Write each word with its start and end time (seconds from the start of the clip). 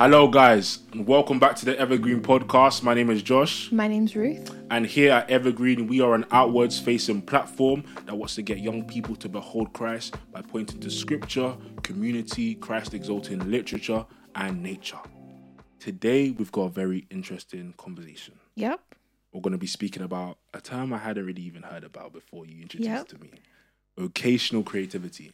Hello, 0.00 0.28
guys, 0.28 0.78
and 0.92 1.06
welcome 1.06 1.38
back 1.38 1.56
to 1.56 1.66
the 1.66 1.78
Evergreen 1.78 2.22
Podcast. 2.22 2.82
My 2.82 2.94
name 2.94 3.10
is 3.10 3.22
Josh, 3.22 3.70
My 3.70 3.86
name's 3.86 4.16
Ruth. 4.16 4.50
and 4.70 4.86
here 4.86 5.12
at 5.12 5.28
Evergreen, 5.28 5.88
we 5.88 6.00
are 6.00 6.14
an 6.14 6.24
outwards 6.30 6.80
facing 6.80 7.20
platform 7.20 7.84
that 8.06 8.16
wants 8.16 8.34
to 8.36 8.42
get 8.42 8.60
young 8.60 8.86
people 8.86 9.14
to 9.16 9.28
behold 9.28 9.74
Christ 9.74 10.16
by 10.32 10.40
pointing 10.40 10.80
to 10.80 10.90
scripture, 10.90 11.54
community, 11.82 12.54
Christ 12.54 12.94
exalting 12.94 13.50
literature, 13.50 14.06
and 14.34 14.62
nature. 14.62 15.00
Today, 15.78 16.30
we've 16.30 16.50
got 16.50 16.62
a 16.62 16.70
very 16.70 17.06
interesting 17.10 17.74
conversation. 17.76 18.40
Yep. 18.54 18.80
We're 19.34 19.42
going 19.42 19.52
to 19.52 19.58
be 19.58 19.66
speaking 19.66 20.02
about 20.02 20.38
a 20.54 20.62
term 20.62 20.94
I 20.94 20.98
hadn't 20.98 21.26
really 21.26 21.42
even 21.42 21.62
heard 21.62 21.84
about 21.84 22.14
before 22.14 22.46
you 22.46 22.62
introduced 22.62 22.88
Yep. 22.88 23.08
to 23.08 23.18
me 23.18 23.30
vocational 23.98 24.62
creativity. 24.62 25.32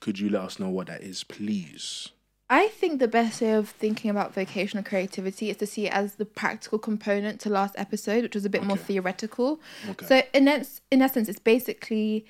Could 0.00 0.18
you 0.18 0.30
let 0.30 0.40
us 0.40 0.58
know 0.58 0.70
what 0.70 0.86
that 0.86 1.02
is, 1.02 1.24
please? 1.24 2.08
I 2.50 2.68
think 2.68 2.98
the 2.98 3.08
best 3.08 3.42
way 3.42 3.52
of 3.52 3.68
thinking 3.68 4.10
about 4.10 4.34
vocational 4.34 4.82
creativity 4.82 5.50
is 5.50 5.58
to 5.58 5.66
see 5.66 5.86
it 5.86 5.92
as 5.92 6.14
the 6.14 6.24
practical 6.24 6.78
component 6.78 7.40
to 7.42 7.50
last 7.50 7.74
episode, 7.76 8.22
which 8.22 8.34
was 8.34 8.44
a 8.46 8.50
bit 8.50 8.64
more 8.64 8.76
theoretical. 8.78 9.60
Okay. 9.90 10.06
So 10.06 10.22
in 10.32 10.48
ess- 10.48 10.80
in 10.90 11.02
essence, 11.02 11.28
it's 11.28 11.38
basically 11.38 12.24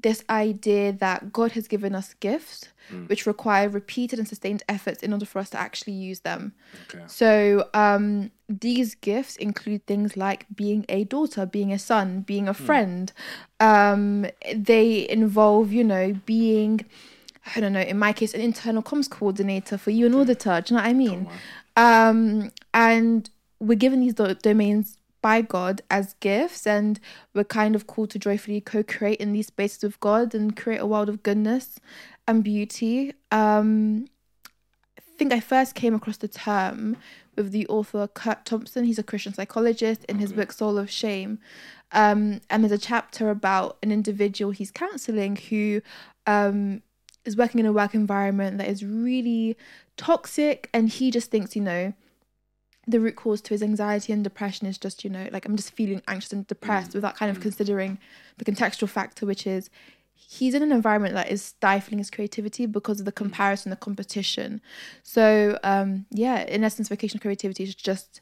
this 0.00 0.24
idea 0.28 0.92
that 0.92 1.32
God 1.32 1.52
has 1.52 1.68
given 1.68 1.94
us 1.94 2.14
gifts 2.14 2.68
which 3.06 3.26
require 3.26 3.68
repeated 3.68 4.18
and 4.18 4.28
sustained 4.28 4.62
efforts 4.68 5.02
in 5.02 5.12
order 5.12 5.24
for 5.24 5.38
us 5.38 5.50
to 5.50 5.58
actually 5.58 5.92
use 5.94 6.20
them. 6.20 6.52
Okay. 6.88 7.04
So 7.06 7.68
um, 7.74 8.30
these 8.48 8.94
gifts 8.94 9.36
include 9.36 9.86
things 9.86 10.16
like 10.16 10.46
being 10.54 10.84
a 10.88 11.04
daughter, 11.04 11.46
being 11.46 11.72
a 11.72 11.78
son, 11.78 12.20
being 12.20 12.48
a 12.48 12.54
friend. 12.54 13.12
Um, 13.60 14.26
they 14.54 15.08
involve, 15.08 15.72
you 15.72 15.84
know, 15.84 16.14
being, 16.26 16.84
I 17.54 17.60
don't 17.60 17.72
know, 17.72 17.80
in 17.80 17.98
my 17.98 18.12
case, 18.12 18.34
an 18.34 18.40
internal 18.40 18.82
comms 18.82 19.10
coordinator 19.10 19.76
for 19.76 19.90
you 19.90 20.06
and 20.06 20.14
auditor. 20.14 20.60
Do 20.60 20.74
you 20.74 20.76
know 20.78 20.82
what 20.82 20.90
I 20.90 20.94
mean? 20.94 21.28
Um, 21.76 22.52
and 22.72 23.28
we're 23.58 23.78
given 23.78 24.00
these 24.00 24.14
do- 24.14 24.34
domains 24.34 24.96
by 25.22 25.40
God 25.40 25.82
as 25.90 26.14
gifts, 26.20 26.66
and 26.66 27.00
we're 27.34 27.44
kind 27.44 27.74
of 27.74 27.86
called 27.86 28.10
to 28.10 28.18
joyfully 28.18 28.60
co 28.60 28.82
create 28.82 29.20
in 29.20 29.32
these 29.32 29.48
spaces 29.48 29.82
with 29.82 30.00
God 30.00 30.34
and 30.34 30.56
create 30.56 30.80
a 30.80 30.86
world 30.86 31.08
of 31.08 31.22
goodness 31.22 31.78
and 32.26 32.44
beauty. 32.44 33.12
Um, 33.30 34.06
I 34.98 35.02
think 35.16 35.32
I 35.32 35.40
first 35.40 35.74
came 35.74 35.94
across 35.94 36.16
the 36.16 36.28
term 36.28 36.96
with 37.36 37.52
the 37.52 37.66
author 37.68 38.08
Curt 38.08 38.44
Thompson. 38.44 38.84
He's 38.84 38.98
a 38.98 39.02
Christian 39.04 39.32
psychologist 39.32 40.04
in 40.04 40.18
his 40.18 40.32
book 40.32 40.52
Soul 40.52 40.78
of 40.78 40.90
Shame. 40.90 41.38
Um, 41.92 42.40
and 42.50 42.62
there's 42.62 42.72
a 42.72 42.78
chapter 42.78 43.30
about 43.30 43.78
an 43.82 43.92
individual 43.92 44.50
he's 44.50 44.70
counseling 44.70 45.36
who 45.36 45.82
um, 46.26 46.82
is 47.24 47.36
working 47.36 47.58
in 47.60 47.66
a 47.66 47.72
work 47.72 47.94
environment 47.94 48.58
that 48.58 48.68
is 48.68 48.84
really 48.84 49.56
toxic. 49.96 50.68
And 50.72 50.88
he 50.88 51.10
just 51.10 51.30
thinks, 51.30 51.54
you 51.54 51.62
know, 51.62 51.92
the 52.86 53.00
root 53.00 53.16
cause 53.16 53.40
to 53.42 53.50
his 53.50 53.62
anxiety 53.62 54.12
and 54.12 54.24
depression 54.24 54.66
is 54.66 54.76
just, 54.76 55.04
you 55.04 55.10
know, 55.10 55.28
like 55.30 55.46
I'm 55.46 55.56
just 55.56 55.72
feeling 55.72 56.02
anxious 56.08 56.32
and 56.32 56.46
depressed 56.46 56.90
mm. 56.90 56.94
without 56.94 57.16
kind 57.16 57.30
of 57.30 57.38
mm. 57.38 57.42
considering 57.42 57.98
the 58.38 58.44
contextual 58.44 58.88
factor, 58.88 59.24
which 59.24 59.46
is 59.46 59.70
he's 60.14 60.54
in 60.54 60.62
an 60.62 60.72
environment 60.72 61.14
that 61.14 61.30
is 61.30 61.42
stifling 61.42 61.98
his 61.98 62.10
creativity 62.10 62.66
because 62.66 62.98
of 62.98 63.06
the 63.06 63.12
mm. 63.12 63.16
comparison, 63.16 63.70
the 63.70 63.76
competition. 63.76 64.60
So, 65.02 65.58
um, 65.62 66.06
yeah, 66.10 66.42
in 66.42 66.64
essence, 66.64 66.88
vocational 66.88 67.20
creativity 67.20 67.62
is 67.62 67.74
just 67.74 68.20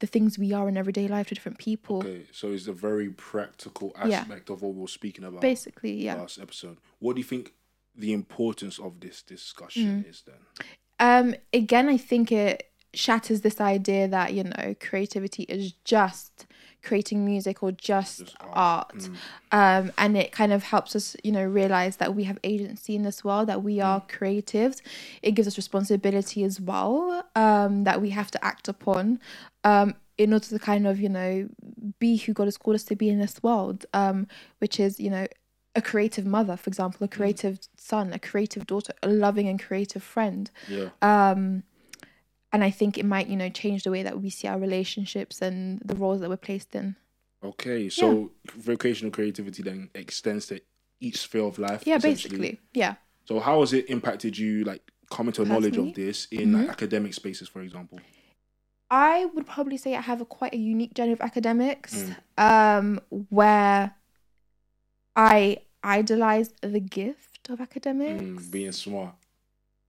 the 0.00 0.06
things 0.06 0.38
we 0.38 0.52
are 0.52 0.68
in 0.68 0.76
everyday 0.76 1.08
life 1.08 1.28
to 1.28 1.34
different 1.34 1.58
people. 1.58 1.98
Okay, 1.98 2.24
so 2.32 2.52
it's 2.52 2.66
a 2.66 2.72
very 2.72 3.08
practical 3.08 3.94
Yeah. 4.04 4.20
aspect 4.20 4.50
of 4.50 4.60
what 4.60 4.74
we 4.74 4.82
were 4.82 4.88
speaking 4.88 5.24
about 5.24 5.40
Basically, 5.40 5.94
yeah. 5.94 6.16
last 6.16 6.38
episode. 6.38 6.76
What 6.98 7.14
do 7.14 7.20
you 7.20 7.24
think 7.24 7.54
the 7.96 8.12
importance 8.12 8.78
of 8.78 9.00
this 9.00 9.22
discussion 9.22 10.04
Mm. 10.04 10.10
is 10.10 10.22
then? 10.26 10.36
Um, 11.00 11.34
again, 11.52 11.88
I 11.88 11.96
think 11.96 12.30
it 12.32 12.70
shatters 12.92 13.40
this 13.40 13.60
idea 13.60 14.06
that 14.08 14.32
you 14.34 14.44
know 14.44 14.74
creativity 14.80 15.42
is 15.44 15.72
just 15.84 16.46
creating 16.82 17.24
music 17.24 17.60
or 17.62 17.72
just, 17.72 18.18
Just 18.20 18.36
art, 18.40 18.92
art. 18.92 19.08
um, 19.50 19.90
and 19.98 20.16
it 20.16 20.30
kind 20.30 20.52
of 20.52 20.62
helps 20.62 20.94
us 20.94 21.16
you 21.24 21.32
know 21.32 21.42
realize 21.44 21.96
that 21.96 22.14
we 22.14 22.22
have 22.24 22.38
agency 22.44 22.94
in 22.94 23.02
this 23.02 23.24
world 23.24 23.48
that 23.48 23.62
we 23.64 23.80
are 23.80 24.00
creatives 24.02 24.80
it 25.22 25.32
gives 25.32 25.48
us 25.48 25.56
responsibility 25.56 26.44
as 26.44 26.60
well 26.60 27.24
um, 27.34 27.82
that 27.84 28.00
we 28.00 28.10
have 28.10 28.30
to 28.30 28.44
act 28.44 28.68
upon 28.68 29.18
um, 29.64 29.94
in 30.18 30.32
order 30.32 30.44
to 30.46 30.58
kind 30.58 30.86
of 30.86 31.00
you 31.00 31.08
know 31.08 31.48
be 31.98 32.16
who 32.18 32.32
god 32.32 32.44
has 32.44 32.56
called 32.58 32.74
us 32.76 32.84
to 32.84 32.94
be 32.94 33.08
in 33.08 33.18
this 33.18 33.42
world 33.42 33.86
um, 33.94 34.28
which 34.58 34.78
is 34.78 35.00
you 35.00 35.10
know 35.10 35.26
a 35.76 35.82
creative 35.82 36.24
mother 36.26 36.56
for 36.56 36.68
example 36.70 37.04
a 37.04 37.08
creative 37.08 37.58
son 37.76 38.12
a 38.12 38.18
creative 38.18 38.66
daughter 38.66 38.92
a 39.02 39.08
loving 39.08 39.48
and 39.48 39.60
creative 39.62 40.02
friend 40.02 40.50
Yeah. 40.68 40.90
um 41.02 41.64
and 42.52 42.62
i 42.62 42.70
think 42.70 42.96
it 42.96 43.04
might 43.04 43.26
you 43.26 43.36
know 43.36 43.48
change 43.48 43.82
the 43.82 43.90
way 43.90 44.02
that 44.02 44.20
we 44.22 44.30
see 44.30 44.46
our 44.48 44.58
relationships 44.58 45.42
and 45.42 45.80
the 45.84 45.96
roles 45.96 46.20
that 46.20 46.28
we're 46.30 46.36
placed 46.36 46.74
in 46.74 46.96
Okay, 47.42 47.90
so 47.90 48.32
vocational 48.54 49.10
creativity 49.12 49.62
then 49.62 49.90
extends 49.94 50.46
to 50.46 50.60
each 51.00 51.18
sphere 51.18 51.42
of 51.44 51.58
life. 51.58 51.86
yeah 51.86 51.98
basically 51.98 52.58
yeah 52.72 52.94
So 53.26 53.38
how 53.40 53.60
has 53.60 53.72
it 53.74 53.90
impacted 53.90 54.38
you, 54.38 54.64
like 54.64 54.82
coming 55.10 55.32
to 55.32 55.42
a 55.42 55.44
knowledge 55.44 55.76
of 55.76 55.92
Personally? 55.92 55.92
Mm-hmm. 55.92 56.06
this 56.06 56.26
in 56.30 56.52
like 56.52 56.68
academic 56.70 57.12
spaces, 57.14 57.48
for 57.48 57.60
example? 57.62 58.00
i 58.90 59.26
would 59.34 59.46
probably 59.46 59.76
say 59.76 59.94
i 59.96 60.00
have 60.00 60.20
a 60.20 60.24
quite 60.24 60.54
a 60.54 60.58
unique 60.74 60.94
journey 60.94 61.12
of 61.12 61.20
academics 61.20 61.92
Mm. 61.94 62.16
um 62.38 63.00
where 63.30 63.94
i 65.16 65.58
idolize 65.84 66.52
the 66.62 66.80
gift 66.80 67.50
of 67.50 67.60
academics 67.60 68.46
Mm, 68.46 68.50
being 68.50 68.72
smart. 68.72 69.14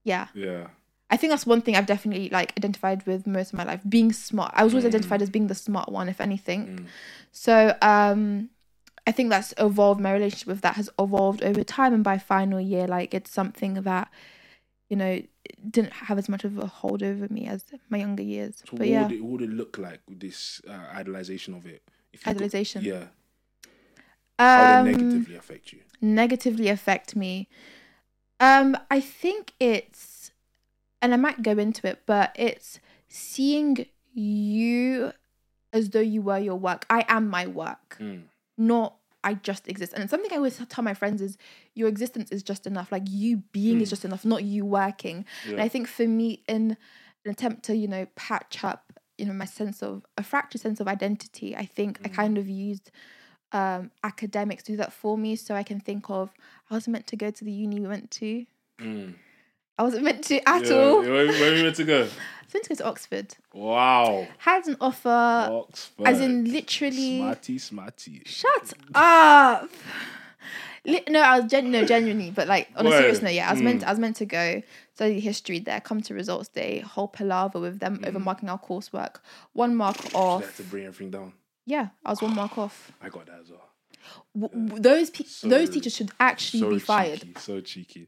yeah 0.03 0.27
Yeah. 0.33 0.67
I 1.09 1.17
think 1.17 1.29
that's 1.31 1.45
one 1.45 1.61
thing 1.61 1.75
I've 1.75 1.85
definitely 1.85 2.29
like 2.29 2.51
identified 2.57 3.05
with 3.05 3.27
most 3.27 3.53
of 3.53 3.57
my 3.57 3.63
life. 3.63 3.81
Being 3.87 4.11
smart. 4.11 4.51
I 4.55 4.63
was 4.63 4.73
always 4.73 4.85
Mm. 4.85 4.87
identified 4.93 5.21
as 5.21 5.29
being 5.29 5.47
the 5.47 5.55
smart 5.55 5.89
one, 5.91 6.09
if 6.09 6.19
anything. 6.19 6.61
Mm. 6.67 6.85
So 7.31 7.77
um 7.81 8.49
I 9.07 9.11
think 9.11 9.29
that's 9.29 9.53
evolved 9.59 10.01
my 10.01 10.11
relationship 10.11 10.47
with 10.47 10.61
that 10.61 10.75
has 10.77 10.89
evolved 10.97 11.43
over 11.43 11.63
time 11.63 11.93
and 11.93 12.03
by 12.03 12.17
final 12.17 12.59
year, 12.59 12.87
like 12.87 13.13
it's 13.13 13.29
something 13.31 13.75
that, 13.83 14.09
you 14.89 14.97
know, 14.97 15.21
didn't 15.69 15.93
have 15.93 16.17
as 16.17 16.27
much 16.27 16.43
of 16.43 16.57
a 16.57 16.65
hold 16.65 17.03
over 17.03 17.27
me 17.29 17.45
as 17.45 17.63
my 17.89 17.99
younger 17.99 18.23
years. 18.23 18.55
So 18.65 18.71
but 18.71 18.79
what, 18.79 18.87
yeah. 18.87 19.03
would 19.03 19.11
it, 19.11 19.21
what 19.21 19.31
would 19.33 19.41
it 19.49 19.53
look 19.53 19.77
like 19.77 20.01
with 20.09 20.19
this 20.21 20.59
uh, 20.67 20.87
idolization 20.99 21.55
of 21.55 21.67
it? 21.67 21.83
If 22.13 22.25
you 22.25 22.33
could- 22.33 22.41
Yeah. 24.39 24.73
How 24.73 24.79
Um, 24.79 24.85
negatively 24.85 25.35
affect 25.35 25.73
you? 25.73 25.79
negatively 26.01 26.67
affect 26.69 27.15
me. 27.15 27.47
Um, 28.39 28.77
I 28.91 28.99
think 28.99 29.53
it's, 29.59 30.31
and 31.01 31.13
I 31.13 31.17
might 31.17 31.41
go 31.41 31.51
into 31.53 31.87
it, 31.87 32.03
but 32.05 32.31
it's 32.35 32.79
seeing 33.07 33.85
you 34.13 35.13
as 35.71 35.89
though 35.91 35.99
you 36.01 36.21
were 36.21 36.37
your 36.39 36.55
work. 36.57 36.85
I 36.89 37.05
am 37.07 37.29
my 37.29 37.47
work, 37.47 37.97
Mm. 37.99 38.23
not 38.57 38.97
I 39.23 39.33
just 39.33 39.67
exist. 39.67 39.91
And 39.93 40.07
something 40.07 40.31
I 40.31 40.35
always 40.35 40.61
tell 40.69 40.83
my 40.83 40.93
friends 40.93 41.19
is 41.19 41.35
your 41.73 41.87
existence 41.87 42.31
is 42.31 42.43
just 42.43 42.67
enough. 42.67 42.91
Like 42.91 43.03
you 43.09 43.37
being 43.51 43.81
is 43.81 43.87
Mm. 43.87 43.89
just 43.89 44.05
enough, 44.05 44.23
not 44.23 44.43
you 44.43 44.63
working. 44.65 45.25
And 45.47 45.59
I 45.61 45.67
think 45.67 45.87
for 45.87 46.07
me, 46.07 46.43
in 46.47 46.77
an 47.23 47.31
attempt 47.31 47.63
to, 47.63 47.75
you 47.75 47.87
know, 47.87 48.05
patch 48.15 48.63
up, 48.63 48.93
you 49.17 49.25
know, 49.25 49.33
my 49.33 49.45
sense 49.45 49.81
of 49.81 50.05
a 50.15 50.21
fractured 50.21 50.61
sense 50.61 50.79
of 50.79 50.87
identity, 50.87 51.55
I 51.55 51.65
think 51.65 51.99
I 52.05 52.09
Mm. 52.09 52.13
kind 52.13 52.37
of 52.37 52.47
used 52.47 52.91
um 53.51 53.91
academics 54.03 54.63
do 54.63 54.75
that 54.77 54.91
for 54.93 55.17
me. 55.17 55.35
So 55.35 55.55
I 55.55 55.63
can 55.63 55.79
think 55.79 56.09
of 56.09 56.31
I 56.69 56.73
wasn't 56.73 56.93
meant 56.93 57.07
to 57.07 57.15
go 57.15 57.31
to 57.31 57.43
the 57.45 57.51
uni 57.51 57.79
we 57.79 57.87
went 57.87 58.11
to. 58.11 58.45
Mm. 58.79 59.13
I 59.77 59.83
wasn't 59.83 60.03
meant 60.03 60.23
to 60.25 60.47
at 60.49 60.65
Yeah, 60.65 60.73
all. 60.75 61.01
Where, 61.01 61.27
where 61.27 61.51
are 61.51 61.55
you 61.55 61.63
meant 61.63 61.75
to 61.77 61.83
go? 61.83 62.01
I 62.41 62.45
was 62.45 62.53
meant 62.53 62.63
to 62.65 62.69
go 62.69 62.75
to 62.75 62.85
Oxford. 62.85 63.35
Wow. 63.53 64.27
Had 64.37 64.67
an 64.67 64.77
offer 64.79 65.09
Oxford. 65.09 66.07
As 66.07 66.21
in 66.21 66.51
literally 66.51 67.17
Smarty, 67.19 67.57
smarty. 67.57 68.21
Shut 68.25 68.73
up. 68.93 69.69
No, 71.09 71.19
I 71.19 71.39
was 71.39 71.49
gen- 71.49 71.71
no 71.71 71.83
genuinely, 71.83 72.29
but 72.29 72.47
like 72.47 72.69
on 72.75 72.85
a 72.85 72.91
serious 72.91 73.19
note, 73.21 73.33
yeah, 73.33 73.49
I 73.49 73.53
was 73.53 73.61
meant 73.61 73.81
Mm. 73.81 73.87
I 73.87 73.89
was 73.89 73.99
meant 73.99 74.15
to 74.17 74.25
go 74.25 74.61
study 74.93 75.19
history 75.19 75.57
there, 75.59 75.81
come 75.81 75.99
to 76.01 76.13
results 76.13 76.47
day, 76.47 76.79
whole 76.79 77.07
palaver 77.07 77.59
with 77.59 77.79
them 77.79 78.01
over 78.05 78.19
Mm. 78.19 78.23
marking 78.23 78.49
our 78.49 78.59
coursework. 78.59 79.15
One 79.53 79.75
mark 79.75 79.97
off. 80.13 80.55
to 80.57 80.63
bring 80.63 80.85
everything 80.85 81.09
down. 81.09 81.33
Yeah, 81.65 81.89
I 82.05 82.09
was 82.11 82.21
one 82.21 82.35
mark 82.35 82.57
off. 82.57 82.91
I 83.01 83.09
got 83.09 83.25
that 83.27 83.39
as 83.41 83.49
well. 83.49 83.69
W- 84.39 84.65
w- 84.67 84.81
those 84.81 85.09
pe- 85.09 85.23
So- 85.25 85.47
those 85.47 85.69
teachers 85.69 85.95
should 85.95 86.11
actually 86.19 86.59
so 86.59 86.69
be 86.69 86.79
fired. 86.79 87.21
Cheeky, 87.21 87.33
so 87.39 87.59
cheeky. 87.61 88.07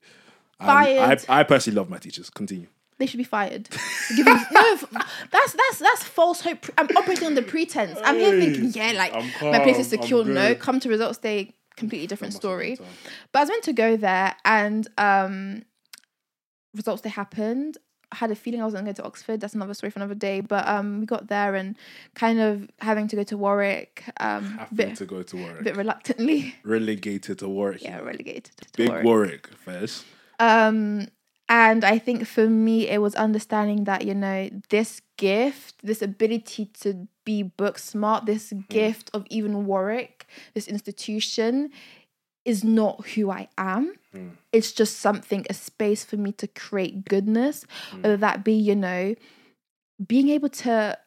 Fired. 0.60 1.24
I, 1.30 1.40
I 1.40 1.44
personally 1.44 1.76
love 1.78 1.90
my 1.90 1.98
teachers. 1.98 2.30
Continue. 2.30 2.68
They 3.00 3.06
should 3.06 3.18
be 3.20 3.24
fired. 3.24 3.70
Giving, 4.16 4.34
no, 4.52 4.76
that's 5.32 5.54
that's 5.54 5.80
that's 5.80 6.04
false 6.04 6.42
hope. 6.42 6.66
I'm 6.80 6.88
operating 6.98 7.28
on 7.28 7.36
the 7.36 7.44
pretense. 7.44 8.00
I'm 8.04 8.16
here 8.18 8.32
thinking, 8.40 8.72
yeah, 8.72 8.94
like 8.98 9.14
I'm 9.14 9.52
my 9.52 9.60
place 9.60 9.78
is 9.78 9.90
calm, 9.94 10.02
secure. 10.02 10.26
No, 10.26 10.56
come 10.56 10.80
to 10.80 10.90
results 10.90 11.20
day, 11.20 11.54
completely 11.76 12.08
different 12.08 12.34
That 12.34 12.44
must 12.44 12.44
have 12.44 12.60
been 12.60 12.76
story. 12.76 12.90
But 13.32 13.40
I 13.40 13.42
was 13.44 13.50
meant 13.50 13.64
to 13.66 13.74
go 13.74 13.98
there, 13.98 14.36
and 14.46 14.88
um, 14.98 15.62
results 16.74 17.04
day 17.04 17.10
happened. 17.10 17.78
I 18.12 18.16
had 18.18 18.32
a 18.32 18.36
feeling 18.36 18.62
I 18.62 18.64
wasn't 18.66 18.84
going 18.86 18.94
to 18.96 19.02
go 19.02 19.04
to 19.04 19.08
Oxford. 19.08 19.42
That's 19.42 19.54
another 19.54 19.74
story 19.74 19.92
for 19.92 20.00
another 20.00 20.16
day. 20.16 20.42
But 20.42 20.68
um, 20.68 21.00
we 21.02 21.06
got 21.06 21.28
there 21.28 21.56
and 21.56 21.76
kind 22.16 22.40
of 22.40 22.70
having 22.80 23.08
to 23.10 23.16
go 23.16 23.24
to 23.24 23.38
Warwick, 23.38 24.04
um, 24.20 24.44
Having 24.58 24.76
bit, 24.78 24.96
to 24.98 25.06
go 25.06 25.24
to 25.24 25.36
Warwick. 25.38 25.64
bit 25.64 25.76
reluctantly. 25.76 26.56
Relegated 26.64 27.40
to 27.40 27.50
Warwick. 27.50 27.84
Yeah, 27.84 28.00
relegated 28.00 28.56
to 28.58 28.64
Warwick. 28.64 28.76
Big 28.78 28.90
Warwick. 28.90 29.06
Warwick 29.06 29.48
first. 29.66 30.06
Um, 30.40 31.08
And 31.50 31.86
I 31.86 31.98
think 31.98 32.28
for 32.28 32.48
me, 32.50 32.90
it 32.90 33.02
was 33.02 33.16
understanding 33.16 33.86
that, 33.86 34.06
you 34.06 34.14
know, 34.14 34.50
this 34.70 35.02
gift, 35.16 35.76
this 35.82 36.02
ability 36.02 36.66
to 36.82 37.08
be 37.24 37.42
book 37.44 37.78
smart, 37.80 38.26
this 38.26 38.54
gift 38.70 39.10
of 39.14 39.26
even 39.30 39.66
Warwick, 39.66 40.28
this 40.54 40.68
institution, 40.68 41.72
is 42.44 42.64
not 42.64 43.08
who 43.16 43.32
I 43.32 43.48
am. 43.58 43.94
It's 44.52 44.72
just 44.72 45.00
something, 45.00 45.46
a 45.50 45.54
space 45.54 46.04
for 46.04 46.18
me 46.18 46.32
to 46.34 46.48
create 46.48 47.06
goodness, 47.06 47.66
mm. 47.92 48.04
whether 48.04 48.18
that 48.18 48.44
be, 48.44 48.54
you 48.54 48.76
know, 48.76 49.16
being 50.06 50.30
able 50.30 50.50
to 50.50 50.98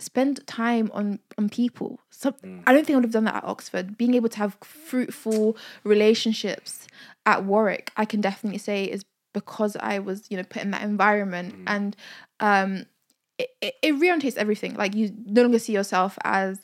spend 0.00 0.46
time 0.46 0.90
on 0.94 1.18
on 1.36 1.48
people. 1.48 2.00
So 2.10 2.32
mm. 2.32 2.62
I 2.66 2.72
don't 2.72 2.86
think 2.86 2.94
I 2.94 2.98
would 2.98 3.04
have 3.04 3.12
done 3.12 3.24
that 3.24 3.36
at 3.36 3.44
Oxford. 3.44 3.98
Being 3.98 4.14
able 4.14 4.28
to 4.28 4.38
have 4.38 4.56
fruitful 4.62 5.56
relationships 5.84 6.86
at 7.26 7.44
Warwick, 7.44 7.92
I 7.96 8.04
can 8.04 8.20
definitely 8.20 8.58
say 8.58 8.84
is 8.84 9.04
because 9.34 9.76
I 9.76 9.98
was, 9.98 10.26
you 10.30 10.36
know, 10.36 10.44
put 10.44 10.62
in 10.62 10.70
that 10.70 10.82
environment 10.82 11.54
mm. 11.56 11.64
and 11.66 11.96
um 12.40 12.86
it, 13.38 13.50
it, 13.60 13.74
it 13.82 13.94
reorientates 13.94 14.36
everything. 14.36 14.74
Like 14.74 14.94
you 14.94 15.14
no 15.26 15.42
longer 15.42 15.58
see 15.58 15.72
yourself 15.72 16.18
as, 16.24 16.60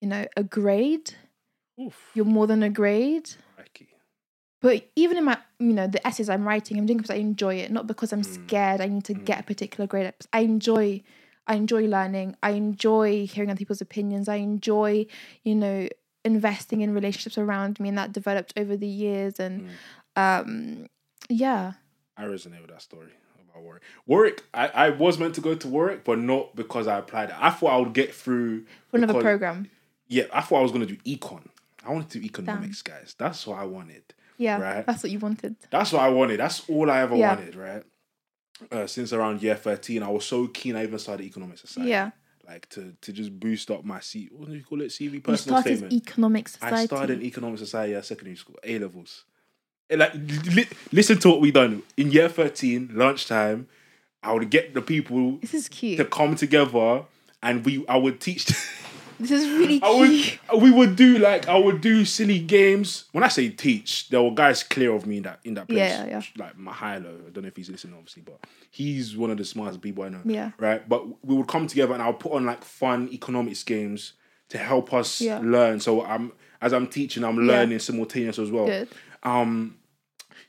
you 0.00 0.08
know, 0.08 0.26
a 0.36 0.42
grade. 0.42 1.14
Oof. 1.80 2.10
You're 2.14 2.24
more 2.24 2.46
than 2.46 2.62
a 2.62 2.70
grade. 2.70 3.30
Crikey. 3.56 3.88
But 4.64 4.88
even 4.96 5.18
in 5.18 5.24
my, 5.24 5.36
you 5.58 5.74
know, 5.74 5.86
the 5.86 6.04
essays 6.06 6.30
I'm 6.30 6.48
writing, 6.48 6.78
I'm 6.78 6.86
doing 6.86 6.98
it 6.98 7.02
because 7.02 7.14
I 7.14 7.18
enjoy 7.18 7.56
it, 7.56 7.70
not 7.70 7.86
because 7.86 8.14
I'm 8.14 8.22
mm. 8.22 8.46
scared. 8.46 8.80
I 8.80 8.86
need 8.86 9.04
to 9.04 9.12
mm. 9.12 9.22
get 9.22 9.40
a 9.40 9.42
particular 9.42 9.86
grade. 9.86 10.10
I 10.32 10.40
enjoy, 10.40 11.02
I 11.46 11.56
enjoy 11.56 11.82
learning. 11.82 12.34
I 12.42 12.52
enjoy 12.52 13.26
hearing 13.26 13.50
other 13.50 13.58
people's 13.58 13.82
opinions. 13.82 14.26
I 14.26 14.36
enjoy, 14.36 15.04
you 15.42 15.54
know, 15.54 15.86
investing 16.24 16.80
in 16.80 16.94
relationships 16.94 17.36
around 17.36 17.78
me, 17.78 17.90
and 17.90 17.98
that 17.98 18.14
developed 18.14 18.54
over 18.56 18.74
the 18.74 18.86
years. 18.86 19.38
And 19.38 19.68
mm. 20.16 20.40
um, 20.40 20.86
yeah, 21.28 21.74
I 22.16 22.24
resonate 22.24 22.62
with 22.62 22.70
that 22.70 22.80
story 22.80 23.10
about 23.50 23.62
Warwick. 23.62 23.82
Warwick, 24.06 24.44
I, 24.54 24.68
I 24.68 24.88
was 24.88 25.18
meant 25.18 25.34
to 25.34 25.42
go 25.42 25.54
to 25.54 25.68
Warwick, 25.68 26.04
but 26.04 26.18
not 26.18 26.56
because 26.56 26.86
I 26.86 26.96
applied. 26.96 27.30
I 27.32 27.50
thought 27.50 27.70
I 27.70 27.76
would 27.76 27.92
get 27.92 28.14
through 28.14 28.64
for 28.88 28.96
another 28.96 29.12
because- 29.12 29.24
program. 29.24 29.70
Yeah, 30.06 30.24
I 30.32 30.40
thought 30.40 30.60
I 30.60 30.62
was 30.62 30.72
gonna 30.72 30.86
do 30.86 30.96
econ. 31.04 31.48
I 31.84 31.92
wanted 31.92 32.08
to 32.10 32.18
do 32.20 32.24
economics, 32.24 32.80
guys. 32.80 33.14
That's 33.18 33.46
what 33.46 33.58
I 33.58 33.64
wanted. 33.64 34.14
Yeah, 34.38 34.58
Right. 34.60 34.86
that's 34.86 35.02
what 35.02 35.12
you 35.12 35.18
wanted. 35.18 35.56
That's 35.70 35.92
what 35.92 36.02
I 36.02 36.08
wanted. 36.08 36.40
That's 36.40 36.68
all 36.68 36.90
I 36.90 37.00
ever 37.00 37.16
Yeah. 37.16 37.34
wanted, 37.36 37.54
right? 37.54 37.82
Uh, 38.70 38.86
since 38.86 39.12
around 39.12 39.42
year 39.42 39.56
thirteen, 39.56 40.02
I 40.02 40.08
was 40.08 40.24
so 40.24 40.46
keen. 40.48 40.76
I 40.76 40.84
even 40.84 40.98
started 40.98 41.24
economics 41.26 41.60
society. 41.62 41.90
Yeah, 41.90 42.10
like 42.46 42.68
to 42.70 42.94
to 43.00 43.12
just 43.12 43.38
boost 43.38 43.70
up 43.70 43.84
my 43.84 44.00
C. 44.00 44.28
What 44.32 44.48
do 44.48 44.54
you 44.54 44.62
call 44.62 44.80
it? 44.80 44.90
CV 44.92 45.20
personal 45.22 45.34
you 45.34 45.38
started 45.62 45.62
statement. 45.78 45.92
economic 45.92 46.48
society. 46.48 46.76
I 46.76 46.86
started 46.86 47.20
in 47.20 47.26
economic 47.26 47.58
society 47.58 47.94
at 47.94 48.04
secondary 48.04 48.36
school, 48.36 48.56
A 48.62 48.78
levels. 48.78 49.24
Eh, 49.90 49.96
Like, 49.96 50.14
li- 50.14 50.68
listen 50.92 51.18
to 51.18 51.28
what 51.30 51.40
we 51.40 51.50
done 51.50 51.82
in 51.96 52.10
year 52.12 52.28
thirteen, 52.28 52.90
lunchtime. 52.94 53.66
I 54.22 54.32
would 54.32 54.48
get 54.50 54.72
the 54.72 54.80
people 54.82 55.38
this 55.38 55.52
is 55.52 55.68
cute. 55.68 55.98
to 55.98 56.04
come 56.04 56.36
together, 56.36 57.04
and 57.42 57.64
we 57.64 57.84
I 57.88 57.96
would 57.96 58.20
teach. 58.20 58.46
this 59.20 59.30
is 59.30 59.46
really 59.48 59.80
I 59.82 59.90
would 59.90 60.62
we 60.62 60.70
would 60.70 60.96
do 60.96 61.18
like 61.18 61.48
I 61.48 61.56
would 61.56 61.80
do 61.80 62.04
silly 62.04 62.38
games. 62.38 63.04
When 63.12 63.22
I 63.24 63.28
say 63.28 63.48
teach, 63.48 64.08
there 64.08 64.22
were 64.22 64.30
guys 64.32 64.62
clear 64.62 64.92
of 64.94 65.06
me 65.06 65.18
in 65.18 65.22
that 65.24 65.40
in 65.44 65.54
that 65.54 65.68
place. 65.68 65.78
Yeah, 65.90 66.06
yeah, 66.06 66.22
Like 66.36 66.54
low. 66.58 66.72
I 66.72 66.98
don't 66.98 67.42
know 67.42 67.48
if 67.48 67.56
he's 67.56 67.70
listening, 67.70 67.94
obviously, 67.94 68.22
but 68.22 68.38
he's 68.70 69.16
one 69.16 69.30
of 69.30 69.38
the 69.38 69.44
smartest 69.44 69.80
people 69.80 70.04
I 70.04 70.08
know. 70.08 70.20
Yeah. 70.24 70.50
Right. 70.58 70.86
But 70.88 71.24
we 71.24 71.34
would 71.34 71.48
come 71.48 71.66
together 71.66 71.92
and 71.94 72.02
I'll 72.02 72.12
put 72.14 72.32
on 72.32 72.44
like 72.46 72.64
fun 72.64 73.08
economics 73.12 73.62
games 73.62 74.14
to 74.50 74.58
help 74.58 74.92
us 74.92 75.20
Yeah. 75.20 75.40
learn. 75.42 75.80
So 75.80 76.02
I'm 76.04 76.32
as 76.60 76.72
I'm 76.72 76.86
teaching, 76.86 77.24
I'm 77.24 77.36
Yeah. 77.36 77.52
learning 77.52 77.78
simultaneous 77.78 78.38
as 78.38 78.50
well. 78.50 78.66
Good. 78.66 78.88
Um 79.22 79.76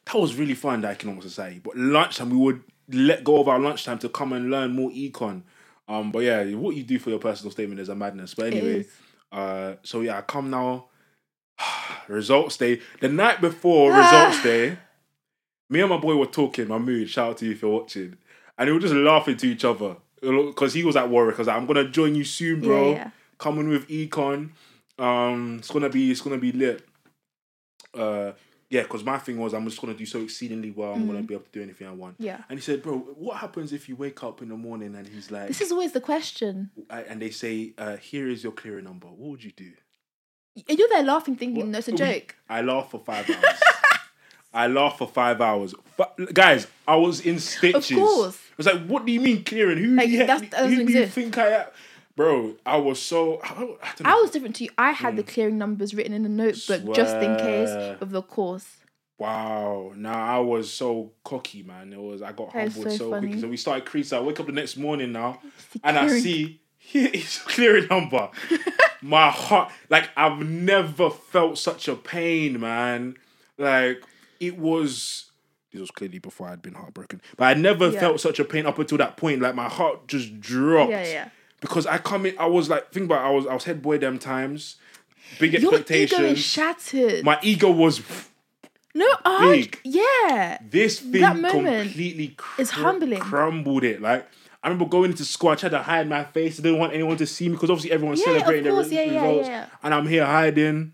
that 0.05 0.15
was 0.17 0.35
really 0.35 0.53
fun, 0.53 0.81
the 0.81 0.87
economic 0.89 1.23
society. 1.23 1.59
But 1.63 1.77
lunchtime 1.77 2.29
we 2.29 2.37
would 2.37 2.61
let 2.89 3.23
go 3.23 3.39
of 3.39 3.47
our 3.47 3.59
lunchtime 3.59 3.97
to 3.99 4.09
come 4.09 4.33
and 4.33 4.51
learn 4.51 4.73
more 4.75 4.91
econ. 4.91 5.41
Um, 5.87 6.11
but 6.11 6.19
yeah, 6.19 6.43
what 6.55 6.75
you 6.75 6.83
do 6.83 6.99
for 6.99 7.09
your 7.09 7.19
personal 7.19 7.51
statement 7.51 7.79
is 7.79 7.89
a 7.89 7.95
madness. 7.95 8.33
But 8.33 8.53
anyway, 8.53 8.85
uh, 9.31 9.75
so 9.83 10.01
yeah, 10.01 10.17
I 10.17 10.21
come 10.21 10.49
now. 10.49 10.85
results 12.07 12.57
day. 12.57 12.81
The 13.01 13.09
night 13.09 13.41
before 13.41 13.93
results 13.93 14.43
day, 14.43 14.77
me 15.69 15.81
and 15.81 15.89
my 15.89 15.97
boy 15.97 16.15
were 16.15 16.25
talking. 16.25 16.67
My 16.67 16.77
mood. 16.77 17.09
Shout 17.09 17.31
out 17.31 17.37
to 17.39 17.45
you 17.45 17.51
if 17.51 17.61
you're 17.61 17.71
watching. 17.71 18.17
And 18.57 18.67
we 18.67 18.73
were 18.73 18.79
just 18.79 18.93
laughing 18.93 19.37
to 19.37 19.47
each 19.47 19.65
other 19.65 19.97
because 20.21 20.73
he 20.73 20.83
was 20.83 20.95
at 20.95 21.09
Warwick. 21.09 21.35
I 21.35 21.39
was 21.39 21.47
like, 21.47 21.57
"I'm 21.57 21.65
gonna 21.65 21.89
join 21.89 22.15
you 22.15 22.23
soon, 22.23 22.61
bro. 22.61 22.91
Yeah, 22.91 22.95
yeah. 22.95 23.09
Coming 23.37 23.67
with 23.67 23.87
econ. 23.87 24.51
Um, 24.97 25.57
it's 25.59 25.69
gonna 25.69 25.89
be 25.89 26.11
it's 26.11 26.21
gonna 26.21 26.37
be 26.37 26.51
lit. 26.51 26.87
Uh, 27.93 28.31
yeah, 28.69 28.81
because 28.83 29.03
my 29.03 29.17
thing 29.17 29.37
was 29.37 29.53
I'm 29.53 29.65
just 29.65 29.79
gonna 29.79 29.93
do 29.93 30.05
so 30.05 30.21
exceedingly 30.21 30.71
well. 30.71 30.93
I'm 30.93 31.03
Mm. 31.03 31.07
gonna 31.07 31.21
be 31.23 31.33
able 31.35 31.45
to 31.45 31.51
do 31.51 31.61
anything 31.61 31.87
I 31.87 31.91
want. 31.91 32.15
Yeah. 32.19 32.43
And 32.49 32.57
he 32.59 32.63
said, 32.63 32.81
"Bro, 32.81 32.97
what 33.15 33.37
happens 33.37 33.71
if 33.73 33.87
you 33.89 33.95
wake 33.95 34.23
up 34.23 34.41
in 34.41 34.49
the 34.49 34.57
morning 34.57 34.95
and 34.95 35.07
he's 35.07 35.29
like, 35.31 35.47
This 35.47 35.61
is 35.61 35.71
always 35.71 35.91
the 35.91 36.01
question. 36.01 36.71
I- 36.89 37.01
and 37.03 37.21
they 37.21 37.29
say, 37.29 37.73
uh, 37.77 37.97
here 37.97 38.27
is 38.27 38.43
your 38.43 38.51
clearing 38.53 38.85
number. 38.85 39.07
What 39.07 39.29
would 39.31 39.43
you 39.43 39.51
do?" 39.55 39.71
And 40.69 40.79
You're 40.79 40.87
there 40.89 41.03
laughing, 41.03 41.35
thinking, 41.35 41.71
that's 41.71 41.87
no, 41.89 41.93
a 41.95 41.97
joke. 41.97 42.35
I 42.49 42.61
laugh 42.61 42.89
for 42.91 42.99
five 42.99 43.29
hours. 43.29 43.59
I 44.53 44.67
laughed 44.67 44.99
for 44.99 45.07
five 45.07 45.41
hours. 45.41 45.75
But 45.97 46.33
guys, 46.33 46.65
I 46.87 46.95
was 46.95 47.19
in 47.19 47.39
stitches. 47.39 47.91
Of 47.91 47.97
course. 47.97 48.37
I 48.51 48.53
was 48.57 48.65
like, 48.67 48.85
what 48.87 49.05
do 49.05 49.11
you 49.11 49.19
mean 49.19 49.43
clearing? 49.43 49.77
Who, 49.79 49.95
Like, 49.95 50.09
the 50.09 50.15
heck- 50.17 50.27
that's- 50.27 50.41
that 50.43 50.51
doesn't 50.51 50.73
who 50.77 50.85
do 50.85 50.93
you 50.93 51.07
think 51.07 51.37
I 51.37 51.47
am? 51.49 51.65
Bro, 52.15 52.55
I 52.65 52.77
was 52.77 53.01
so. 53.01 53.41
I, 53.43 53.75
I. 53.81 54.13
I 54.13 54.15
was 54.15 54.31
different 54.31 54.55
to 54.57 54.63
you. 54.65 54.69
I 54.77 54.91
had 54.91 55.17
the 55.17 55.23
mm. 55.23 55.27
clearing 55.27 55.57
numbers 55.57 55.93
written 55.93 56.13
in 56.13 56.25
a 56.25 56.29
notebook 56.29 56.95
just 56.95 57.15
in 57.17 57.37
case 57.37 57.69
of 57.99 58.11
the 58.11 58.21
course. 58.21 58.77
Wow. 59.17 59.93
Now 59.95 60.37
I 60.37 60.39
was 60.39 60.71
so 60.71 61.11
cocky, 61.23 61.63
man. 61.63 61.93
It 61.93 61.99
was 61.99 62.21
I 62.21 62.31
got 62.31 62.53
That 62.53 62.71
humbled 62.71 62.91
so, 62.93 63.11
so 63.11 63.19
quickly. 63.19 63.39
So 63.39 63.47
we 63.47 63.57
started 63.57 63.85
creasing. 63.85 64.17
I 64.17 64.21
wake 64.21 64.39
up 64.39 64.45
the 64.45 64.51
next 64.51 64.77
morning 64.77 65.11
now 65.11 65.39
and 65.83 65.97
I 65.97 66.07
see 66.19 66.59
here 66.77 67.09
is 67.13 67.37
clearing 67.39 67.87
number. 67.87 68.29
My 69.01 69.29
heart 69.29 69.71
like 69.89 70.09
I've 70.17 70.39
never 70.39 71.09
felt 71.09 71.57
such 71.57 71.87
a 71.87 71.95
pain, 71.95 72.59
man. 72.59 73.15
Like 73.57 74.03
it 74.39 74.57
was 74.57 75.31
this 75.71 75.79
was 75.79 75.91
clearly 75.91 76.19
before 76.19 76.47
I'd 76.49 76.61
been 76.61 76.73
heartbroken. 76.73 77.21
But 77.37 77.45
I 77.45 77.53
never 77.53 77.89
Yeah. 77.89 77.99
felt 77.99 78.19
such 78.19 78.39
a 78.39 78.45
pain 78.45 78.65
up 78.65 78.79
until 78.79 78.97
that 78.97 79.15
point. 79.15 79.41
Like 79.41 79.55
my 79.55 79.69
heart 79.69 80.07
just 80.07 80.41
dropped. 80.41 80.91
Yeah, 80.91 81.05
yeah. 81.05 81.29
Because 81.67 81.85
I 81.87 81.97
come 81.97 82.25
in, 82.25 82.37
I 82.37 82.45
was 82.45 82.69
like, 82.69 82.91
think 82.91 83.05
about 83.05 83.23
it, 83.25 83.27
I 83.27 83.31
was 83.31 83.47
I 83.47 83.53
was 83.53 83.63
head 83.65 83.81
boy 83.81 83.97
them 83.97 84.19
times. 84.19 84.77
Big 85.39 85.53
Your 85.61 85.73
ego 85.89 86.21
is 86.23 86.39
shattered. 86.39 87.23
my 87.25 87.39
ego 87.41 87.69
was 87.71 88.01
no, 88.93 89.05
I, 89.25 89.69
yeah. 89.83 90.57
this 90.69 90.99
thing 91.01 91.19
That 91.21 91.35
moment 91.37 91.83
completely 91.89 92.29
cr- 92.37 92.61
is 92.61 92.71
humbling. 92.71 93.19
crumbled 93.19 93.83
it. 93.83 94.01
Like 94.01 94.25
I 94.63 94.69
remember 94.69 94.85
going 94.89 95.11
into 95.11 95.25
school, 95.25 95.49
I 95.49 95.55
tried 95.55 95.69
to 95.69 95.79
hide 95.83 96.07
my 96.07 96.23
face. 96.23 96.59
I 96.59 96.63
didn't 96.63 96.79
want 96.79 96.93
anyone 96.93 97.17
to 97.17 97.27
see 97.27 97.49
me 97.49 97.55
because 97.55 97.69
obviously 97.69 97.91
everyone's 97.91 98.19
Yeah, 98.19 98.25
celebrating 98.37 98.71
course. 98.71 98.87
their 98.89 99.05
Yeah, 99.05 99.09
re- 99.09 99.15
yeah, 99.15 99.27
results, 99.27 99.47
yeah. 99.49 99.65
and 99.83 99.93
I'm 99.93 100.07
here 100.07 100.25
hiding. 100.25 100.93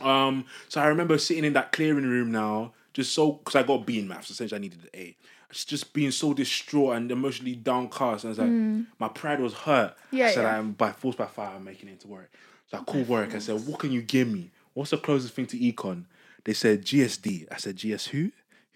Um, 0.00 0.44
so 0.68 0.80
I 0.80 0.86
remember 0.86 1.18
sitting 1.18 1.44
in 1.44 1.52
that 1.54 1.72
clearing 1.72 2.04
room 2.08 2.30
now, 2.30 2.72
just 2.94 3.12
so 3.12 3.32
because 3.32 3.56
I 3.56 3.64
got 3.64 3.84
B 3.86 3.98
in 3.98 4.06
maths. 4.08 4.30
Essentially, 4.30 4.58
I 4.58 4.60
needed 4.60 4.80
an 4.84 4.88
A. 4.94 5.16
Just, 5.52 5.68
just 5.68 5.92
being 5.92 6.10
so 6.10 6.34
distraught 6.34 6.96
and 6.96 7.10
emotionally 7.12 7.54
downcast. 7.54 8.24
And 8.24 8.30
I 8.30 8.30
was 8.30 8.38
like, 8.38 8.86
my 8.98 9.08
pride 9.08 9.38
was 9.40 9.52
hurt. 9.54 9.90
Mm. 9.96 10.18
Yeah, 10.18 10.30
said, 10.30 10.42
yeah. 10.42 10.58
I'm 10.58 10.72
by 10.72 10.92
force 10.92 11.14
by 11.16 11.26
fire, 11.26 11.52
I'm 11.54 11.64
making 11.64 11.88
it 11.90 12.00
to 12.00 12.08
Warwick. 12.08 12.30
So 12.70 12.78
I 12.78 12.80
called 12.82 13.06
Warwick. 13.06 13.34
I 13.34 13.38
said, 13.38 13.66
what 13.66 13.78
can 13.78 13.92
you 13.92 14.02
give 14.02 14.28
me? 14.28 14.50
What's 14.74 14.90
the 14.90 14.98
closest 14.98 15.34
thing 15.34 15.46
to 15.46 15.58
econ? 15.58 16.06
They 16.44 16.54
said 16.54 16.84
GSD. 16.84 17.46
I 17.52 17.56
said, 17.58 17.76
GS 17.76 18.06
who? 18.06 18.32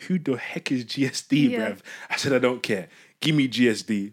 Who 0.06 0.18
the 0.18 0.36
heck 0.36 0.70
is 0.70 0.84
GSD, 0.84 1.50
Yeah. 1.50 1.70
bruv? 1.70 1.78
I 2.10 2.16
said, 2.16 2.32
I 2.34 2.38
don't 2.38 2.62
care. 2.62 2.88
Give 3.20 3.34
me 3.34 3.48
GSD. 3.48 4.12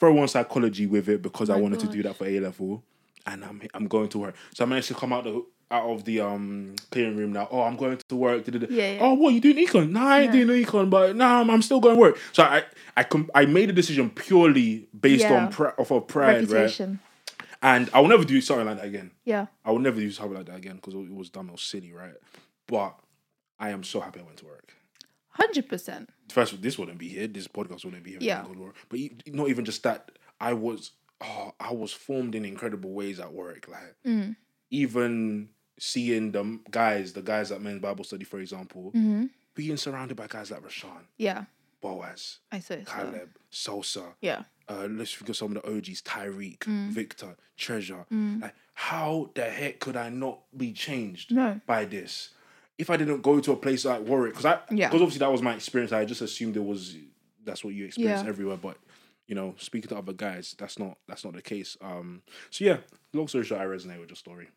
Throw 0.00 0.18
on 0.18 0.26
psychology 0.28 0.86
with 0.86 1.08
it 1.08 1.22
because 1.22 1.48
I 1.48 1.56
wanted 1.56 1.80
to 1.80 1.86
do 1.86 2.02
that 2.02 2.16
for 2.16 2.26
A 2.26 2.40
level. 2.40 2.82
And 3.26 3.44
I'm 3.44 3.62
I'm 3.72 3.86
going 3.86 4.08
to 4.08 4.18
Warwick. 4.18 4.34
So 4.52 4.64
I 4.64 4.66
managed 4.66 4.88
to 4.88 4.94
come 4.94 5.12
out 5.12 5.24
the 5.24 5.44
out 5.74 5.90
of 5.90 6.04
the 6.04 6.20
um 6.20 6.74
clearing 6.90 7.16
room 7.16 7.32
now. 7.32 7.48
Oh, 7.50 7.62
I'm 7.62 7.76
going 7.76 7.98
to 8.08 8.16
Warwick. 8.16 8.46
Yeah, 8.48 8.66
yeah. 8.70 8.98
Oh, 9.00 9.14
what 9.14 9.34
you 9.34 9.40
doing 9.40 9.56
econ? 9.66 9.90
No, 9.90 10.00
I 10.00 10.20
ain't 10.20 10.34
Yeah. 10.34 10.44
doing 10.44 10.64
econ, 10.64 10.88
but 10.90 11.16
no, 11.16 11.26
I'm, 11.26 11.50
I'm 11.50 11.62
still 11.62 11.80
going 11.80 11.94
to 11.96 11.98
Warwick. 11.98 12.18
So 12.32 12.42
I 12.42 12.64
I 12.96 13.02
com- 13.04 13.30
I 13.34 13.46
made 13.46 13.70
a 13.70 13.72
decision 13.72 14.10
purely 14.10 14.88
based 14.98 15.26
on 15.26 15.50
pri- 15.50 15.72
off 15.78 15.90
of 15.90 16.06
pride, 16.06 16.48
right? 16.50 16.80
And 17.62 17.88
I 17.94 18.00
will 18.00 18.08
never 18.08 18.24
do 18.24 18.40
something 18.42 18.66
like 18.66 18.76
that 18.76 18.86
again. 18.86 19.10
Yeah. 19.24 19.46
I 19.64 19.70
will 19.72 19.78
never 19.78 19.98
do 19.98 20.10
something 20.10 20.36
like 20.36 20.46
that 20.46 20.56
again 20.56 20.76
because 20.76 20.92
it 20.94 21.14
was 21.14 21.30
dumb, 21.30 21.48
it 21.48 21.52
was 21.52 21.62
silly, 21.62 21.92
right? 21.92 22.12
But 22.68 22.94
I 23.58 23.70
am 23.70 23.82
so 23.82 24.00
happy 24.00 24.20
I 24.20 24.22
went 24.22 24.36
to 24.38 24.44
Warwick. 24.44 24.74
Hundred 25.30 25.68
percent. 25.68 26.10
First, 26.30 26.52
of 26.52 26.58
all, 26.58 26.62
this 26.62 26.78
wouldn't 26.78 26.98
be 26.98 27.08
here. 27.08 27.26
This 27.26 27.48
podcast 27.48 27.84
wouldn't 27.84 28.04
be 28.04 28.10
here. 28.12 28.18
Yeah. 28.20 28.36
didn't 28.42 28.48
go 28.48 28.54
to 28.54 28.60
Warwick. 28.60 28.76
But 29.24 29.34
not 29.34 29.48
even 29.48 29.64
just 29.64 29.82
that. 29.82 30.10
I 30.40 30.52
was, 30.52 30.90
oh, 31.22 31.52
I 31.58 31.72
was 31.72 31.92
formed 31.92 32.34
in 32.34 32.44
incredible 32.44 32.92
ways 32.92 33.18
at 33.18 33.32
Warwick. 33.32 33.66
Like 33.68 33.94
Mm. 34.06 34.36
even 34.70 35.48
seeing 35.78 36.32
the 36.32 36.60
guys, 36.70 37.12
the 37.12 37.22
guys 37.22 37.50
at 37.52 37.60
men's 37.60 37.80
Bible 37.80 38.04
study, 38.04 38.24
for 38.24 38.40
example, 38.40 38.90
hmm 38.90 39.26
being 39.56 39.76
surrounded 39.76 40.16
by 40.16 40.26
guys 40.26 40.50
like 40.50 40.62
Rashawn, 40.62 41.04
Yeah. 41.16 41.44
Boaz, 41.80 42.38
I 42.50 42.58
so. 42.58 42.76
Caleb, 42.84 43.30
Sosa, 43.50 44.14
Yeah. 44.20 44.42
uh, 44.68 44.88
let's 44.90 45.14
think 45.14 45.28
of 45.28 45.36
some 45.36 45.54
of 45.56 45.62
the 45.62 45.68
OGs, 45.70 46.02
Tyreek, 46.02 46.58
Mm. 46.60 46.88
Victor, 46.90 47.36
Treasure. 47.56 48.04
Like, 48.10 48.52
how 48.72 49.30
the 49.36 49.44
heck 49.48 49.78
could 49.78 49.94
I 49.96 50.08
not 50.08 50.40
be 50.56 50.72
changed 50.72 51.30
No. 51.32 51.60
by 51.66 51.84
this? 51.84 52.30
if 52.76 52.90
I 52.90 52.96
didn't 52.96 53.20
go 53.22 53.38
to 53.38 53.52
a 53.52 53.56
place 53.56 53.84
like 53.84 54.00
Warwick, 54.04 54.32
because 54.32 54.46
I, 54.46 54.54
Yeah. 54.74 54.88
because 54.88 55.00
obviously 55.02 55.20
that 55.20 55.30
was 55.30 55.40
my 55.42 55.54
experience. 55.54 55.92
I 55.92 56.04
just 56.04 56.20
assumed 56.22 56.56
it 56.56 56.64
was 56.64 56.96
that's 57.44 57.62
what 57.62 57.72
you 57.74 57.84
experience 57.84 58.22
Yeah. 58.24 58.28
everywhere. 58.28 58.56
But 58.56 58.78
you 59.28 59.36
know, 59.36 59.54
speaking 59.58 59.88
to 59.90 59.96
other 59.96 60.12
guys, 60.12 60.56
that's 60.58 60.76
not 60.80 60.98
that's 61.06 61.24
not 61.24 61.34
the 61.34 61.42
case. 61.42 61.76
Um, 61.80 62.22
so 62.50 62.64
yeah, 62.64 62.78
long 63.12 63.28
story 63.28 63.44
short, 63.44 63.60
I 63.60 63.66
resonate 63.66 64.00
with 64.00 64.08
your 64.10 64.16
story. 64.16 64.48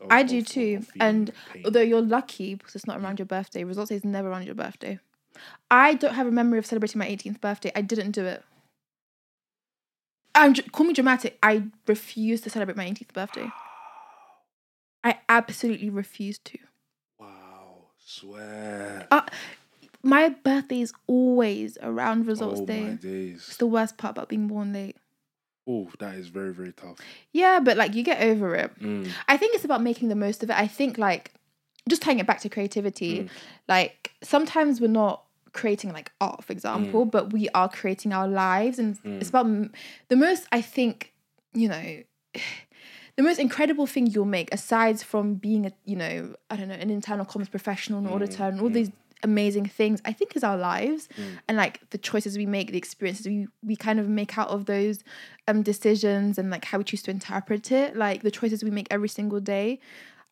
Of- 0.00 0.08
I 0.10 0.22
do 0.22 0.38
of- 0.38 0.46
too. 0.46 0.76
of 0.80 0.90
And 1.00 1.32
pain. 1.52 1.62
although 1.64 1.80
you're 1.80 2.00
lucky 2.02 2.54
because 2.54 2.74
it's 2.74 2.86
not 2.86 3.00
around 3.00 3.18
your 3.18 3.26
birthday, 3.26 3.64
results 3.64 3.90
day 3.90 3.96
is 3.96 4.04
never 4.04 4.28
around 4.30 4.44
your 4.46 4.54
birthday. 4.54 4.98
I 5.70 5.94
don't 5.94 6.14
have 6.14 6.26
a 6.26 6.30
memory 6.30 6.58
of 6.58 6.66
celebrating 6.66 6.98
my 6.98 7.06
18th 7.08 7.40
birthday. 7.40 7.72
I 7.74 7.80
didn't 7.82 8.10
do 8.12 8.24
it. 8.24 8.42
I'm, 10.34 10.54
call 10.54 10.86
me 10.86 10.92
dramatic. 10.94 11.38
I 11.42 11.64
refuse 11.86 12.40
to 12.42 12.50
celebrate 12.50 12.76
my 12.76 12.84
18th 12.86 13.12
birthday. 13.12 13.48
I 15.04 15.18
absolutely 15.28 15.90
refuse 15.90 16.38
to. 16.38 16.58
wow, 17.18 17.88
swear. 17.98 19.08
Uh, 19.10 19.22
my 20.02 20.28
birthday 20.30 20.80
is 20.80 20.92
always 21.06 21.76
around 21.82 22.26
results 22.26 22.60
oh 22.60 22.66
day. 22.66 22.98
It's 23.02 23.56
the 23.56 23.66
worst 23.66 23.96
part 23.98 24.12
about 24.12 24.28
being 24.28 24.46
born 24.48 24.72
late. 24.72 24.96
Oh, 25.66 25.90
that 25.98 26.16
is 26.16 26.28
very 26.28 26.52
very 26.52 26.72
tough. 26.72 26.98
Yeah, 27.32 27.60
but 27.60 27.76
like 27.76 27.94
you 27.94 28.02
get 28.02 28.22
over 28.22 28.54
it. 28.54 28.78
Mm, 28.80 29.10
I 29.28 29.36
think 29.36 29.54
it's 29.54 29.64
about 29.64 29.82
making 29.82 30.08
the 30.08 30.16
most 30.16 30.42
of 30.42 30.50
it. 30.50 30.56
I 30.56 30.66
think 30.66 30.98
like 30.98 31.32
just 31.88 32.02
tying 32.02 32.18
it 32.18 32.26
back 32.26 32.40
to 32.40 32.48
creativity, 32.48 33.24
mm. 33.24 33.28
like 33.68 34.12
sometimes 34.22 34.80
we're 34.80 34.88
not 34.88 35.24
creating 35.52 35.92
like 35.92 36.10
art, 36.20 36.42
for 36.44 36.52
example, 36.52 37.06
mm. 37.06 37.10
but 37.10 37.32
we 37.32 37.48
are 37.50 37.68
creating 37.68 38.12
our 38.12 38.26
lives, 38.26 38.78
and 38.78 38.98
it's 39.04 39.30
mm. 39.30 39.40
about 39.40 39.70
the 40.08 40.16
most. 40.16 40.46
I 40.52 40.60
think 40.60 41.12
you 41.52 41.68
know. 41.68 42.02
The 43.14 43.22
most 43.22 43.38
incredible 43.38 43.86
thing 43.86 44.06
you'll 44.06 44.24
make, 44.24 44.54
aside 44.54 44.98
from 44.98 45.34
being 45.34 45.66
a, 45.66 45.72
you 45.84 45.96
know, 45.96 46.34
I 46.48 46.56
don't 46.56 46.68
know, 46.68 46.74
an 46.74 46.88
internal 46.88 47.26
comms 47.26 47.50
professional, 47.50 47.98
an 47.98 48.06
auditor, 48.06 48.44
and 48.44 48.58
all 48.58 48.70
these 48.70 48.90
amazing 49.22 49.66
things, 49.66 50.00
I 50.04 50.12
think 50.12 50.34
is 50.36 50.44
our 50.44 50.56
lives 50.56 51.08
and 51.48 51.56
like 51.56 51.88
the 51.90 51.98
choices 51.98 52.36
we 52.36 52.46
make, 52.46 52.72
the 52.72 52.78
experiences 52.78 53.26
we 53.26 53.48
we 53.64 53.76
kind 53.76 53.98
of 54.00 54.08
make 54.08 54.36
out 54.38 54.48
of 54.48 54.66
those 54.66 55.02
um 55.48 55.62
decisions 55.62 56.38
and 56.38 56.50
like 56.50 56.64
how 56.66 56.78
we 56.78 56.84
choose 56.84 57.02
to 57.02 57.10
interpret 57.10 57.70
it, 57.72 57.96
like 57.96 58.22
the 58.22 58.30
choices 58.30 58.62
we 58.64 58.70
make 58.70 58.88
every 58.90 59.08
single 59.08 59.40
day. 59.40 59.78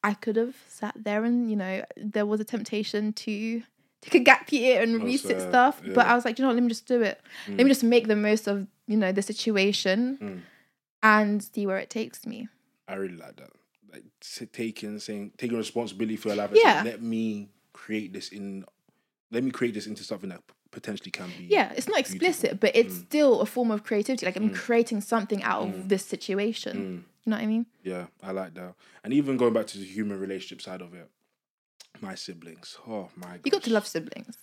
I 0.03 0.15
could 0.15 0.37
have 0.37 0.57
sat 0.69 0.95
there 0.97 1.25
and 1.25 1.51
you 1.51 1.57
know 1.57 1.85
there 1.97 2.27
was 2.27 2.41
a 2.41 2.45
temptation 2.45 3.13
to 3.13 3.63
take 4.03 4.15
a 4.15 4.19
gap 4.21 4.51
year 4.51 4.81
and 4.83 5.03
resit 5.03 5.19
sad, 5.41 5.49
stuff, 5.51 5.83
but. 5.95 6.07
I 6.07 6.15
was 6.15 6.25
like, 6.25 6.39
you 6.39 6.43
know, 6.43 6.49
what, 6.49 6.55
let 6.55 6.63
me 6.63 6.71
just 6.71 6.87
do 6.87 7.03
it. 7.03 7.21
Let 7.49 7.59
me 7.59 7.69
just 7.69 7.85
make 7.85 8.09
the 8.09 8.17
most 8.17 8.47
of 8.49 8.67
you 8.87 8.97
know 8.97 9.13
the 9.13 9.23
situation 9.23 10.19
Mm. 10.21 10.41
and 11.03 11.43
see 11.43 11.67
where 11.67 11.79
it 11.79 11.91
takes 11.91 12.27
me. 12.27 12.49
I 12.89 12.95
really 12.95 13.17
like 13.17 13.37
that. 13.37 13.51
Like 13.93 14.05
taking 14.53 14.99
saying 15.01 15.33
taking 15.37 15.59
responsibility 15.59 16.17
for 16.17 16.29
your 16.29 16.37
life. 16.39 16.51
saying, 16.53 16.63
Yeah. 16.65 16.83
Let 16.85 17.03
me 17.03 17.51
create 17.73 18.13
this 18.13 18.29
in. 18.31 18.65
Let 19.31 19.45
me 19.45 19.51
create 19.51 19.75
this 19.75 19.87
into 19.87 20.03
something 20.05 20.31
that 20.31 20.43
potentially 20.71 21.11
can 21.11 21.29
be. 21.39 21.45
Yeah, 21.45 21.73
it's 21.77 21.89
not 21.89 21.99
explicit, 21.99 22.61
but 22.61 22.75
it's 22.75 22.95
mm. 22.95 23.07
still 23.07 23.41
a 23.41 23.47
form 23.47 23.71
of 23.71 23.85
creativity. 23.85 24.27
Like 24.27 24.37
I'm 24.37 24.51
mm. 24.51 24.55
creating 24.55 25.01
something 25.01 25.43
out 25.43 25.63
of 25.63 25.69
mm. 25.69 25.89
this 25.89 26.05
situation. 26.05 27.05
You 27.25 27.31
know 27.31 27.37
what 27.37 27.43
I 27.43 27.47
mean? 27.47 27.67
Yeah, 27.83 28.07
I 28.23 28.33
like 28.33 28.55
that. 28.55 28.75
And 29.05 29.13
even 29.13 29.37
going 29.37 29.53
back 29.53 29.67
to 29.69 29.79
the 29.79 29.85
human 29.85 30.19
relationship 30.19 30.63
side 30.63 30.81
of 30.81 30.95
it, 30.95 31.09
my 32.01 32.15
siblings. 32.15 32.79
Oh 32.89 33.09
my 33.17 33.27
god. 33.27 33.41
You 33.45 33.51
got 33.51 33.63
to 33.65 33.73
love 33.73 33.87
siblings. 33.87 34.37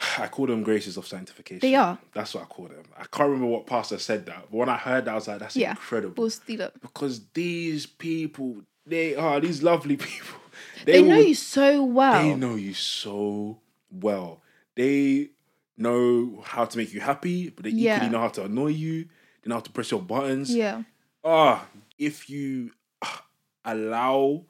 I 0.18 0.28
call 0.28 0.46
them 0.46 0.62
graces 0.62 0.96
of 0.96 1.06
sanctification. 1.06 1.60
They 1.60 1.74
are. 1.74 1.98
That's 2.12 2.34
what 2.34 2.44
I 2.44 2.46
call 2.46 2.68
them. 2.68 2.84
I 2.96 3.04
can't 3.04 3.30
remember 3.30 3.46
what 3.46 3.66
pastor 3.66 3.98
said 3.98 4.26
that, 4.26 4.46
but 4.50 4.56
when 4.56 4.68
I 4.68 4.76
heard 4.76 5.04
that, 5.06 5.12
I 5.12 5.14
was 5.14 5.28
like, 5.28 5.40
that's 5.40 5.56
Yeah. 5.56 5.70
incredible. 5.70 6.14
We'll 6.16 6.30
steal 6.30 6.62
up. 6.62 6.80
because 6.80 7.20
these 7.34 7.86
people, 7.86 8.62
they 8.86 9.14
are 9.14 9.40
these 9.40 9.62
lovely 9.62 9.96
people. 9.96 10.40
They, 10.84 11.02
know 11.02 11.16
will- 11.16 11.24
you 11.24 11.34
so 11.34 11.84
well. 11.84 12.22
They 12.22 12.34
know 12.34 12.54
you 12.54 12.74
so 12.74 13.58
well. 14.00 14.42
They 14.74 15.30
know 15.76 16.42
how 16.44 16.64
to 16.64 16.78
make 16.78 16.92
you 16.92 17.00
happy, 17.00 17.50
but 17.50 17.64
they 17.64 17.70
Yeah. 17.70 17.96
equally 17.96 18.12
know 18.12 18.20
how 18.20 18.28
to 18.28 18.44
annoy 18.44 18.68
you. 18.68 19.04
They 19.42 19.48
know 19.48 19.56
how 19.56 19.60
to 19.60 19.70
press 19.70 19.90
your 19.90 20.00
buttons. 20.02 20.54
Yeah. 20.54 20.82
Ah, 21.24 21.66
if 21.98 22.28
you 22.30 22.72
ah, 23.02 23.26
allow 23.64 24.44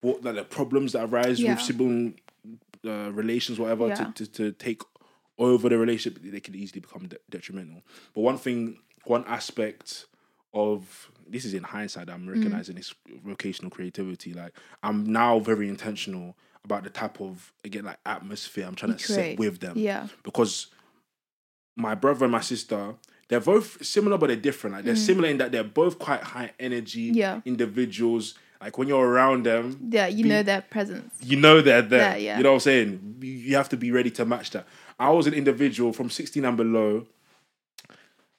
what 0.00 0.22
like 0.24 0.36
the 0.36 0.44
problems 0.44 0.92
that 0.92 1.04
arise 1.04 1.40
Yeah. 1.40 1.54
with 1.54 1.62
sibling 1.62 2.20
uh, 2.84 3.10
relations, 3.12 3.58
whatever, 3.58 3.88
Yeah. 3.88 3.94
to, 3.96 4.12
to 4.12 4.26
to 4.26 4.52
take 4.52 4.82
over 5.38 5.68
the 5.68 5.76
relationship, 5.76 6.22
they 6.22 6.40
could 6.40 6.54
easily 6.56 6.80
become 6.80 7.08
de- 7.08 7.18
detrimental. 7.28 7.82
But 8.14 8.20
one 8.22 8.38
thing, 8.38 8.78
one 9.04 9.24
aspect 9.26 10.06
of 10.54 11.10
this 11.28 11.44
is 11.44 11.52
in 11.52 11.64
hindsight, 11.64 12.06
Mm. 12.06 12.14
I'm 12.14 12.28
recognizing 12.28 12.76
this 12.76 12.94
vocational 13.24 13.70
creativity. 13.70 14.32
Like 14.32 14.52
I'm 14.82 15.04
now 15.04 15.40
very 15.40 15.68
intentional 15.68 16.36
about 16.66 16.84
the 16.84 16.90
type 16.90 17.20
of 17.20 17.52
again 17.64 17.84
like 17.84 17.98
atmosphere 18.04 18.66
I'm 18.66 18.74
trying 18.74 18.94
to 18.96 19.02
set 19.02 19.38
with 19.38 19.60
them 19.60 19.74
Yeah. 19.78 20.08
because 20.22 20.66
my 21.76 21.94
brother 21.94 22.24
and 22.26 22.32
my 22.32 22.40
sister 22.42 22.94
they're 23.28 23.40
both 23.40 23.84
similar 23.84 24.18
but 24.18 24.26
they're 24.28 24.36
different 24.36 24.76
like 24.76 24.84
they're 24.84 24.96
similar 24.96 25.28
in 25.28 25.38
that 25.38 25.50
they're 25.52 25.64
both 25.64 25.98
quite 25.98 26.22
high 26.22 26.52
energy 26.60 27.10
Mm. 27.12 27.16
Yeah. 27.16 27.40
individuals 27.44 28.34
like 28.60 28.78
when 28.78 28.88
you're 28.88 29.06
around 29.06 29.44
them 29.46 29.64
Yeah. 29.90 30.06
You 30.08 30.24
know 30.24 30.42
their 30.42 30.62
presence. 30.62 31.12
you 31.22 31.36
know 31.36 31.60
they're 31.60 31.82
there 31.82 32.12
Yeah, 32.12 32.16
yeah. 32.16 32.36
you 32.38 32.42
know 32.42 32.50
what 32.52 32.56
i'm 32.56 32.60
saying 32.60 33.16
you 33.20 33.30
you 33.30 33.56
have 33.56 33.68
to 33.70 33.76
be 33.76 33.90
ready 33.92 34.10
to 34.12 34.24
match 34.24 34.50
that 34.50 34.66
i 34.98 35.08
was 35.10 35.26
an 35.26 35.34
individual 35.34 35.92
from 35.92 36.08
16 36.10 36.44
and 36.44 36.56
below 36.56 37.06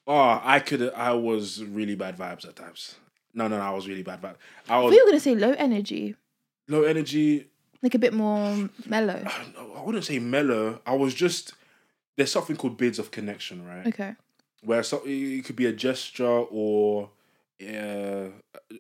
oh 0.08 0.40
i 0.44 0.60
could 0.60 0.92
i 0.94 1.14
was 1.14 1.64
really 1.64 1.96
bad 1.96 2.18
vibes 2.18 2.48
at 2.48 2.56
times 2.56 2.96
no 3.34 3.48
no 3.48 3.58
no 3.58 3.64
i 3.64 3.70
was 3.72 3.88
really 3.88 4.04
bad 4.04 4.22
vibes 4.22 4.36
i 4.70 4.80
was 4.80 4.92
thought 4.92 4.96
you 4.98 5.06
were 5.06 5.12
gonna 5.12 5.20
say 5.20 5.36
low 5.36 5.52
energy, 5.54 6.16
low 6.68 6.84
energy 6.84 7.48
like 7.84 7.94
a 7.96 8.00
bit 8.00 8.14
more 8.14 8.70
mellow. 8.88 9.24
i 9.78 9.82
wouldn't 9.84 10.04
say 10.06 10.20
mellow 10.20 10.80
i 10.86 10.94
was 10.96 11.14
just 11.14 11.54
there's 12.16 12.32
something 12.32 12.56
called 12.56 12.78
bids 12.78 12.98
of 13.00 13.12
connection 13.12 13.66
right 13.66 13.88
Okay. 13.88 14.16
where 14.64 14.84
so, 14.84 15.02
it 15.06 15.46
could 15.46 15.56
be 15.56 15.66
a 15.68 15.72
gesture 15.74 16.26
or 16.26 17.10
uh, 17.62 18.28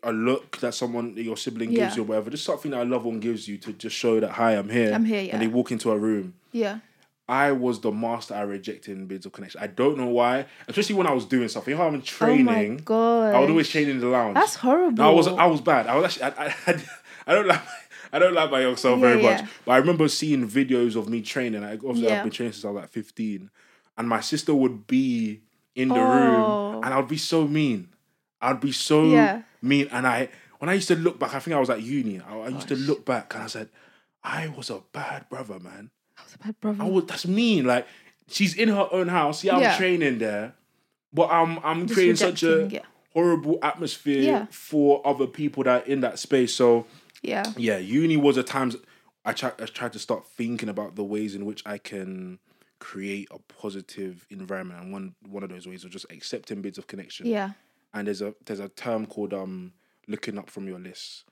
a 0.03 0.11
look 0.11 0.57
that 0.59 0.73
someone 0.73 1.15
your 1.17 1.37
sibling 1.37 1.69
gives 1.71 1.79
Yeah. 1.79 1.95
you 1.95 2.01
or 2.03 2.05
whatever 2.05 2.29
just 2.29 2.43
something 2.45 2.71
that 2.71 2.81
a 2.81 2.85
loved 2.85 3.05
one 3.05 3.19
gives 3.19 3.47
you 3.47 3.57
to 3.59 3.73
just 3.73 3.95
show 3.95 4.19
that 4.19 4.31
hi 4.31 4.51
i'm 4.53 4.69
here 4.69 4.93
I'm 4.93 5.05
here, 5.05 5.21
yeah. 5.21 5.33
and 5.33 5.41
they 5.41 5.47
walk 5.47 5.71
into 5.71 5.91
a 5.91 5.97
room 5.97 6.35
Yeah. 6.51 6.79
i 7.27 7.51
was 7.51 7.79
the 7.81 7.91
master 7.91 8.35
at 8.35 8.47
rejecting 8.47 9.05
bids 9.07 9.25
of 9.25 9.31
connection 9.31 9.61
i 9.61 9.67
don't 9.67 9.97
know 9.97 10.07
why 10.07 10.45
especially 10.67 10.95
when 10.95 11.07
i 11.07 11.11
was 11.13 11.25
doing 11.25 11.47
something 11.47 11.71
you 11.71 11.77
know 11.77 11.83
how 11.83 11.89
i'm 11.89 12.01
training 12.03 12.47
Oh 12.47 12.51
my 12.51 12.65
god. 12.83 13.35
i 13.35 13.39
would 13.39 13.49
always 13.49 13.69
train 13.69 13.89
in 13.89 13.99
the 13.99 14.07
lounge 14.07 14.35
That's 14.35 14.55
horrible. 14.55 14.97
no, 15.03 15.09
I 15.11 15.13
was 15.13 15.27
I 15.27 15.45
was 15.47 15.61
bad. 15.61 15.87
I 15.87 15.95
was 15.95 16.05
actually 16.05 16.23
I 16.45 16.55
I, 16.67 16.83
I 17.27 17.33
don't 17.35 17.47
like 17.47 17.61
I 18.13 18.19
don't 18.19 18.33
like 18.33 18.51
my 18.51 18.61
young 18.61 18.75
self 18.77 18.99
very 18.99 19.21
Yeah, 19.21 19.29
much. 19.31 19.41
yeah. 19.41 19.47
But 19.65 19.71
I 19.73 19.77
remember 19.77 20.07
seeing 20.07 20.47
videos 20.47 20.95
of 20.95 21.09
me 21.09 21.21
training. 21.21 21.63
I 21.63 21.73
obviously 21.73 22.03
Yeah. 22.07 22.17
I've 22.17 22.23
been 22.23 22.31
training 22.31 22.53
since 22.53 22.65
I 22.65 22.69
was 22.69 22.81
like 22.81 22.89
fifteen, 22.89 23.49
and 23.97 24.07
my 24.07 24.21
sister 24.21 24.53
would 24.55 24.87
be 24.87 25.41
in 25.75 25.89
the 25.89 25.95
Oh. 25.99 26.03
room, 26.73 26.83
and 26.83 26.93
I'd 26.93 27.07
be 27.07 27.17
so 27.17 27.47
mean. 27.47 27.89
I'd 28.41 28.59
be 28.59 28.71
so 28.71 29.03
Yeah. 29.05 29.41
mean, 29.61 29.87
and 29.91 30.05
I 30.07 30.29
when 30.59 30.69
I 30.69 30.73
used 30.73 30.87
to 30.87 30.95
look 30.95 31.19
back, 31.19 31.35
I 31.35 31.39
think 31.39 31.55
I 31.55 31.59
was 31.59 31.69
at 31.69 31.81
uni. 31.83 32.19
I, 32.19 32.37
I 32.37 32.47
used 32.49 32.67
to 32.69 32.75
look 32.75 33.05
back, 33.05 33.33
and 33.35 33.43
I 33.43 33.47
said, 33.47 33.69
I 34.23 34.47
was 34.47 34.69
a 34.71 34.81
bad 34.91 35.29
brother, 35.29 35.59
man. 35.59 35.91
I 36.17 36.23
was 36.23 36.33
a 36.33 36.37
bad 36.39 36.59
brother. 36.59 36.83
I 36.83 36.87
was 36.87 37.05
that's 37.05 37.27
mean. 37.27 37.65
Like 37.65 37.85
she's 38.27 38.55
in 38.55 38.69
her 38.69 38.87
own 38.91 39.07
house. 39.09 39.43
Yeah, 39.43 39.55
I'm 39.55 39.61
Yeah. 39.61 39.77
training 39.77 40.17
there, 40.17 40.53
but 41.13 41.29
I'm 41.31 41.59
I'm 41.63 41.81
Just 41.87 41.93
creating 41.93 42.15
such 42.15 42.41
a 42.43 42.67
yeah. 42.71 42.81
horrible 43.13 43.59
atmosphere 43.61 44.21
Yeah. 44.21 44.45
for 44.49 45.01
other 45.05 45.27
people 45.27 45.63
that 45.63 45.83
are 45.83 45.85
in 45.85 46.01
that 46.01 46.17
space. 46.19 46.53
So 46.55 46.85
yeah. 47.21 47.51
yeah, 47.57 47.77
uni 47.77 48.17
was 48.17 48.37
a 48.37 48.43
times 48.43 48.75
I 49.25 49.33
tried 49.33 49.53
I 49.61 49.65
tried 49.65 49.93
to 49.93 49.99
start 49.99 50.25
thinking 50.27 50.69
about 50.69 50.95
the 50.95 51.03
ways 51.03 51.35
in 51.35 51.45
which 51.45 51.61
I 51.65 51.77
can 51.77 52.39
create 52.79 53.27
a 53.31 53.39
positive 53.39 54.25
environment. 54.29 54.81
And 54.81 54.91
one 54.93 55.15
one 55.27 55.43
of 55.43 55.49
those 55.49 55.67
ways 55.67 55.83
was 55.83 55.91
just 55.93 56.05
accepting 56.11 56.61
bids 56.61 56.77
of 56.77 56.87
connection. 56.87 57.25
Yeah. 57.25 57.51
And 57.93 58.07
there's 58.07 58.21
a 58.21 58.35
there's 58.45 58.59
a 58.59 58.69
term 58.69 59.05
called 59.05 59.33
um 59.33 59.73
looking 60.07 60.37
up 60.37 60.49
from 60.49 60.67
your 60.67 60.79
list. 60.79 61.25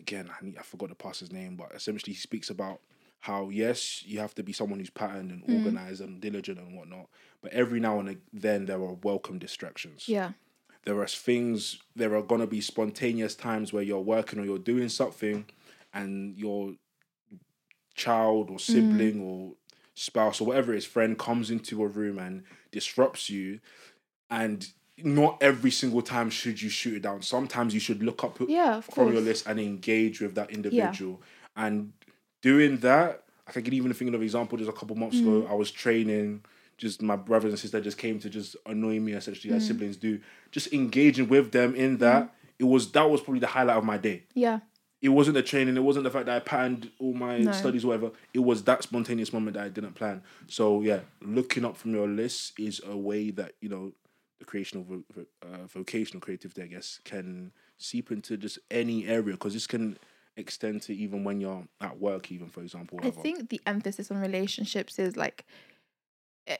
Again, 0.00 0.30
I 0.30 0.44
need, 0.44 0.56
I 0.58 0.62
forgot 0.62 0.88
the 0.88 0.94
pastor's 0.94 1.30
name, 1.30 1.56
but 1.56 1.72
essentially 1.74 2.14
he 2.14 2.18
speaks 2.18 2.48
about 2.50 2.80
how 3.20 3.50
yes, 3.50 4.02
you 4.06 4.18
have 4.18 4.34
to 4.36 4.42
be 4.42 4.52
someone 4.54 4.78
who's 4.78 4.88
patterned 4.90 5.30
and 5.30 5.44
Mm. 5.46 5.56
organized 5.66 6.00
and 6.00 6.20
diligent 6.22 6.58
and 6.58 6.74
whatnot. 6.74 7.06
But 7.42 7.52
every 7.52 7.78
now 7.78 8.00
and 8.00 8.18
then 8.32 8.64
there 8.64 8.78
are 8.82 8.94
welcome 9.02 9.38
distractions 9.38 10.08
Yeah. 10.08 10.32
There 10.84 10.98
are 11.00 11.06
things 11.06 11.78
there 11.94 12.14
are 12.16 12.22
gonna 12.22 12.46
be 12.46 12.60
spontaneous 12.60 13.34
times 13.34 13.72
where 13.72 13.82
you're 13.82 14.00
working 14.00 14.38
or 14.38 14.44
you're 14.44 14.58
doing 14.58 14.88
something 14.88 15.44
and 15.92 16.36
your 16.36 16.74
child 17.94 18.50
or 18.50 18.58
sibling 18.58 19.20
or 19.20 19.52
spouse 19.94 20.40
or 20.40 20.46
whatever 20.46 20.72
it 20.72 20.78
is 20.78 20.86
friend 20.86 21.18
comes 21.18 21.50
into 21.50 21.82
a 21.82 21.86
room 21.86 22.18
and 22.18 22.42
disrupts 22.70 23.28
you. 23.28 23.60
And 24.30 24.66
not 25.02 25.42
every 25.42 25.70
single 25.70 26.02
time 26.02 26.30
should 26.30 26.62
you 26.62 26.68
shoot 26.68 26.94
it 26.94 27.02
down. 27.02 27.22
Sometimes 27.22 27.74
you 27.74 27.80
should 27.80 28.02
look 28.02 28.22
up 28.22 28.38
Yeah, 28.48 28.80
from 28.80 29.12
your 29.12 29.20
list 29.20 29.46
and 29.46 29.58
engage 29.58 30.20
with 30.20 30.34
that 30.36 30.50
individual. 30.50 31.20
And 31.56 31.92
doing 32.42 32.78
that 32.78 33.22
i 33.46 33.50
can 33.52 33.74
even 33.74 33.92
think 33.92 34.08
of 34.08 34.14
an 34.14 34.22
example 34.22 34.56
just 34.56 34.70
a 34.70 34.72
couple 34.72 34.96
months 34.96 35.18
ago 35.18 35.42
Mm. 35.42 35.50
i 35.50 35.54
was 35.54 35.70
training 35.70 36.42
just 36.80 37.02
my 37.02 37.16
brothers 37.16 37.52
and 37.52 37.58
sisters 37.58 37.84
just 37.84 37.98
came 37.98 38.18
to 38.18 38.28
just 38.30 38.56
annoy 38.66 38.98
me 38.98 39.12
essentially 39.12 39.52
Mm. 39.52 39.56
as 39.58 39.66
siblings 39.66 39.96
do 39.96 40.18
just 40.50 40.72
engaging 40.72 41.28
with 41.28 41.52
them 41.52 41.74
in 41.74 41.98
that 41.98 42.34
it 42.58 42.64
was 42.64 42.90
that 42.92 43.08
was 43.10 43.20
probably 43.20 43.40
the 43.40 43.46
highlight 43.56 43.76
of 43.76 43.84
my 43.84 43.98
day 43.98 44.18
Yeah. 44.34 44.60
it 45.02 45.10
wasn't 45.10 45.34
the 45.34 45.42
training. 45.42 45.76
It 45.76 45.80
wasn't 45.90 46.04
the 46.04 46.10
fact 46.10 46.26
that 46.26 46.36
I 46.36 46.40
planned 46.40 46.90
all 46.98 47.14
my 47.14 47.38
No. 47.38 47.52
studies, 47.52 47.86
whatever. 47.86 48.10
It 48.34 48.40
was 48.50 48.64
that 48.64 48.82
spontaneous 48.82 49.32
moment 49.32 49.54
that 49.56 49.64
I 49.64 49.70
didn't 49.70 49.94
plan. 49.94 50.22
So 50.46 50.82
yeah, 50.82 51.00
looking 51.22 51.64
up 51.64 51.76
from 51.78 51.90
your 51.94 52.06
list 52.06 52.58
is 52.58 52.80
a 52.86 52.96
way 52.96 53.30
that 53.30 53.52
you 53.62 53.68
know 53.70 53.92
the 54.40 54.44
creation 54.44 54.76
of 54.80 54.86
uh, 55.42 55.66
vocational 55.68 56.20
creativity, 56.20 56.62
I 56.62 56.66
guess, 56.66 57.00
can 57.04 57.52
seep 57.78 58.10
into 58.12 58.36
just 58.36 58.58
any 58.70 59.06
area 59.06 59.32
because 59.36 59.54
this 59.54 59.66
can 59.66 59.96
extend 60.36 60.82
to 60.82 60.94
even 60.94 61.24
when 61.24 61.40
you're 61.40 61.66
at 61.80 61.98
work, 61.98 62.30
even 62.32 62.48
for 62.48 62.60
example. 62.62 62.98
I 63.02 63.10
think 63.10 63.48
the 63.48 63.60
emphasis 63.66 64.10
on 64.10 64.18
relationships 64.20 64.98
is 64.98 65.16
like 65.16 65.44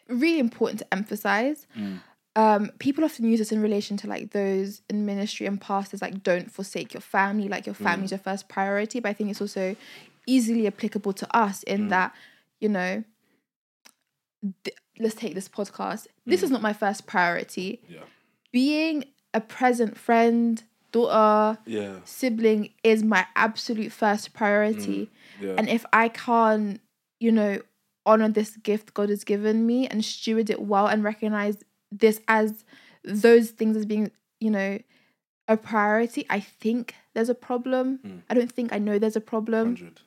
really 0.09 0.39
important 0.39 0.79
to 0.81 0.87
emphasize. 0.93 1.67
Mm. 1.77 2.01
Um, 2.37 2.71
people 2.79 3.05
often 3.05 3.25
use 3.25 3.39
this 3.41 3.51
in 3.53 3.61
relation 3.61 3.97
to 3.99 4.07
like 4.07 4.31
those 4.31 4.83
in 4.89 5.05
ministry 5.05 5.47
and 5.47 5.61
pastors, 5.61 6.01
like 6.01 6.23
don't 6.23 6.51
forsake 6.51 6.95
your 6.95 7.01
family, 7.01 7.49
like 7.49 7.67
your 7.67 7.75
Mm. 7.75 7.83
family's 7.85 8.11
your 8.13 8.19
first 8.19 8.49
priority. 8.49 9.01
But 9.01 9.09
I 9.11 9.13
think 9.15 9.31
it's 9.31 9.41
also 9.41 9.75
easily 10.27 10.67
applicable 10.67 11.13
to 11.15 11.37
us 11.37 11.63
in 11.65 11.87
Mm. 11.87 11.91
that, 11.91 12.15
you 12.61 12.69
know, 12.69 13.03
th- 14.65 14.77
let's 14.99 15.15
take 15.15 15.35
this 15.35 15.49
podcast. 15.49 16.07
This 16.27 16.43
is 16.43 16.51
not 16.51 16.63
my 16.63 16.73
first 16.73 17.07
priority. 17.07 17.81
Mm. 17.89 17.95
yeah, 17.95 18.01
Being 18.53 19.05
a 19.35 19.41
present 19.41 19.97
friend, 19.99 20.63
daughter, 20.93 21.59
yeah, 21.67 21.97
sibling 22.05 22.71
is 22.83 23.03
my 23.03 23.27
absolute 23.37 23.93
first 23.93 24.33
priority. 24.35 25.11
yeah. 25.41 25.55
And 25.59 25.69
if 25.69 25.85
I 25.93 26.09
can't, 26.09 26.81
you 27.19 27.33
know, 27.33 27.61
honor 28.07 28.29
this 28.29 28.57
gift 28.57 28.95
God 28.95 29.09
has 29.09 29.25
given 29.25 29.67
me 29.67 29.87
and 29.87 30.05
steward 30.05 30.51
it 30.51 30.63
well 30.63 30.87
and 30.87 31.05
recognize 31.05 31.59
this 31.93 32.21
as 32.29 32.65
those 33.05 33.51
things 33.51 33.77
as 33.77 33.87
being, 33.87 34.11
you 34.41 34.51
know, 34.51 34.79
a 35.49 35.57
priority, 35.57 36.25
I 36.31 36.41
think 36.41 36.95
there's 37.15 37.29
a 37.29 37.35
problem. 37.35 37.99
Mm. 38.07 38.23
I 38.31 38.35
don't 38.35 38.53
think 38.53 38.73
I 38.73 38.79
know 38.79 38.99
there's 38.99 39.17
a 39.17 39.21
problem. 39.21 39.77
Hundred. 39.77 40.01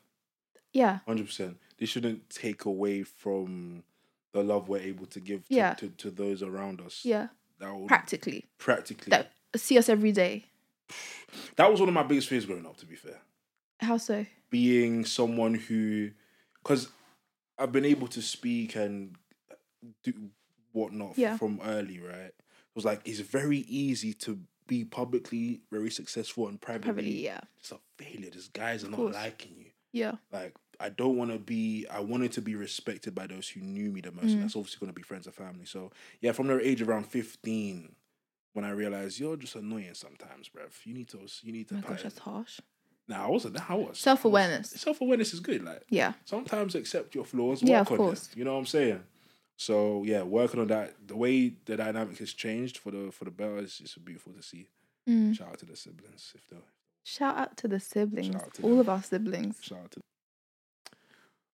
Yeah. 0.71 0.99
Hundred 1.05 1.25
percent. 1.27 1.57
This 1.77 1.89
shouldn't 1.89 2.29
take 2.29 2.65
away 2.65 3.03
from 3.03 3.83
the 4.31 4.41
love 4.43 4.69
we're 4.69 4.79
able 4.79 5.05
to 5.07 5.19
give 5.19 5.47
to, 5.49 5.53
Yeah. 5.55 5.73
to, 5.75 5.89
to 5.89 6.09
those 6.09 6.41
around 6.41 6.81
us. 6.81 7.01
Yeah. 7.03 7.27
That 7.59 7.75
would 7.75 7.87
Practically. 7.87 8.45
practically 8.57 9.09
That 9.11 9.31
see 9.55 9.77
us 9.77 9.89
every 9.89 10.11
day. 10.11 10.45
that 11.57 11.69
was 11.69 11.79
one 11.79 11.89
of 11.89 11.95
my 11.95 12.03
biggest 12.03 12.29
fears 12.29 12.45
growing 12.45 12.65
up, 12.65 12.77
to 12.77 12.85
be 12.85 12.95
fair. 12.95 13.19
How 13.79 13.97
so? 13.97 14.25
Being 14.49 15.03
someone 15.05 15.55
who 15.55 16.11
because 16.63 16.89
I've 17.57 17.71
been 17.71 17.85
able 17.85 18.07
to 18.09 18.21
speak 18.21 18.75
and 18.75 19.15
do 20.03 20.13
whatnot 20.71 21.17
Yeah. 21.17 21.37
from 21.37 21.59
early, 21.63 21.99
right? 21.99 22.31
It 22.33 22.75
was 22.75 22.85
like 22.85 23.01
it's 23.05 23.19
very 23.19 23.59
easy 23.59 24.13
to 24.15 24.39
be 24.65 24.85
publicly 24.85 25.61
very 25.71 25.91
successful 25.91 26.47
and 26.47 26.59
privately, 26.59 26.93
Privately, 26.93 27.23
yeah. 27.25 27.41
it's 27.59 27.71
a 27.71 27.79
failure. 27.97 28.29
These 28.31 28.47
guys 28.47 28.83
are 28.83 28.89
not 28.89 29.11
liking 29.11 29.55
you. 29.57 29.65
Yeah. 29.91 30.13
like 30.31 30.55
I 30.79 30.89
don't 30.89 31.15
want 31.17 31.31
to 31.31 31.37
be. 31.37 31.85
I 31.89 31.99
wanted 31.99 32.31
to 32.33 32.41
be 32.41 32.55
respected 32.55 33.13
by 33.13 33.27
those 33.27 33.47
who 33.47 33.61
knew 33.61 33.91
me 33.91 34.01
the 34.01 34.11
most. 34.11 34.25
Mm. 34.25 34.33
And 34.33 34.43
that's 34.43 34.55
obviously 34.55 34.79
going 34.79 34.91
to 34.91 34.95
be 34.95 35.03
friends 35.03 35.27
and 35.27 35.35
family. 35.35 35.65
So 35.65 35.91
yeah, 36.19 36.31
from 36.31 36.47
the 36.47 36.67
age 36.67 36.81
around 36.81 37.05
fifteen, 37.05 37.95
when 38.53 38.65
I 38.65 38.71
realized 38.71 39.19
you're 39.19 39.37
just 39.37 39.55
annoying 39.55 39.93
sometimes, 39.93 40.49
bruv. 40.49 40.71
You 40.83 40.95
need 40.95 41.09
to. 41.09 41.19
You 41.43 41.53
need 41.53 41.69
to. 41.69 41.75
Oh 41.75 41.77
my 41.77 41.87
gosh, 41.89 42.03
that's 42.03 42.17
harsh. 42.17 42.59
Nah, 43.07 43.25
I 43.25 43.29
wasn't. 43.29 43.69
I 43.69 43.75
was 43.75 43.99
Self-awareness. 43.99 44.69
Self 44.71 45.01
awareness 45.01 45.33
is 45.33 45.39
good. 45.41 45.63
Like 45.63 45.83
Yeah. 45.89 46.13
sometimes 46.25 46.75
accept 46.75 47.13
your 47.15 47.25
flaws. 47.25 47.61
Yeah, 47.61 47.81
of 47.81 47.91
on 47.91 47.97
course. 47.97 48.27
Them, 48.27 48.39
you 48.39 48.45
know 48.45 48.53
what 48.53 48.59
I'm 48.59 48.65
saying? 48.65 49.03
So 49.57 50.03
yeah, 50.05 50.23
working 50.23 50.59
on 50.61 50.67
that. 50.67 50.95
The 51.07 51.15
way 51.17 51.53
the 51.65 51.75
dynamic 51.77 52.17
has 52.19 52.33
changed 52.33 52.77
for 52.77 52.91
the 52.91 53.11
for 53.11 53.25
the 53.25 53.31
better 53.31 53.57
is 53.59 53.79
it's 53.83 53.95
beautiful 53.95 54.33
to 54.33 54.41
see. 54.41 54.67
Mm. 55.07 55.35
Shout 55.35 55.49
out 55.49 55.59
to 55.59 55.65
the 55.65 55.75
siblings 55.75 56.31
if 56.35 56.47
they 56.49 56.57
Shout 57.03 57.37
out 57.37 57.57
to 57.57 57.67
the 57.67 57.79
siblings. 57.81 58.35
out 58.35 58.53
to 58.53 58.61
all 58.63 58.69
them. 58.71 58.79
of 58.79 58.89
our 58.89 59.03
siblings. 59.03 59.57
Shout 59.61 59.79
out 59.79 59.91
to. 59.91 59.99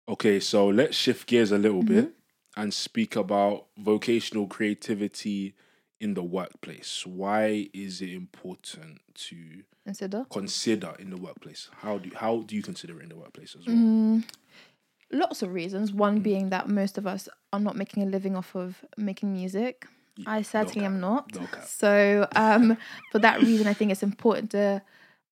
Okay, 0.08 0.40
so 0.40 0.68
let's 0.68 0.96
shift 0.98 1.28
gears 1.28 1.52
a 1.52 1.58
little 1.58 1.84
Mm-hmm. 1.84 1.96
bit 2.02 2.14
and 2.58 2.74
speak 2.74 3.16
about 3.16 3.68
vocational 3.78 4.48
creativity 4.48 5.56
in 6.00 6.14
the 6.14 6.24
workplace. 6.24 7.06
Why 7.06 7.70
is 7.74 8.02
it 8.02 8.10
important 8.12 9.00
to 9.30 9.64
Consider. 9.90 10.26
consider 10.30 10.92
in 11.00 11.10
the 11.10 11.18
workplace? 11.18 11.70
How 11.84 11.98
do 11.98 12.08
how 12.16 12.34
do 12.48 12.56
you 12.56 12.62
consider 12.62 12.94
it 13.00 13.04
in 13.04 13.10
the 13.10 13.16
workplace 13.24 13.56
as 13.58 13.66
well? 13.66 13.76
Mm, 13.76 14.24
lots 15.12 15.42
of 15.42 15.52
reasons. 15.62 15.92
One 15.92 16.20
being 16.20 16.50
that 16.50 16.70
most 16.70 16.98
of 17.00 17.06
us 17.08 17.28
are 17.52 17.60
not 17.68 17.76
making 17.76 18.04
a 18.04 18.06
living 18.06 18.36
off 18.36 18.56
of 18.56 18.84
making 18.98 19.34
music. 19.34 19.88
I 20.28 20.42
certainly 20.44 20.86
am 20.86 20.96
cap. 20.96 21.02
not. 21.02 21.36
No. 21.36 21.48
So, 21.66 22.28
um, 22.36 22.78
for 23.12 23.20
that 23.20 23.42
reason, 23.42 23.66
I 23.68 23.74
think 23.74 23.92
it's 23.92 24.04
important 24.04 24.52
to 24.52 24.82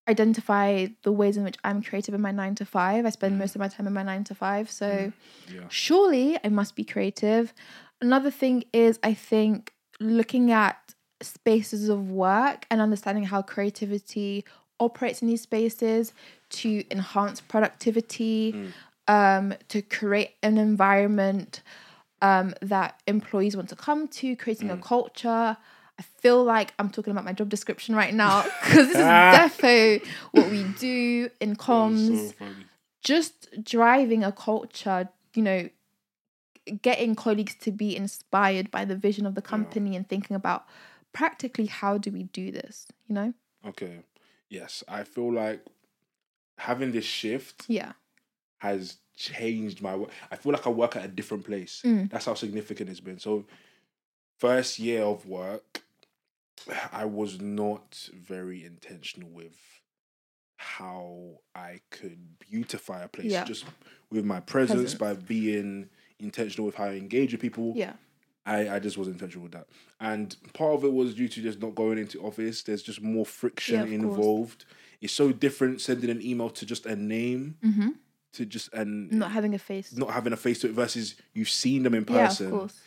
identify 0.08 0.88
the 1.04 1.12
ways 1.12 1.36
in 1.38 1.44
which 1.44 1.58
I'm 1.64 1.82
creative 1.84 2.16
in 2.16 2.22
my 2.22 2.32
nine 2.32 2.56
to 2.56 2.66
five. 2.66 3.06
I 3.06 3.10
spend 3.10 3.38
most 3.38 3.54
of 3.56 3.60
my 3.60 3.68
time 3.68 3.86
in 3.88 3.94
my 3.94 4.04
nine 4.04 4.24
to 4.26 4.36
five. 4.36 4.72
So, 4.72 5.12
Yeah. 5.54 5.68
surely 5.70 6.38
I 6.44 6.50
must 6.50 6.76
be 6.76 6.86
creative. 6.86 7.54
Another 8.02 8.32
thing 8.32 8.64
is, 8.74 9.00
I 9.04 9.14
think, 9.14 9.74
looking 10.00 10.52
at 10.52 10.96
spaces 11.22 11.90
of 11.90 12.12
work 12.12 12.66
and 12.70 12.82
understanding 12.82 13.24
how 13.26 13.42
creativity 13.42 14.46
operates 14.80 15.22
in 15.22 15.28
these 15.28 15.42
spaces 15.42 16.14
to 16.50 16.84
enhance 16.92 17.42
productivity, 17.42 18.72
um, 19.08 19.54
to 19.70 19.82
create 19.82 20.32
an 20.44 20.58
environment 20.58 21.62
um, 22.22 22.54
that 22.62 23.02
employees 23.08 23.56
want 23.56 23.70
to 23.70 23.76
come 23.76 24.08
to, 24.10 24.36
creating 24.36 24.70
a 24.70 24.78
culture. 24.84 25.58
I 26.00 26.04
feel 26.20 26.44
like 26.44 26.74
I'm 26.78 26.90
talking 26.90 27.12
about 27.12 27.26
my 27.26 27.34
job 27.34 27.50
description 27.50 27.96
right 27.96 28.14
now 28.14 28.44
because 28.64 28.88
this 28.88 28.98
is 28.98 29.02
defo 29.62 30.06
what 30.32 30.50
we 30.52 30.64
do 30.80 31.30
in 31.40 31.56
comms. 31.56 32.34
So 32.40 32.46
just 33.04 33.64
driving 33.64 34.24
a 34.24 34.32
culture, 34.32 35.10
you 35.34 35.42
know, 35.42 35.70
getting 36.82 37.16
colleagues 37.16 37.56
to 37.62 37.72
be 37.72 37.96
inspired 37.96 38.70
by 38.70 38.84
the 38.86 38.96
vision 38.96 39.26
of 39.26 39.36
the 39.36 39.42
company 39.42 39.96
and 39.96 40.08
thinking 40.08 40.36
about 40.36 40.66
practically 41.14 41.66
how 41.68 41.98
do 41.98 42.12
we 42.12 42.24
do 42.24 42.52
this, 42.52 42.88
you 43.08 43.16
know? 43.16 43.34
Okay. 43.66 44.00
Yes, 44.50 44.84
I 44.88 45.04
feel 45.04 45.32
like 45.34 45.62
having 46.58 46.92
this 46.92 47.06
shift 47.06 47.66
Yeah. 47.68 47.94
has 48.60 48.98
changed 49.16 49.82
my 49.82 49.96
work. 49.96 50.10
I 50.32 50.36
feel 50.36 50.52
like 50.54 50.66
I 50.68 50.70
work 50.70 50.96
at 50.96 51.06
a 51.06 51.08
different 51.08 51.46
place. 51.46 51.82
Mm. 51.86 52.10
That's 52.10 52.26
how 52.26 52.34
significant 52.36 52.90
it's 52.90 53.00
been. 53.00 53.20
So, 53.20 53.46
first 54.40 54.80
year 54.80 55.04
of 55.04 55.26
work, 55.26 55.82
I 56.92 57.06
was 57.06 57.40
not 57.42 58.10
very 58.14 58.64
intentional 58.64 59.30
with 59.30 59.58
how 60.58 61.40
I 61.56 61.82
could 61.92 62.40
beautify 62.40 63.04
a 63.04 63.08
place 63.08 63.32
Yeah. 63.32 63.44
just 63.44 63.66
with 64.10 64.26
my 64.26 64.40
presence 64.40 64.96
Presence. 64.96 64.96
by 64.96 65.14
being 65.14 65.90
intentional 66.20 66.66
with 66.66 66.76
how 66.76 66.86
I 66.86 66.96
engage 66.96 67.32
with 67.32 67.42
people. 67.42 67.74
Yeah. 67.76 67.94
I, 68.48 68.76
I 68.76 68.80
just 68.80 68.98
wasn't 68.98 69.16
intentional 69.18 69.44
with 69.44 69.52
that. 69.52 69.68
And 70.00 70.36
part 70.54 70.74
of 70.74 70.84
it 70.86 70.94
was 70.94 71.14
due 71.16 71.28
to 71.28 71.42
just 71.42 71.62
not 71.62 71.76
going 71.76 71.98
into 71.98 72.20
office. 72.22 72.64
There's 72.64 72.82
just 72.82 73.02
more 73.02 73.26
friction 73.26 73.76
Yeah, 73.76 73.82
of 73.84 73.90
course. 73.90 74.18
involved. 74.18 74.66
It's 75.02 75.14
so 75.14 75.32
different 75.32 75.82
sending 75.82 76.10
an 76.10 76.22
email 76.22 76.50
to 76.52 76.66
just 76.66 76.86
a 76.86 76.96
name 76.96 77.58
Mm-hmm. 77.64 77.90
to 78.34 78.46
just 78.46 78.74
and 78.74 79.12
Not 79.12 79.32
having 79.32 79.54
a 79.54 79.60
face. 79.60 79.94
not 79.96 80.12
having 80.12 80.34
a 80.34 80.38
face 80.38 80.60
to 80.62 80.68
it 80.68 80.74
versus 80.74 81.16
you've 81.34 81.50
seen 81.50 81.84
them 81.84 81.94
in 81.94 82.06
person. 82.06 82.48
yeah, 82.48 82.54
of 82.54 82.60
course. 82.60 82.80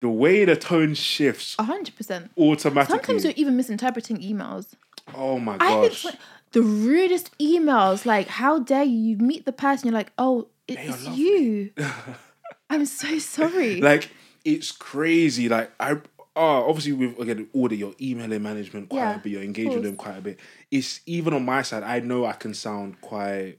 the 0.00 0.08
way 0.08 0.44
the 0.44 0.56
tone 0.56 0.94
shifts 0.94 1.56
hundred 1.58 1.96
percent. 1.96 2.30
automatically. 2.38 2.96
Sometimes 2.98 3.24
you're 3.24 3.34
even 3.36 3.56
misinterpreting 3.56 4.18
emails. 4.18 4.66
oh 5.14 5.38
my 5.38 5.56
I 5.60 5.80
think 5.88 5.92
gosh. 6.02 6.16
the 6.52 6.62
rudest 6.62 7.36
emails, 7.38 8.04
like, 8.06 8.28
how 8.28 8.58
dare 8.60 8.84
you, 8.84 8.98
you 8.98 9.16
meet 9.18 9.44
the 9.46 9.52
person, 9.52 9.88
you're 9.88 9.94
like, 9.98 10.12
oh, 10.18 10.48
it- 10.68 10.76
They 10.76 10.86
are 10.88 10.90
it's 10.94 11.08
you. 11.08 11.70
I'm 12.70 12.86
so 12.86 13.18
sorry. 13.18 13.80
like 13.80 14.08
it's 14.44 14.72
crazy. 14.72 15.48
Like 15.48 15.70
I 15.80 15.92
uh 15.92 15.98
obviously 16.36 16.92
with 16.92 17.18
again 17.18 17.48
order 17.52 17.74
your 17.74 17.94
emailing 18.00 18.42
management 18.42 18.88
quite 18.88 18.98
Yeah, 19.00 19.16
a 19.16 19.18
bit, 19.18 19.30
you're 19.32 19.42
engaging 19.42 19.74
with 19.74 19.82
them 19.84 19.96
quite 19.96 20.18
a 20.18 20.20
bit. 20.22 20.40
It's 20.70 21.00
even 21.06 21.34
on 21.34 21.44
my 21.44 21.62
side, 21.62 21.82
I 21.82 22.00
know 22.00 22.24
I 22.24 22.32
can 22.32 22.54
sound 22.54 23.00
quite 23.00 23.58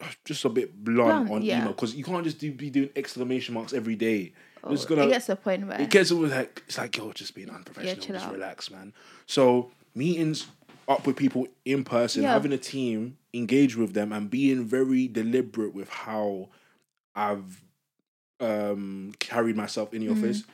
just 0.24 0.44
a 0.44 0.48
bit 0.48 0.84
blunt, 0.84 1.26
Blunt, 1.26 1.30
on 1.30 1.42
yeah. 1.42 1.58
email 1.58 1.72
because 1.72 1.94
you 1.94 2.04
can't 2.04 2.24
just 2.24 2.38
do, 2.38 2.52
be 2.52 2.70
doing 2.70 2.90
exclamation 2.96 3.54
marks 3.54 3.72
every 3.72 3.96
day. 3.96 4.32
Oh, 4.64 4.72
it's 4.72 4.84
gonna 4.84 5.04
it 5.06 5.10
gets 5.10 5.26
to 5.26 5.32
a 5.32 5.36
point 5.36 5.66
where 5.66 5.80
it 5.80 5.90
gets 5.90 6.10
always 6.10 6.32
like 6.32 6.62
it's 6.66 6.76
like 6.78 6.96
yo, 6.96 7.12
just 7.12 7.34
being 7.34 7.50
unprofessional, 7.50 8.04
chill 8.04 8.14
just 8.16 8.26
out. 8.26 8.32
relax, 8.32 8.70
man. 8.70 8.92
So 9.26 9.70
meetings 9.94 10.46
up 10.88 11.06
with 11.06 11.16
people 11.16 11.46
in 11.64 11.82
person, 11.84 12.22
Yeah. 12.22 12.32
having 12.32 12.52
a 12.52 12.58
team, 12.58 13.16
engage 13.32 13.76
with 13.76 13.92
them, 13.94 14.12
and 14.12 14.28
being 14.30 14.64
very 14.64 15.08
deliberate 15.08 15.72
with 15.74 15.88
how 15.88 16.48
I've 17.14 17.62
um 18.40 19.12
carried 19.18 19.56
myself 19.56 19.94
in 19.94 20.04
the 20.06 20.12
office. 20.12 20.44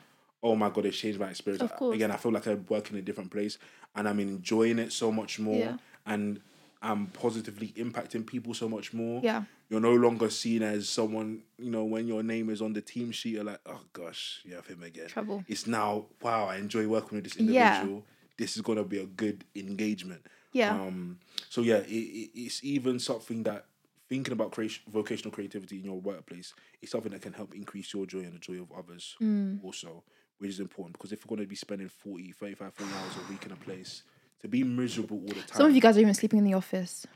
Oh 0.43 0.57
my 0.57 0.71
god, 0.71 0.87
it's 0.87 0.97
changed 0.99 1.21
my 1.21 1.29
experience. 1.31 1.63
Mm-hmm. 1.63 1.73
Of 1.73 1.79
course. 1.79 1.95
Again, 1.95 2.11
I 2.11 2.17
feel 2.17 2.33
like 2.33 2.47
I 2.49 2.55
work 2.55 2.91
in 2.91 2.97
a 2.97 3.03
different 3.03 3.31
place, 3.31 3.59
and 3.95 4.09
I'm 4.09 4.19
enjoying 4.21 4.79
it 4.79 4.93
so 4.93 5.13
much 5.13 5.39
more, 5.39 5.57
Yeah. 5.57 5.77
and 6.07 6.41
I'm 6.83 7.07
positively 7.07 7.69
impacting 7.77 8.27
people 8.27 8.55
so 8.55 8.69
much 8.69 8.93
more 8.93 9.21
yeah. 9.23 9.45
you're 9.71 9.79
no 9.81 9.95
longer 9.95 10.29
seen 10.31 10.65
as 10.65 10.89
someone, 10.89 11.43
you 11.57 11.71
know, 11.71 11.85
when 11.85 12.09
your 12.09 12.25
name 12.25 12.51
is 12.51 12.61
on 12.61 12.73
the 12.73 12.81
team 12.81 13.13
sheet, 13.13 13.35
you're 13.35 13.45
like, 13.45 13.61
oh 13.67 13.81
gosh, 13.93 14.41
you 14.45 14.57
have 14.57 14.67
him 14.67 14.83
again. 14.83 15.07
Trouble. 15.07 15.45
It's 15.47 15.69
now, 15.69 16.07
wow, 16.21 16.47
I 16.47 16.57
enjoy 16.57 16.89
working 16.89 17.19
with 17.19 17.25
this 17.25 17.37
Yeah. 17.37 17.77
individual. 17.77 18.05
this 18.39 18.57
is 18.57 18.63
gonna 18.63 18.83
be 18.83 18.99
a 18.99 19.07
good 19.07 19.45
engagement. 19.55 20.27
Yeah. 20.53 20.75
Um, 20.75 21.21
so 21.49 21.61
yeah, 21.61 21.77
it, 21.77 21.89
it, 21.93 22.31
it's 22.35 22.65
even 22.65 22.99
something 22.99 23.45
that 23.45 23.67
thinking 24.13 24.33
about 24.35 24.51
creation, 24.51 24.83
vocational 24.93 25.31
creativity 25.31 25.79
in 25.79 25.87
your 25.87 25.99
workplace 25.99 26.53
is 26.83 26.91
something 26.91 27.11
that 27.13 27.23
can 27.23 27.33
help 27.33 27.55
increase 27.55 27.95
your 27.95 28.05
joy 28.05 28.19
and 28.19 28.35
the 28.35 28.39
joy 28.39 28.61
of 28.61 28.71
others 28.77 29.17
Mm. 29.23 29.65
also, 29.65 30.03
which 30.37 30.51
is 30.51 30.61
important 30.61 30.93
because 30.93 31.13
if 31.13 31.25
we're 31.25 31.35
going 31.35 31.41
to 31.41 31.49
be 31.49 31.57
spending 31.57 31.89
40, 31.89 32.31
35, 32.33 32.75
40 32.75 32.93
hours 32.93 33.17
a 33.17 33.33
week 33.33 33.47
in 33.47 33.53
a 33.53 33.57
place, 33.57 34.03
to 34.43 34.49
be 34.49 34.65
miserable 34.65 35.17
all 35.17 35.29
the 35.29 35.35
time. 35.35 35.57
Some 35.57 35.67
of 35.71 35.75
you 35.75 35.81
guys 35.81 35.97
are 35.97 36.01
even 36.01 36.13
sleeping 36.13 36.41
in 36.41 36.45
the 36.45 36.53
office. 36.53 37.07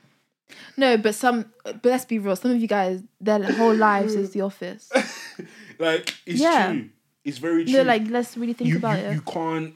No, 0.79 0.97
but 0.97 1.15
some. 1.15 1.53
But 1.65 1.85
let's 1.85 2.07
be 2.07 2.19
real. 2.19 2.35
Some 2.37 2.53
of 2.53 2.63
you 2.63 2.69
guys, 2.69 3.03
their 3.21 3.43
whole 3.53 3.75
lives 3.75 4.15
is 4.15 4.31
the 4.31 4.41
office. 4.41 4.91
like 5.79 6.15
it's 6.25 6.41
Yeah. 6.41 6.69
true. 6.73 6.89
It's 7.25 7.37
very 7.37 7.65
true. 7.67 7.75
No, 7.75 7.83
like 7.83 8.09
let's 8.09 8.39
really 8.39 8.55
think 8.55 8.71
you, 8.71 8.77
about 8.79 9.01
you, 9.01 9.05
it. 9.07 9.13
you 9.15 9.21
can't 9.21 9.75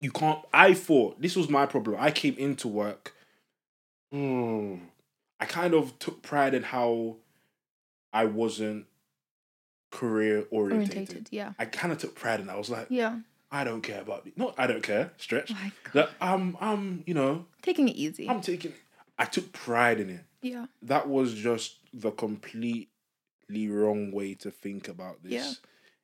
you 0.00 0.10
can't 0.10 0.38
I 0.54 0.72
thought 0.72 1.20
this 1.20 1.36
was 1.36 1.50
my 1.50 1.66
problem. 1.66 1.96
I 2.00 2.12
came 2.12 2.36
into 2.38 2.66
work. 2.68 3.14
Hmm, 4.12 4.76
I 5.40 5.46
kind 5.46 5.74
of 5.74 5.98
took 5.98 6.22
pride 6.22 6.54
in 6.54 6.62
how 6.62 7.16
I 8.12 8.26
wasn't 8.26 8.86
career 9.90 10.44
orientated. 10.50 10.94
Orientated, 10.96 11.28
yeah, 11.32 11.52
I 11.58 11.64
kind 11.64 11.92
of 11.92 11.98
took 11.98 12.14
pride 12.14 12.40
in 12.40 12.46
that. 12.46 12.54
I 12.54 12.58
was 12.58 12.70
like, 12.70 12.86
yeah. 12.90 13.20
I 13.52 13.64
don't 13.64 13.80
care 13.82 14.00
about 14.00 14.26
it. 14.28 14.38
No, 14.38 14.54
I 14.56 14.68
don't 14.68 14.82
care. 14.82 15.12
Stretch. 15.16 15.52
Oh. 15.52 15.70
That 15.94 16.10
I'm 16.20 16.56
I'm 16.60 17.02
you 17.06 17.14
know, 17.14 17.46
Taking 17.62 17.88
it 17.88 17.96
easy. 17.96 18.28
I'm 18.28 18.40
taking 18.40 18.72
I 19.18 19.24
took 19.24 19.52
pride 19.52 19.98
in 20.00 20.08
it. 20.10 20.24
yeah, 20.40 20.66
That 20.82 21.08
was 21.08 21.34
just 21.34 21.78
the 21.92 22.10
completely 22.12 22.88
wrong 23.68 24.12
way 24.12 24.34
to 24.36 24.50
think 24.50 24.88
about 24.88 25.22
this. 25.22 25.32
Yeah. 25.32 25.52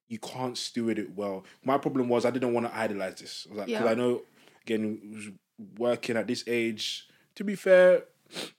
You 0.09 0.19
can't 0.19 0.59
steward 0.59 0.99
it 0.99 1.15
well. 1.17 1.45
My 1.65 1.79
problem 1.79 2.09
was 2.09 2.25
I 2.25 2.31
didn't 2.31 2.53
want 2.53 2.67
to 2.67 2.77
idolize 2.77 3.21
this. 3.21 3.47
I 3.49 3.51
was 3.53 3.59
like, 3.59 3.67
because 3.69 3.85
Yeah. 3.85 3.91
I 3.91 3.95
know, 3.95 4.23
again, 4.63 5.39
working 5.79 6.17
at 6.17 6.27
this 6.27 6.45
age. 6.47 7.07
To 7.37 7.45
be 7.45 7.55
fair, 7.55 8.05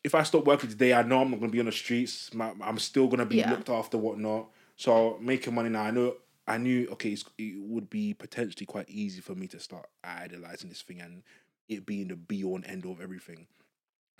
if 0.04 0.16
I 0.16 0.24
stop 0.24 0.46
working 0.46 0.70
today, 0.70 0.94
I 0.94 1.04
know 1.04 1.22
I'm 1.22 1.32
not 1.32 1.40
going 1.40 1.52
to 1.52 1.56
be 1.56 1.60
on 1.60 1.66
the 1.66 1.72
streets. 1.72 2.34
My, 2.34 2.54
I'm 2.62 2.80
still 2.80 3.08
going 3.08 3.20
to 3.20 3.26
be 3.26 3.38
Yeah. 3.38 3.50
looked 3.52 3.70
after, 3.70 3.98
whatnot. 3.98 4.50
So 4.76 5.18
making 5.22 5.56
money 5.56 5.70
now, 5.70 5.84
I 5.84 5.92
know. 5.92 6.16
I 6.50 6.58
knew 6.58 6.88
okay, 6.94 7.10
it's, 7.10 7.26
it 7.38 7.56
would 7.60 7.90
be 7.90 8.14
potentially 8.14 8.66
quite 8.66 8.90
easy 8.90 9.20
for 9.20 9.36
me 9.36 9.48
to 9.48 9.60
start 9.60 9.88
idolizing 10.02 10.70
this 10.70 10.82
thing 10.82 11.02
and 11.02 11.24
it 11.68 11.86
being 11.86 12.08
the 12.08 12.16
be 12.16 12.42
all 12.44 12.56
and 12.56 12.66
end 12.66 12.86
all 12.86 12.94
of 12.94 13.02
everything. 13.02 13.48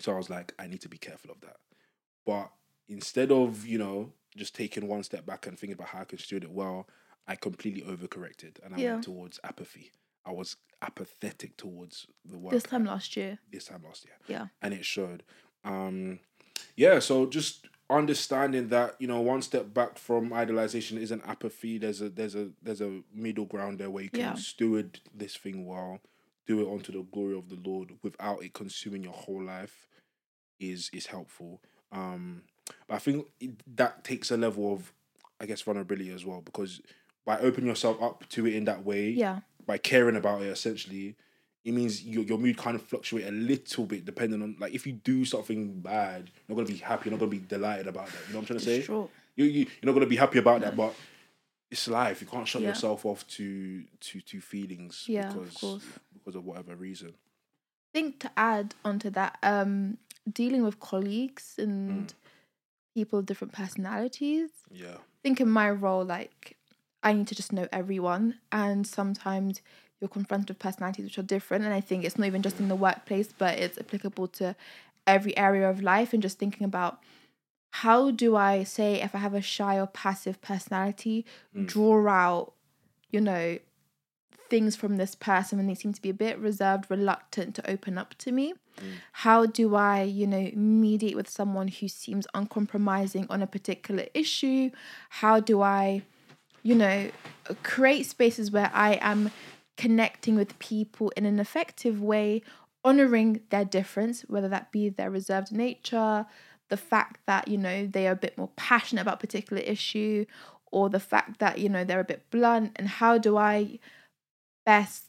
So 0.00 0.12
I 0.12 0.16
was 0.16 0.28
like, 0.28 0.52
I 0.58 0.66
need 0.66 0.82
to 0.82 0.88
be 0.90 0.98
careful 0.98 1.30
of 1.30 1.40
that. 1.40 1.56
But 2.26 2.50
instead 2.88 3.32
of, 3.32 3.66
you 3.66 3.78
know, 3.78 4.12
just 4.36 4.54
taking 4.54 4.88
one 4.88 5.02
step 5.02 5.24
back 5.24 5.46
and 5.46 5.58
thinking 5.58 5.74
about 5.74 5.88
how 5.88 6.00
I 6.00 6.04
can 6.04 6.18
steward 6.18 6.44
it 6.44 6.50
well, 6.50 6.86
I 7.26 7.34
completely 7.36 7.80
overcorrected 7.82 8.62
and 8.62 8.74
I 8.74 8.78
Yeah. 8.78 8.92
went 8.92 9.04
towards 9.04 9.40
apathy. 9.42 9.92
I 10.28 10.32
was 10.32 10.56
apathetic 10.82 11.56
towards 11.56 12.06
the 12.24 12.38
work 12.38 12.52
this 12.52 12.62
time 12.62 12.84
last 12.84 13.16
year. 13.16 13.38
this 13.50 13.64
time 13.64 13.82
last 13.84 14.04
year. 14.04 14.14
Yeah, 14.28 14.46
And 14.62 14.74
it 14.74 14.84
showed. 14.84 15.22
Um 15.64 16.20
yeah, 16.76 16.98
so 16.98 17.26
just 17.26 17.66
understanding 17.90 18.68
that, 18.68 18.94
you 18.98 19.06
know, 19.08 19.20
one 19.20 19.42
step 19.42 19.72
back 19.72 19.96
from 19.96 20.30
idolization 20.30 20.98
isn't 20.98 21.22
apathy. 21.26 21.78
There's 21.78 22.00
a 22.02 22.10
there's 22.10 22.34
a 22.34 22.50
there's 22.62 22.80
a 22.80 23.00
middle 23.12 23.46
ground 23.46 23.78
there 23.78 23.90
where 23.90 24.04
you 24.04 24.10
can 24.10 24.20
Yeah. 24.20 24.34
steward 24.34 25.00
this 25.14 25.36
thing 25.36 25.66
well, 25.66 26.00
do 26.46 26.60
it 26.60 26.70
onto 26.70 26.92
the 26.92 27.02
glory 27.02 27.36
of 27.36 27.48
the 27.48 27.58
Lord 27.68 27.92
without 28.02 28.42
it 28.44 28.52
consuming 28.52 29.02
your 29.02 29.14
whole 29.14 29.42
life 29.42 29.88
is 30.60 30.90
is 30.92 31.06
helpful. 31.06 31.60
Um 31.90 32.42
but 32.86 32.94
I 32.96 32.98
think 32.98 33.26
that 33.76 34.04
takes 34.04 34.30
a 34.30 34.36
level 34.36 34.72
of 34.72 34.92
I 35.40 35.46
guess 35.46 35.62
vulnerability 35.62 36.10
as 36.10 36.24
well 36.24 36.40
because 36.42 36.80
by 37.24 37.38
opening 37.40 37.68
yourself 37.68 38.00
up 38.02 38.28
to 38.30 38.46
it 38.46 38.54
in 38.54 38.64
that 38.64 38.84
way, 38.84 39.10
yeah, 39.10 39.40
by 39.68 39.78
caring 39.78 40.16
about 40.16 40.42
it 40.42 40.46
essentially 40.48 41.14
it 41.64 41.72
means 41.72 42.02
your, 42.02 42.24
your 42.24 42.38
mood 42.38 42.56
kind 42.56 42.74
of 42.74 42.82
fluctuate 42.82 43.26
a 43.26 43.30
little 43.30 43.84
bit 43.84 44.04
depending 44.04 44.40
on 44.42 44.56
like 44.58 44.72
if 44.74 44.86
you 44.86 44.94
do 44.94 45.24
something 45.24 45.80
bad 45.80 46.22
you're 46.24 46.48
not 46.48 46.54
going 46.56 46.66
to 46.66 46.72
be 46.72 46.78
happy 46.78 47.02
you're 47.10 47.16
not 47.16 47.20
going 47.20 47.30
to 47.30 47.36
be 47.40 47.46
delighted 47.46 47.86
about 47.86 48.06
that 48.06 48.22
you 48.26 48.32
know 48.32 48.38
what 48.40 48.50
i'm 48.50 48.58
trying 48.58 48.58
to 48.58 48.64
say 48.64 48.78
you, 49.36 49.44
you, 49.44 49.60
you're 49.60 49.88
not 49.88 49.92
going 49.92 50.00
to 50.08 50.14
be 50.16 50.16
happy 50.16 50.38
about 50.38 50.60
that 50.62 50.74
but 50.76 50.92
it's 51.70 51.86
life 51.86 52.20
you 52.22 52.26
can't 52.26 52.48
shut 52.48 52.62
Yeah. 52.62 52.68
yourself 52.68 53.04
off 53.04 53.26
to 53.36 53.84
to 54.00 54.20
to 54.22 54.40
feelings 54.40 55.04
Yeah, 55.06 55.28
because 55.32 55.54
course. 55.60 55.84
because 56.14 56.34
of 56.34 56.44
whatever 56.44 56.74
reason 56.74 57.10
I 57.10 57.90
think 57.98 58.20
to 58.20 58.30
add 58.36 58.74
onto 58.84 59.08
that, 59.10 59.38
um, 59.42 59.96
dealing 60.30 60.62
with 60.62 60.78
colleagues 60.78 61.54
Mm. 61.58 61.62
and 61.64 62.14
people 62.94 63.18
with 63.20 63.26
different 63.26 63.52
personalities. 63.54 64.50
yeah 64.70 64.96
I 64.96 65.20
think 65.22 65.40
in 65.40 65.50
my 65.50 65.70
role, 65.70 66.04
like 66.04 66.57
I 67.02 67.12
need 67.12 67.28
to 67.28 67.34
just 67.34 67.52
know 67.52 67.68
everyone, 67.72 68.36
and 68.50 68.86
sometimes 68.86 69.60
you're 70.00 70.08
confronted 70.08 70.50
with 70.50 70.58
personalities 70.58 71.04
which 71.04 71.18
are 71.18 71.22
different. 71.22 71.64
And 71.64 71.74
I 71.74 71.80
think 71.80 72.04
it's 72.04 72.18
not 72.18 72.26
even 72.26 72.42
just 72.42 72.60
in 72.60 72.68
the 72.68 72.76
workplace, 72.76 73.32
but 73.36 73.58
it's 73.58 73.78
applicable 73.78 74.28
to 74.28 74.54
every 75.06 75.36
area 75.36 75.68
of 75.68 75.82
life. 75.82 76.12
And 76.12 76.22
just 76.22 76.38
thinking 76.38 76.64
about 76.64 77.00
how 77.70 78.10
do 78.10 78.36
I 78.36 78.64
say 78.64 79.00
if 79.00 79.14
I 79.14 79.18
have 79.18 79.34
a 79.34 79.42
shy 79.42 79.78
or 79.78 79.86
passive 79.86 80.40
personality, 80.40 81.26
hmm. 81.52 81.64
draw 81.64 82.08
out, 82.08 82.52
you 83.10 83.20
know, 83.20 83.58
things 84.48 84.76
from 84.76 84.96
this 84.96 85.14
person 85.14 85.58
when 85.58 85.66
they 85.66 85.74
seem 85.74 85.92
to 85.92 86.02
be 86.02 86.08
a 86.08 86.14
bit 86.14 86.38
reserved, 86.38 86.90
reluctant 86.90 87.54
to 87.56 87.70
open 87.70 87.98
up 87.98 88.14
to 88.18 88.32
me? 88.32 88.54
Hmm. 88.78 88.86
How 89.12 89.46
do 89.46 89.74
I, 89.74 90.02
you 90.02 90.26
know, 90.26 90.50
mediate 90.54 91.16
with 91.16 91.28
someone 91.28 91.68
who 91.68 91.88
seems 91.88 92.26
uncompromising 92.34 93.26
on 93.28 93.42
a 93.42 93.46
particular 93.46 94.06
issue? 94.14 94.70
How 95.10 95.40
do 95.40 95.60
I, 95.60 96.02
you 96.68 96.74
know, 96.74 97.10
create 97.62 98.04
spaces 98.04 98.50
where 98.50 98.70
I 98.74 98.98
am 99.00 99.30
connecting 99.78 100.34
with 100.36 100.58
people 100.58 101.10
in 101.16 101.24
an 101.24 101.38
effective 101.40 102.02
way, 102.02 102.42
honoring 102.84 103.40
their 103.48 103.64
difference, 103.64 104.20
whether 104.28 104.50
that 104.50 104.70
be 104.70 104.90
their 104.90 105.10
reserved 105.10 105.50
nature, 105.50 106.26
the 106.68 106.76
fact 106.76 107.20
that, 107.26 107.48
you 107.48 107.56
know, 107.56 107.86
they 107.86 108.06
are 108.06 108.12
a 108.12 108.16
bit 108.26 108.36
more 108.36 108.50
passionate 108.56 109.00
about 109.00 109.14
a 109.14 109.26
particular 109.26 109.62
issue, 109.62 110.26
or 110.70 110.90
the 110.90 111.00
fact 111.00 111.38
that, 111.38 111.58
you 111.58 111.70
know, 111.70 111.84
they're 111.84 112.00
a 112.00 112.12
bit 112.14 112.28
blunt, 112.30 112.72
and 112.76 112.86
how 113.00 113.16
do 113.16 113.38
I 113.38 113.78
best, 114.66 115.06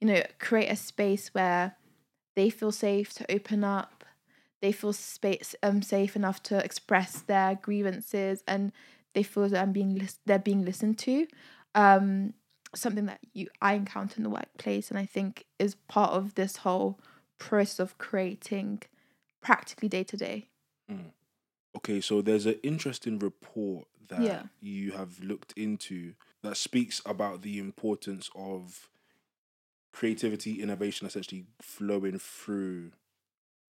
you 0.00 0.06
know, 0.06 0.22
create 0.38 0.70
a 0.70 0.76
space 0.76 1.34
where 1.34 1.74
they 2.36 2.50
feel 2.50 2.70
safe 2.70 3.12
to 3.14 3.32
open 3.36 3.64
up, 3.64 4.04
they 4.62 4.70
feel 4.70 4.92
space 4.92 5.56
um 5.60 5.82
safe 5.82 6.14
enough 6.14 6.40
to 6.44 6.56
express 6.64 7.20
their 7.20 7.56
grievances, 7.56 8.44
and 8.46 8.70
they 9.14 9.22
feel 9.22 9.48
that 9.48 9.62
I'm 9.62 9.72
being 9.72 9.96
lis- 9.96 10.18
they're 10.26 10.38
being 10.38 10.64
listened 10.64 10.98
to. 11.00 11.26
Um, 11.74 12.34
something 12.74 13.06
that 13.06 13.20
you 13.32 13.48
I 13.62 13.74
encounter 13.74 14.14
in 14.16 14.22
the 14.24 14.30
workplace, 14.30 14.90
and 14.90 14.98
I 14.98 15.06
think 15.06 15.46
is 15.58 15.76
part 15.88 16.12
of 16.12 16.34
this 16.34 16.58
whole 16.58 16.98
process 17.38 17.78
of 17.80 17.98
creating 17.98 18.82
practically 19.40 19.88
day 19.88 20.04
to 20.04 20.16
day. 20.16 20.48
okay 21.76 22.00
so 22.00 22.22
there's 22.22 22.46
an 22.46 22.58
interesting 22.62 23.18
report 23.18 23.86
that 24.08 24.22
Yeah. 24.22 24.42
you 24.60 24.92
have 24.92 25.20
looked 25.22 25.52
into 25.56 26.14
that 26.42 26.56
speaks 26.56 27.02
about 27.04 27.42
the 27.42 27.58
importance 27.58 28.30
of 28.34 28.88
creativity 29.92 30.60
innovation 30.62 31.06
essentially 31.06 31.44
flowing 31.60 32.18
through 32.18 32.92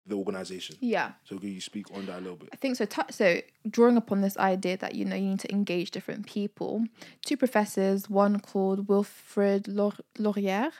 the 0.06 0.16
organization 0.16 0.76
Yeah. 0.80 1.12
So 1.24 1.38
can 1.38 1.52
you 1.52 1.60
speak 1.60 1.86
on 1.94 2.06
that 2.06 2.18
a 2.18 2.20
little 2.20 2.36
bit? 2.36 2.50
I 2.52 2.56
think 2.56 2.76
so. 2.76 2.84
T- 2.84 3.02
so 3.10 3.40
drawing 3.68 3.96
upon 3.96 4.20
this 4.20 4.36
idea 4.36 4.76
that 4.78 4.94
you 4.94 5.04
know 5.04 5.16
you 5.16 5.30
need 5.30 5.40
to 5.40 5.52
engage 5.52 5.90
different 5.90 6.26
people, 6.26 6.84
two 7.24 7.36
professors, 7.36 8.10
one 8.10 8.40
called 8.40 8.88
Wilfred 8.88 9.68
Laur- 9.68 10.04
Laurier 10.18 10.70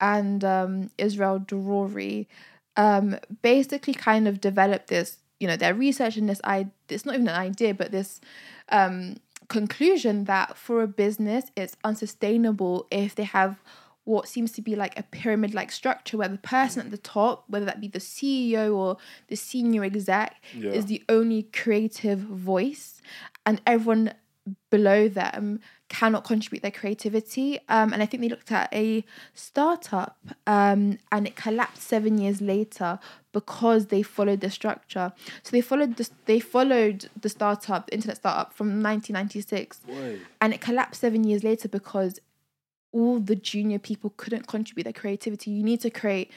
and 0.00 0.44
um, 0.44 0.90
Israel 0.96 1.38
Drury, 1.38 2.28
um, 2.76 3.16
basically 3.42 3.94
kind 3.94 4.26
of 4.28 4.40
developed 4.40 4.88
this. 4.88 5.18
You 5.40 5.46
know, 5.46 5.56
their 5.56 5.74
research 5.74 6.16
and 6.16 6.28
this 6.28 6.40
I 6.42 6.68
it's 6.88 7.04
not 7.04 7.14
even 7.14 7.28
an 7.28 7.36
idea, 7.36 7.74
but 7.74 7.92
this 7.92 8.20
um, 8.70 9.16
conclusion 9.48 10.24
that 10.24 10.56
for 10.56 10.82
a 10.82 10.86
business 10.86 11.46
it's 11.56 11.74
unsustainable 11.82 12.86
if 12.90 13.14
they 13.14 13.24
have 13.24 13.62
what 14.08 14.26
seems 14.26 14.50
to 14.52 14.62
be 14.62 14.74
like 14.74 14.98
a 14.98 15.02
pyramid 15.02 15.52
like 15.54 15.70
structure 15.70 16.16
where 16.16 16.28
the 16.28 16.38
person 16.38 16.80
at 16.84 16.90
the 16.90 16.96
top, 17.16 17.44
whether 17.48 17.66
that 17.66 17.80
be 17.80 17.88
the 17.88 17.98
CEO 18.00 18.74
or 18.74 18.96
the 19.28 19.36
senior 19.36 19.84
exec, 19.84 20.30
Yeah. 20.54 20.70
is 20.78 20.86
the 20.86 21.02
only 21.08 21.42
creative 21.62 22.18
voice, 22.20 23.02
and 23.46 23.60
everyone 23.66 24.14
below 24.70 25.08
them 25.08 25.60
cannot 25.90 26.24
contribute 26.24 26.62
their 26.62 26.70
creativity. 26.80 27.58
Um, 27.68 27.92
and 27.92 28.02
I 28.02 28.06
think 28.06 28.22
they 28.22 28.28
looked 28.30 28.50
at 28.52 28.72
a 28.72 29.04
startup 29.34 30.16
um, 30.46 30.98
and 31.12 31.26
it 31.26 31.36
collapsed 31.36 31.82
seven 31.82 32.16
years 32.18 32.40
later 32.40 32.98
because 33.32 33.86
they 33.86 34.02
followed 34.02 34.40
the 34.40 34.50
structure. 34.50 35.12
So 35.42 35.50
they 35.50 35.60
followed 35.60 35.96
this, 35.96 36.10
they 36.26 36.40
followed 36.40 37.08
the 37.20 37.28
startup, 37.28 37.86
the 37.88 37.94
internet 37.94 38.16
startup 38.16 38.52
from 38.54 38.68
1996 38.82 39.80
Boy. 39.80 40.18
and 40.40 40.52
it 40.54 40.60
collapsed 40.60 41.00
seven 41.00 41.24
years 41.24 41.44
later 41.44 41.68
because 41.68 42.18
all 42.98 43.20
the 43.20 43.36
junior 43.36 43.78
people 43.78 44.10
couldn't 44.16 44.46
contribute 44.46 44.84
their 44.84 44.92
creativity. 44.92 45.50
You 45.50 45.62
need 45.62 45.80
to 45.82 45.90
create 45.90 46.30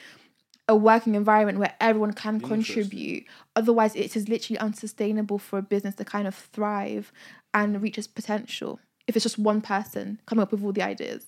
a 0.67 0.75
working 0.75 1.15
environment 1.15 1.57
where 1.57 1.73
everyone 1.79 2.13
can 2.13 2.39
contribute. 2.39 3.25
Otherwise, 3.55 3.95
it 3.95 4.15
is 4.15 4.29
literally 4.29 4.59
unsustainable 4.59 5.39
for 5.39 5.59
a 5.59 5.61
business 5.61 5.95
to 5.95 6.05
kind 6.05 6.27
of 6.27 6.35
thrive 6.35 7.11
and 7.53 7.81
reach 7.81 7.97
its 7.97 8.07
potential 8.07 8.79
if 9.07 9.15
it's 9.15 9.23
just 9.23 9.39
one 9.39 9.61
person 9.61 10.19
coming 10.27 10.43
up 10.43 10.51
with 10.51 10.63
all 10.63 10.71
the 10.71 10.83
ideas. 10.83 11.25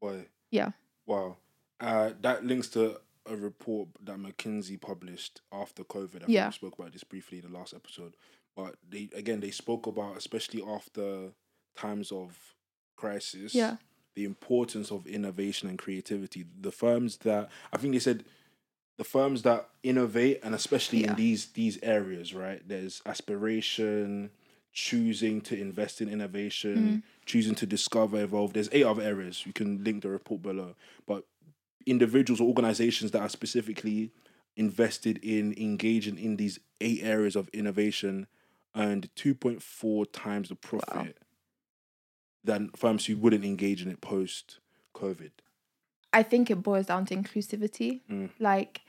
Boy. 0.00 0.26
Yeah. 0.50 0.70
Wow. 1.06 1.36
Uh, 1.78 2.10
that 2.22 2.44
links 2.44 2.68
to 2.68 2.98
a 3.26 3.36
report 3.36 3.88
that 4.02 4.16
McKinsey 4.18 4.80
published 4.80 5.40
after 5.52 5.84
COVID. 5.84 6.16
I 6.16 6.18
think 6.20 6.30
Yeah. 6.30 6.48
we 6.48 6.52
spoke 6.52 6.78
about 6.78 6.92
this 6.92 7.04
briefly 7.04 7.38
in 7.38 7.52
the 7.52 7.56
last 7.58 7.74
episode. 7.74 8.14
But 8.56 8.76
they 8.88 9.08
again 9.14 9.40
they 9.40 9.52
spoke 9.52 9.86
about 9.86 10.16
especially 10.16 10.62
after 10.66 11.32
times 11.76 12.10
of 12.10 12.56
crisis, 12.96 13.54
Yeah. 13.54 13.76
The 14.20 14.26
importance 14.26 14.90
of 14.90 15.06
innovation 15.06 15.68
and 15.70 15.78
creativity. 15.78 16.44
The 16.60 16.70
firms 16.72 17.16
that 17.18 17.48
I 17.72 17.76
think 17.78 17.94
they 17.94 17.98
said 18.00 18.24
the 18.98 19.04
firms 19.04 19.42
that 19.42 19.70
innovate 19.82 20.40
and 20.42 20.54
especially 20.54 21.00
Yeah. 21.00 21.10
in 21.10 21.16
these 21.16 21.46
these 21.60 21.78
areas, 21.82 22.34
right? 22.34 22.60
There's 22.68 23.00
aspiration, 23.06 24.30
choosing 24.72 25.40
to 25.48 25.58
invest 25.58 26.00
in 26.02 26.08
innovation, 26.08 26.76
Mm. 26.78 27.02
choosing 27.24 27.54
to 27.56 27.66
discover, 27.66 28.22
evolve. 28.22 28.52
There's 28.52 28.68
eight 28.72 28.84
other 28.84 29.02
areas. 29.02 29.44
You 29.46 29.52
can 29.54 29.82
link 29.82 30.02
the 30.02 30.10
report 30.10 30.42
below. 30.42 30.74
But 31.06 31.26
individuals 31.86 32.40
or 32.42 32.48
organizations 32.48 33.10
that 33.12 33.22
are 33.22 33.28
specifically 33.30 34.12
invested 34.56 35.18
in 35.24 35.54
engaging 35.56 36.18
in 36.18 36.36
these 36.36 36.58
eight 36.82 37.02
areas 37.02 37.34
of 37.36 37.48
innovation 37.60 38.26
earned 38.76 39.08
2.4 39.16 40.04
times 40.12 40.50
the 40.50 40.54
profit 40.54 41.16
than 42.44 42.70
firms 42.76 43.06
who 43.06 43.16
wouldn't 43.16 43.44
engage 43.44 43.82
in 43.82 43.90
it 43.90 44.00
post 44.00 44.58
COVID. 44.94 45.30
I 46.12 46.22
think 46.22 46.50
it 46.50 46.56
boils 46.62 46.86
down 46.86 47.06
to 47.06 47.16
inclusivity, 47.16 48.00
Mm. 48.10 48.30
like 48.38 48.80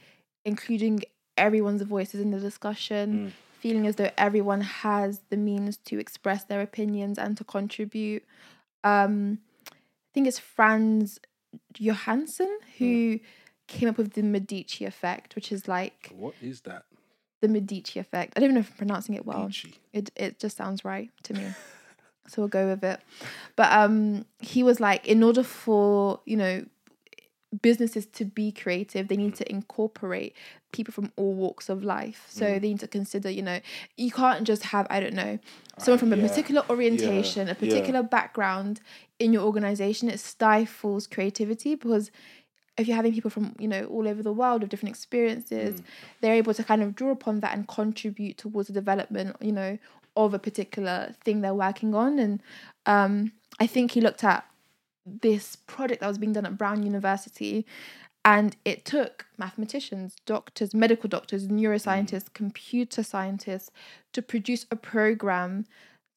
including 0.45 1.03
everyone's 1.37 1.81
voices 1.83 2.19
in 2.19 2.31
the 2.31 2.39
discussion, 2.39 3.27
Mm. 3.27 3.31
feeling 3.59 3.85
as 3.87 3.95
though 3.97 4.09
everyone 4.17 4.61
has 4.61 5.21
the 5.29 5.37
means 5.37 5.77
to 5.77 5.99
express 5.99 6.43
their 6.45 6.61
opinions 6.61 7.19
and 7.19 7.37
to 7.37 7.43
contribute. 7.43 8.23
Um, 8.83 9.39
I 9.71 10.09
think 10.13 10.27
it's 10.27 10.39
Frans 10.39 11.19
Johansson 11.77 12.59
who 12.77 13.19
came 13.67 13.87
up 13.89 13.97
with 13.97 14.13
the 14.13 14.23
Medici 14.23 14.85
effect, 14.85 15.35
which 15.35 15.51
is 15.51 15.67
like 15.67 16.11
What 16.15 16.33
is 16.41 16.61
that? 16.61 16.85
the 17.41 17.47
Medici 17.47 17.99
effect. 17.99 18.33
I 18.35 18.39
don't 18.39 18.47
even 18.47 18.55
know 18.55 18.59
if 18.61 18.71
I'm 18.71 18.77
pronouncing 18.77 19.15
it 19.15 19.25
well. 19.25 19.45
Peachy. 19.47 19.75
It 19.93 20.11
it 20.15 20.39
just 20.39 20.57
sounds 20.57 20.83
right 20.83 21.09
to 21.23 21.33
me. 21.33 21.45
so 22.27 22.41
we'll 22.41 22.49
go 22.49 22.67
with 22.67 22.84
it. 22.84 22.99
But 23.55 23.71
um 23.71 24.25
he 24.39 24.63
was 24.63 24.79
like 24.79 25.05
in 25.07 25.23
order 25.23 25.43
for, 25.43 26.19
you 26.25 26.38
know, 26.38 26.65
businesses 27.62 28.05
to 28.05 28.25
be 28.25 28.51
creative, 28.51 29.07
they 29.07 29.17
need 29.17 29.36
to 29.36 29.51
incorporate 29.51 30.36
people 30.71 30.93
from 30.93 31.12
all 31.17 31.34
walks 31.34 31.67
of 31.67 31.84
life. 31.84 32.25
So 32.29 32.45
they 32.60 32.69
need 32.69 32.79
to 32.79 32.88
consider, 32.88 33.29
you 33.29 33.41
know, 33.41 33.60
you 33.97 34.10
can't 34.12 34.45
just 34.47 34.63
have, 34.63 34.88
I 34.89 35.01
don't 35.01 35.13
know, 35.13 35.38
someone 35.77 35.99
from 35.99 36.13
a 36.13 36.17
yeah. 36.17 36.27
particular 36.27 36.63
orientation, 36.69 37.47
a 37.47 37.51
Yeah. 37.51 37.55
particular 37.55 38.03
background 38.03 38.79
in 39.19 39.34
your 39.34 39.43
organization. 39.43 40.10
It 40.10 40.19
stifles 40.21 41.07
creativity 41.07 41.75
because 41.75 42.10
if 42.77 42.88
you're 42.88 42.95
having 42.95 43.13
people 43.13 43.29
from 43.29 43.53
you 43.60 43.67
know 43.67 43.84
all 43.86 44.07
over 44.07 44.23
the 44.23 44.31
world 44.31 44.62
with 44.62 44.69
different 44.71 44.95
experiences 44.95 45.84
they're 46.21 46.34
able 46.34 46.53
to 46.53 46.63
kind 46.63 46.81
of 46.81 46.95
draw 46.95 47.12
upon 47.12 47.41
that 47.41 47.53
and 47.53 47.67
contribute 47.67 48.38
towards 48.38 48.67
the 48.69 48.73
development 48.73 49.36
you 49.41 49.51
know 49.51 49.77
of 50.15 50.34
a 50.34 50.39
particular 50.39 51.15
thing 51.24 51.41
they're 51.41 51.54
working 51.54 51.95
on. 51.95 52.19
And 52.19 52.41
um 52.86 53.32
i 53.60 53.67
think 53.67 53.91
he 53.91 54.02
looked 54.02 54.24
at 54.24 54.45
this 55.06 55.56
project 55.56 56.02
that 56.02 56.08
was 56.08 56.17
being 56.17 56.34
done 56.34 56.45
at 56.45 56.58
brown 56.58 56.84
university 56.84 57.65
and 58.24 58.56
it 58.65 58.86
took 58.86 59.26
mathematicians 59.38 60.15
doctors 60.26 60.74
medical 60.74 61.10
doctors 61.10 61.47
neuroscientists 61.47 62.30
mm. 62.30 62.34
computer 62.34 63.04
scientists 63.04 63.71
to 64.13 64.21
produce 64.21 64.65
a 64.71 64.76
program 64.76 65.65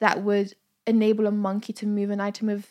that 0.01 0.23
would 0.23 0.55
enable 0.87 1.27
a 1.27 1.31
monkey 1.31 1.73
to 1.73 1.87
move 1.87 2.11
an 2.11 2.21
item 2.21 2.49
of 2.49 2.69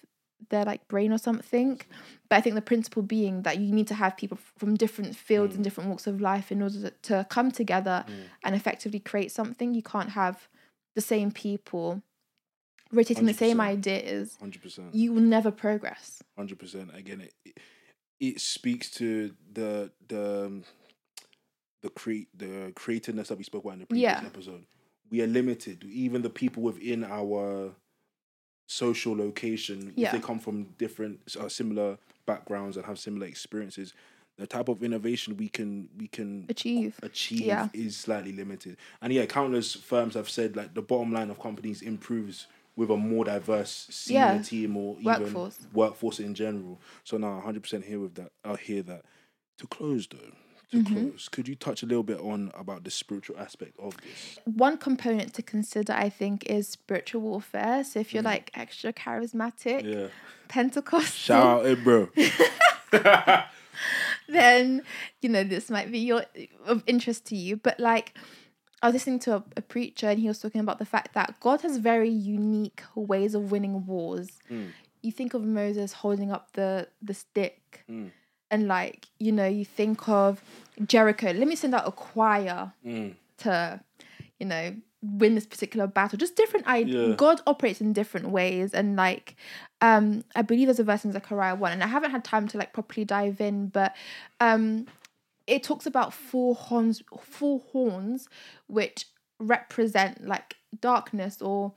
their 0.50 0.66
like 0.66 0.88
brain 0.88 1.12
or 1.12 1.18
something. 1.18 1.82
But 2.30 2.36
i 2.36 2.42
think 2.42 2.56
the 2.56 2.62
principle 2.62 3.02
being 3.02 3.42
that 3.44 3.58
you 3.58 3.74
need 3.74 3.88
to 3.88 3.96
have 3.96 4.18
people 4.18 4.38
from 4.58 4.76
different 4.76 5.16
fields 5.16 5.56
and 5.56 5.62
mm. 5.62 5.64
different 5.64 5.90
walks 5.90 6.06
of 6.06 6.22
life 6.22 6.52
in 6.52 6.62
order 6.62 6.82
to, 6.82 6.94
to 7.04 7.26
come 7.30 7.50
together 7.50 8.06
mm. 8.08 8.14
and 8.44 8.54
effectively 8.54 9.00
create 9.00 9.32
something. 9.32 9.74
You 9.74 9.82
can't 9.82 10.12
have 10.12 10.48
the 10.96 11.02
same 11.02 11.32
people 11.32 12.02
rotating 12.92 13.26
the 13.26 13.34
same 13.34 13.60
ideas 13.60 14.38
100%. 14.42 14.90
you 14.94 15.14
will 15.14 15.22
never 15.22 15.52
progress 15.52 16.22
hundred 16.38 16.60
percent. 16.60 16.92
Again, 16.96 17.22
it, 17.46 17.58
it 18.20 18.42
speaks 18.42 18.90
to 18.92 19.34
the 19.54 19.92
the 20.08 20.46
um, 20.46 20.64
the 21.82 21.90
create 21.90 22.28
the 22.38 22.72
creativeness 22.76 23.28
that 23.30 23.38
we 23.38 23.44
spoke 23.44 23.64
about 23.64 23.74
in 23.74 23.80
the 23.80 23.86
previous 23.86 24.22
Yeah. 24.22 24.26
episode. 24.26 24.66
We 25.12 25.22
are 25.22 25.28
limited. 25.28 25.84
Even 25.84 26.22
the 26.22 26.30
people 26.30 26.64
within 26.64 27.04
our 27.04 27.76
social 28.68 29.16
location, 29.16 29.94
if 29.98 30.12
they 30.12 30.20
come 30.20 30.40
from 30.40 30.64
different 30.78 31.20
uh, 31.40 31.50
similar 31.50 31.98
backgrounds 32.26 32.78
and 32.78 32.86
have 32.86 32.98
similar 32.98 33.28
experiences, 33.28 33.94
the 34.38 34.48
type 34.48 34.68
of 34.70 34.84
innovation 34.84 35.38
we 35.38 35.48
can 35.48 35.90
we 35.98 36.08
can 36.08 36.46
achieve 36.50 37.00
achieve 37.04 37.46
Yeah. 37.46 37.70
is 37.74 37.96
slightly 37.98 38.32
limited. 38.32 38.78
And 39.02 39.14
yeah, 39.14 39.26
countless 39.26 39.76
firms 39.76 40.16
have 40.16 40.30
said 40.30 40.56
like 40.56 40.74
the 40.74 40.82
bottom 40.82 41.12
line 41.14 41.30
of 41.30 41.40
companies 41.40 41.82
improves 41.82 42.48
with 42.76 42.90
a 42.90 42.98
more 42.98 43.24
diverse 43.26 43.88
senior 43.92 44.20
Yeah. 44.36 44.42
team 44.42 44.76
or 44.78 44.98
even 45.00 45.06
Workforce. 45.06 45.68
workforce 45.74 46.20
in 46.20 46.34
general. 46.34 46.82
So 47.04 47.18
now 47.18 47.40
100% 47.46 47.84
here 47.86 48.00
with 48.00 48.16
that. 48.16 48.32
I 48.44 48.56
hear 48.56 48.82
that. 48.84 49.04
To 49.60 49.68
close 49.68 50.08
though, 50.08 50.18
to 50.72 50.78
Mm-hmm. 50.80 50.94
close, 51.10 51.30
could 51.30 51.48
you 51.48 51.54
touch 51.54 51.84
a 51.84 51.86
little 51.86 52.02
bit 52.02 52.20
on 52.20 52.52
about 52.56 52.84
the 52.84 52.90
spiritual 52.90 53.38
aspect 53.38 53.74
of 53.78 53.96
this? 54.02 54.40
one 54.46 54.78
component 54.78 55.34
to 55.36 55.42
consider 55.44 55.94
i 55.94 56.10
think 56.10 56.44
is 56.50 56.68
spiritual 56.68 57.22
warfare 57.22 57.84
so 57.84 58.00
if 58.00 58.14
you're 58.14 58.24
like 58.24 58.50
extra 58.56 58.92
charismatic 58.92 59.84
Yeah. 59.86 60.08
pentecostal 60.48 61.06
Shout 61.06 61.60
out, 61.60 61.66
hey, 61.66 61.76
bro. 61.76 62.10
then 64.34 64.82
you 65.22 65.30
know 65.30 65.44
this 65.44 65.70
might 65.70 65.92
be 65.92 66.00
your 66.00 66.26
of 66.66 66.84
interest 66.88 67.26
to 67.28 67.36
you. 67.36 67.58
But 67.58 67.80
like 67.80 68.18
i 68.82 68.88
was 68.88 68.94
listening 68.94 69.18
to 69.18 69.36
a, 69.36 69.44
a 69.56 69.62
preacher 69.62 70.10
and 70.10 70.20
he 70.20 70.28
was 70.28 70.40
talking 70.40 70.60
about 70.60 70.78
the 70.78 70.86
fact 70.86 71.14
that 71.14 71.40
god 71.40 71.62
has 71.62 71.78
very 71.78 72.10
unique 72.10 72.84
ways 72.96 73.34
of 73.34 73.52
winning 73.52 73.86
wars. 73.86 74.30
Mm. 74.52 74.72
You 75.02 75.12
think 75.12 75.34
of 75.34 75.44
moses 75.44 75.94
holding 75.94 76.32
up 76.32 76.52
the 76.54 76.88
the 77.02 77.14
stick 77.14 77.86
mm. 77.90 78.12
and 78.52 78.68
like 78.68 79.08
you 79.20 79.32
know 79.32 79.48
you 79.48 79.66
think 79.66 80.08
of 80.10 80.42
jericho. 80.86 81.32
Let 81.32 81.48
me 81.48 81.56
send 81.56 81.74
out 81.74 81.88
a 81.88 81.92
choir 81.92 82.74
mm. 82.86 83.16
to 83.40 83.82
you 84.40 84.46
know 84.46 84.76
win 85.04 85.36
this 85.36 85.46
particular 85.46 85.86
battle. 85.86 86.18
Just 86.18 86.36
different 86.36 86.66
i 86.68 86.80
Yeah. 86.80 87.16
god 87.16 87.42
operates 87.46 87.82
in 87.82 87.94
different 87.94 88.30
ways 88.30 88.74
and 88.74 88.96
like 88.96 89.36
um 89.82 90.24
i 90.36 90.42
believe 90.42 90.68
there's 90.68 90.80
a 90.80 90.84
verse 90.84 91.04
in 91.04 91.12
zechariah 91.12 91.56
1 91.56 91.72
and 91.74 91.84
i 91.84 91.88
haven't 91.88 92.12
had 92.12 92.24
time 92.24 92.48
to 92.48 92.58
like 92.58 92.72
properly 92.74 93.04
dive 93.04 93.42
in 93.42 93.68
but 93.68 93.94
um 94.40 94.88
it 95.46 95.62
talks 95.62 95.86
about 95.86 96.14
four 96.14 96.56
horns 96.56 97.04
four 97.22 97.60
horns 97.72 98.30
which 98.68 99.08
represent 99.40 100.26
like 100.26 100.56
darkness 100.80 101.42
or 101.42 101.74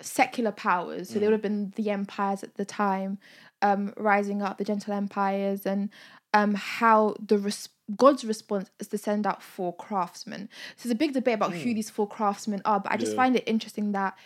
secular 0.00 0.52
powers. 0.52 1.10
So 1.10 1.18
they 1.18 1.26
would 1.26 1.32
have 1.32 1.42
been 1.42 1.72
the 1.76 1.90
empires 1.90 2.42
at 2.42 2.54
the 2.54 2.64
time 2.64 3.18
um 3.60 3.92
rising 3.96 4.40
up 4.40 4.56
the 4.56 4.64
gentile 4.64 4.94
empires 4.96 5.66
and 5.66 5.90
um 6.34 6.54
how 6.54 7.14
the 7.24 7.38
res- 7.38 7.68
god's 7.96 8.24
response 8.24 8.70
is 8.78 8.88
to 8.88 8.98
send 8.98 9.26
out 9.26 9.42
four 9.42 9.74
craftsmen. 9.74 10.48
So 10.76 10.88
there's 10.88 10.92
a 10.92 10.96
big 10.96 11.14
debate 11.14 11.34
about 11.34 11.52
who 11.52 11.70
hmm. 11.70 11.74
these 11.74 11.90
four 11.90 12.06
craftsmen 12.06 12.62
are 12.64 12.80
but 12.80 12.92
i 12.92 12.96
just 12.96 13.12
Yeah. 13.12 13.16
find 13.16 13.36
it 13.36 13.44
interesting 13.46 13.92
that 13.92 14.16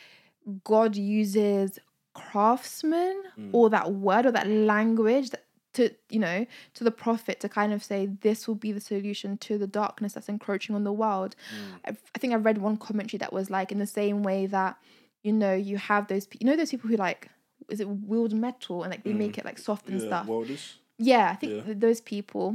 god 0.65 0.97
uses 0.97 1.79
craftsmen 2.15 3.23
hmm. 3.37 3.51
or 3.53 3.71
that 3.71 3.93
word 3.93 4.27
or 4.27 4.33
that 4.33 4.49
language 4.49 5.31
that 5.31 5.45
to 5.75 5.91
you 6.11 6.19
know 6.19 6.45
to 6.75 6.85
the 6.85 6.91
prophet 6.91 7.41
to 7.41 7.49
kind 7.49 7.73
of 7.73 7.83
say 7.83 8.07
this 8.21 8.47
will 8.47 8.55
be 8.55 8.73
the 8.73 8.81
solution 8.81 9.39
to 9.39 9.57
the 9.57 9.67
darkness 9.67 10.13
that's 10.13 10.29
encroaching 10.29 10.75
on 10.75 10.85
the 10.85 10.93
world. 10.93 11.35
Hmm. 11.51 11.77
I've, 11.87 12.03
i 12.15 12.19
think 12.19 12.33
i 12.33 12.37
read 12.37 12.59
one 12.59 12.77
commentary 12.77 13.19
that 13.19 13.33
was 13.33 13.49
like 13.51 13.73
in 13.73 13.79
the 13.79 13.87
same 13.87 14.23
way 14.23 14.47
that 14.47 14.77
you 15.23 15.33
know 15.33 15.55
you 15.55 15.79
have 15.79 16.09
those 16.09 16.27
pe- 16.27 16.39
you 16.41 16.47
know 16.47 16.57
those 16.57 16.71
people 16.71 16.91
who 16.91 16.97
like 16.97 17.31
is 17.69 17.81
it 17.81 17.89
wield 17.89 18.35
metal 18.35 18.83
and 18.83 18.91
like 18.91 19.05
they 19.05 19.13
make 19.13 19.39
it 19.39 19.45
like 19.45 19.59
soft 19.59 19.89
and 19.89 20.01
yeah, 20.01 20.07
stuff? 20.07 20.27
Welders. 20.27 20.79
Yeah 21.11 21.27
i 21.33 21.37
think 21.41 21.53
Yeah. 21.53 21.63
th- 21.67 21.79
those 21.87 22.01
people 22.01 22.47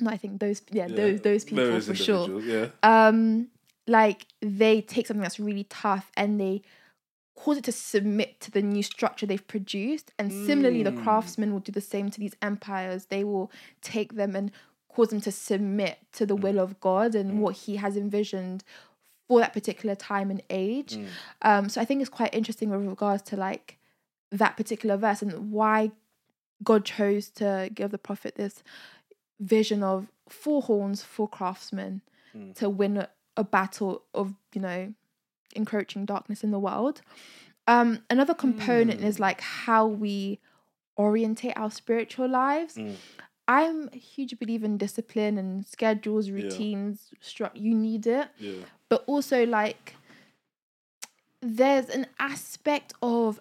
no 0.00 0.10
i 0.10 0.16
think 0.16 0.40
those 0.40 0.62
yeah, 0.70 0.86
Yeah. 0.88 0.96
those 1.00 1.20
those 1.28 1.44
people 1.44 1.64
Those 1.70 1.86
for 1.86 1.94
sure 1.94 2.24
individuals, 2.24 2.72
Yeah. 2.84 3.08
um 3.08 3.48
like 3.86 4.20
they 4.40 4.80
take 4.94 5.06
something 5.06 5.22
that's 5.26 5.40
really 5.48 5.64
tough 5.64 6.06
and 6.16 6.40
they 6.40 6.62
cause 7.42 7.56
it 7.60 7.64
to 7.64 7.72
submit 7.72 8.30
to 8.44 8.50
the 8.50 8.62
new 8.74 8.82
structure 8.82 9.26
they've 9.26 9.46
produced 9.56 10.12
and 10.18 10.26
similarly 10.48 10.82
the 10.82 10.92
Mm. 10.92 11.02
craftsmen 11.04 11.52
will 11.52 11.60
do 11.68 11.72
the 11.72 11.80
same 11.94 12.10
to 12.10 12.18
these 12.20 12.36
empires 12.50 13.06
they 13.06 13.24
will 13.24 13.50
take 13.80 14.10
them 14.20 14.32
and 14.36 14.50
cause 14.94 15.08
them 15.12 15.20
to 15.28 15.32
submit 15.32 15.96
to 16.12 16.22
the 16.26 16.36
will 16.44 16.58
of 16.66 16.70
god 16.80 17.14
and 17.14 17.40
what 17.42 17.54
he 17.64 17.76
has 17.76 17.96
envisioned 17.96 18.62
for 19.26 19.38
that 19.40 19.52
particular 19.58 19.94
time 19.94 20.28
and 20.34 20.42
age 20.50 20.92
um 21.42 21.68
so 21.70 21.80
i 21.80 21.84
think 21.86 22.00
it's 22.02 22.10
quite 22.20 22.34
interesting 22.34 22.68
with 22.70 22.84
regards 22.86 23.22
to 23.22 23.36
like 23.36 23.78
that 24.30 24.56
particular 24.56 24.96
verse 24.96 25.22
and 25.22 25.32
why 25.52 25.90
god 26.62 26.84
chose 26.84 27.30
to 27.30 27.70
give 27.74 27.90
the 27.90 27.98
prophet 27.98 28.34
this 28.36 28.62
vision 29.38 29.82
of 29.82 30.06
four 30.28 30.62
horns 30.62 31.02
four 31.02 31.28
craftsmen 31.28 32.02
Mm. 32.34 32.54
to 32.54 32.70
win 32.70 32.96
a, 32.96 33.08
a 33.36 33.42
battle 33.42 34.02
of 34.14 34.34
you 34.54 34.60
know 34.60 34.94
encroaching 35.56 36.04
darkness 36.04 36.44
in 36.44 36.52
the 36.52 36.60
world 36.60 37.02
um 37.66 38.02
another 38.08 38.34
component 38.34 39.00
is 39.02 39.18
like 39.18 39.40
how 39.40 39.84
we 39.86 40.38
orientate 40.96 41.54
our 41.56 41.70
spiritual 41.70 42.28
lives 42.28 42.76
Mm. 42.76 42.94
I'm 43.48 43.88
a 43.92 43.96
huge 43.96 44.38
believer 44.38 44.64
in 44.64 44.76
discipline 44.78 45.36
and 45.36 45.66
schedules, 45.66 46.30
routines, 46.30 47.10
stru- 47.20 47.50
you 47.54 47.74
need 47.74 48.06
it. 48.06 48.28
Yeah. 48.38 48.62
But 48.88 49.02
also 49.08 49.44
like 49.44 49.96
there's 51.42 51.88
an 51.88 52.06
aspect 52.18 52.92
of 53.02 53.40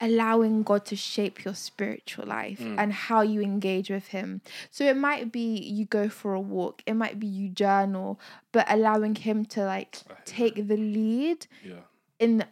allowing 0.00 0.62
God 0.62 0.84
to 0.86 0.96
shape 0.96 1.44
your 1.44 1.54
spiritual 1.54 2.26
life 2.26 2.58
Mm. 2.60 2.76
and 2.78 2.92
how 2.92 3.20
you 3.22 3.40
engage 3.42 3.90
with 3.90 4.08
him. 4.08 4.40
So 4.70 4.84
it 4.84 4.96
might 4.96 5.30
be 5.30 5.58
you 5.58 5.84
go 5.84 6.08
for 6.08 6.32
a 6.34 6.40
walk, 6.40 6.82
it 6.86 6.94
might 6.94 7.18
be 7.20 7.26
you 7.26 7.48
journal, 7.50 8.18
but 8.52 8.64
allowing 8.70 9.14
him 9.14 9.44
to 9.46 9.64
like 9.64 9.98
take 10.24 10.54
the 10.68 10.76
lead 10.76 11.46
Yeah. 11.62 11.80
in 12.18 12.44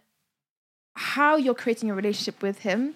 how 0.94 1.36
you're 1.36 1.54
creating 1.54 1.90
a 1.90 1.94
relationship 1.94 2.42
with 2.42 2.60
him 2.60 2.94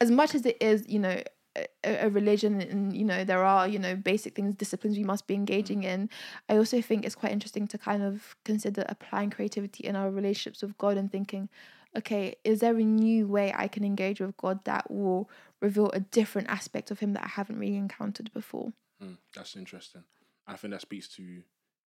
as 0.00 0.10
much 0.10 0.34
as 0.34 0.46
it 0.46 0.56
is 0.60 0.84
you 0.88 0.98
know 0.98 1.20
a, 1.56 1.66
a 2.06 2.08
religion 2.08 2.60
and 2.62 2.96
you 2.96 3.04
know 3.04 3.24
there 3.24 3.44
are 3.44 3.68
you 3.68 3.78
know 3.78 3.94
basic 3.94 4.34
things 4.34 4.54
disciplines 4.54 4.96
we 4.96 5.04
must 5.04 5.26
be 5.26 5.34
engaging 5.34 5.82
in 5.82 6.08
i 6.48 6.56
also 6.56 6.80
think 6.80 7.04
it's 7.04 7.14
quite 7.14 7.30
interesting 7.30 7.66
to 7.66 7.76
kind 7.76 8.02
of 8.02 8.34
consider 8.44 8.84
applying 8.88 9.28
creativity 9.28 9.84
in 9.84 9.94
our 9.94 10.10
relationships 10.10 10.62
with 10.62 10.76
god 10.78 10.96
and 10.96 11.12
thinking 11.12 11.48
okay 11.96 12.34
is 12.44 12.60
there 12.60 12.76
a 12.76 12.82
new 12.82 13.26
way 13.26 13.52
i 13.56 13.68
can 13.68 13.84
engage 13.84 14.20
with 14.20 14.36
god 14.36 14.64
that 14.64 14.90
will 14.90 15.28
reveal 15.60 15.90
a 15.90 16.00
different 16.00 16.48
aspect 16.48 16.90
of 16.90 17.00
him 17.00 17.12
that 17.12 17.24
i 17.24 17.28
haven't 17.28 17.58
really 17.58 17.76
encountered 17.76 18.32
before 18.32 18.72
Mm, 19.02 19.16
that's 19.34 19.56
interesting. 19.56 20.04
I 20.46 20.54
think 20.54 20.70
that 20.72 20.80
speaks 20.82 21.08
to 21.16 21.42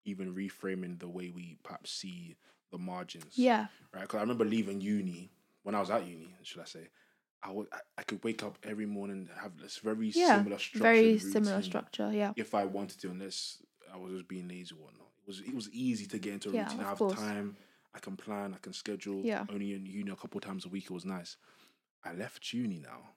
even 0.06 0.34
reframing 0.34 0.98
the 0.98 1.08
way 1.08 1.28
we 1.30 1.58
perhaps 1.62 1.90
see 1.92 2.36
the 2.70 2.78
margins. 2.78 3.34
yeah 3.36 3.66
Right. 3.92 4.02
Because 4.02 4.16
I 4.18 4.22
remember 4.22 4.46
leaving 4.46 4.80
uni 4.80 5.30
when 5.62 5.74
I 5.74 5.80
was 5.80 5.90
at 5.90 6.06
uni. 6.06 6.34
Should 6.42 6.62
I 6.62 6.64
say? 6.64 6.88
I 7.42 7.50
would. 7.52 7.66
I, 7.98 8.02
could 8.04 8.24
wake 8.24 8.42
up 8.42 8.56
every 8.62 8.86
morning 8.86 9.28
and 9.28 9.38
have 9.42 9.58
this 9.60 9.76
very 9.78 10.10
yeah 10.14 10.38
similar 10.38 10.58
structure. 10.58 10.84
very 10.84 11.18
similar 11.18 11.60
structure 11.60 12.10
yeah 12.12 12.32
If 12.36 12.54
I 12.54 12.64
wanted 12.64 12.98
to, 13.00 13.10
unless 13.10 13.58
I 13.92 13.98
was 13.98 14.12
just 14.12 14.28
being 14.28 14.48
lazy 14.48 14.74
or 14.74 14.84
whatnot. 14.84 15.08
It 15.22 15.26
was. 15.28 15.40
It 15.40 15.54
was 15.54 15.68
easy 15.70 16.06
to 16.06 16.18
get 16.18 16.32
into 16.32 16.48
a 16.48 16.52
Yeah, 16.52 16.62
routine. 16.62 16.80
of 16.80 16.86
I 16.86 16.88
have 16.88 16.98
course. 16.98 17.18
time. 17.18 17.56
I 17.94 17.98
can 17.98 18.16
plan. 18.16 18.54
I 18.54 18.58
can 18.58 18.72
schedule. 18.72 19.20
Yeah. 19.24 19.44
Only 19.52 19.74
in 19.74 19.86
uni 19.86 20.10
a 20.10 20.16
couple 20.16 20.40
times 20.40 20.64
a 20.64 20.68
week. 20.68 20.84
It 20.84 20.90
was 20.90 21.04
nice. 21.04 21.36
I 22.04 22.12
left 22.14 22.52
uni 22.52 22.78
now. 22.82 23.10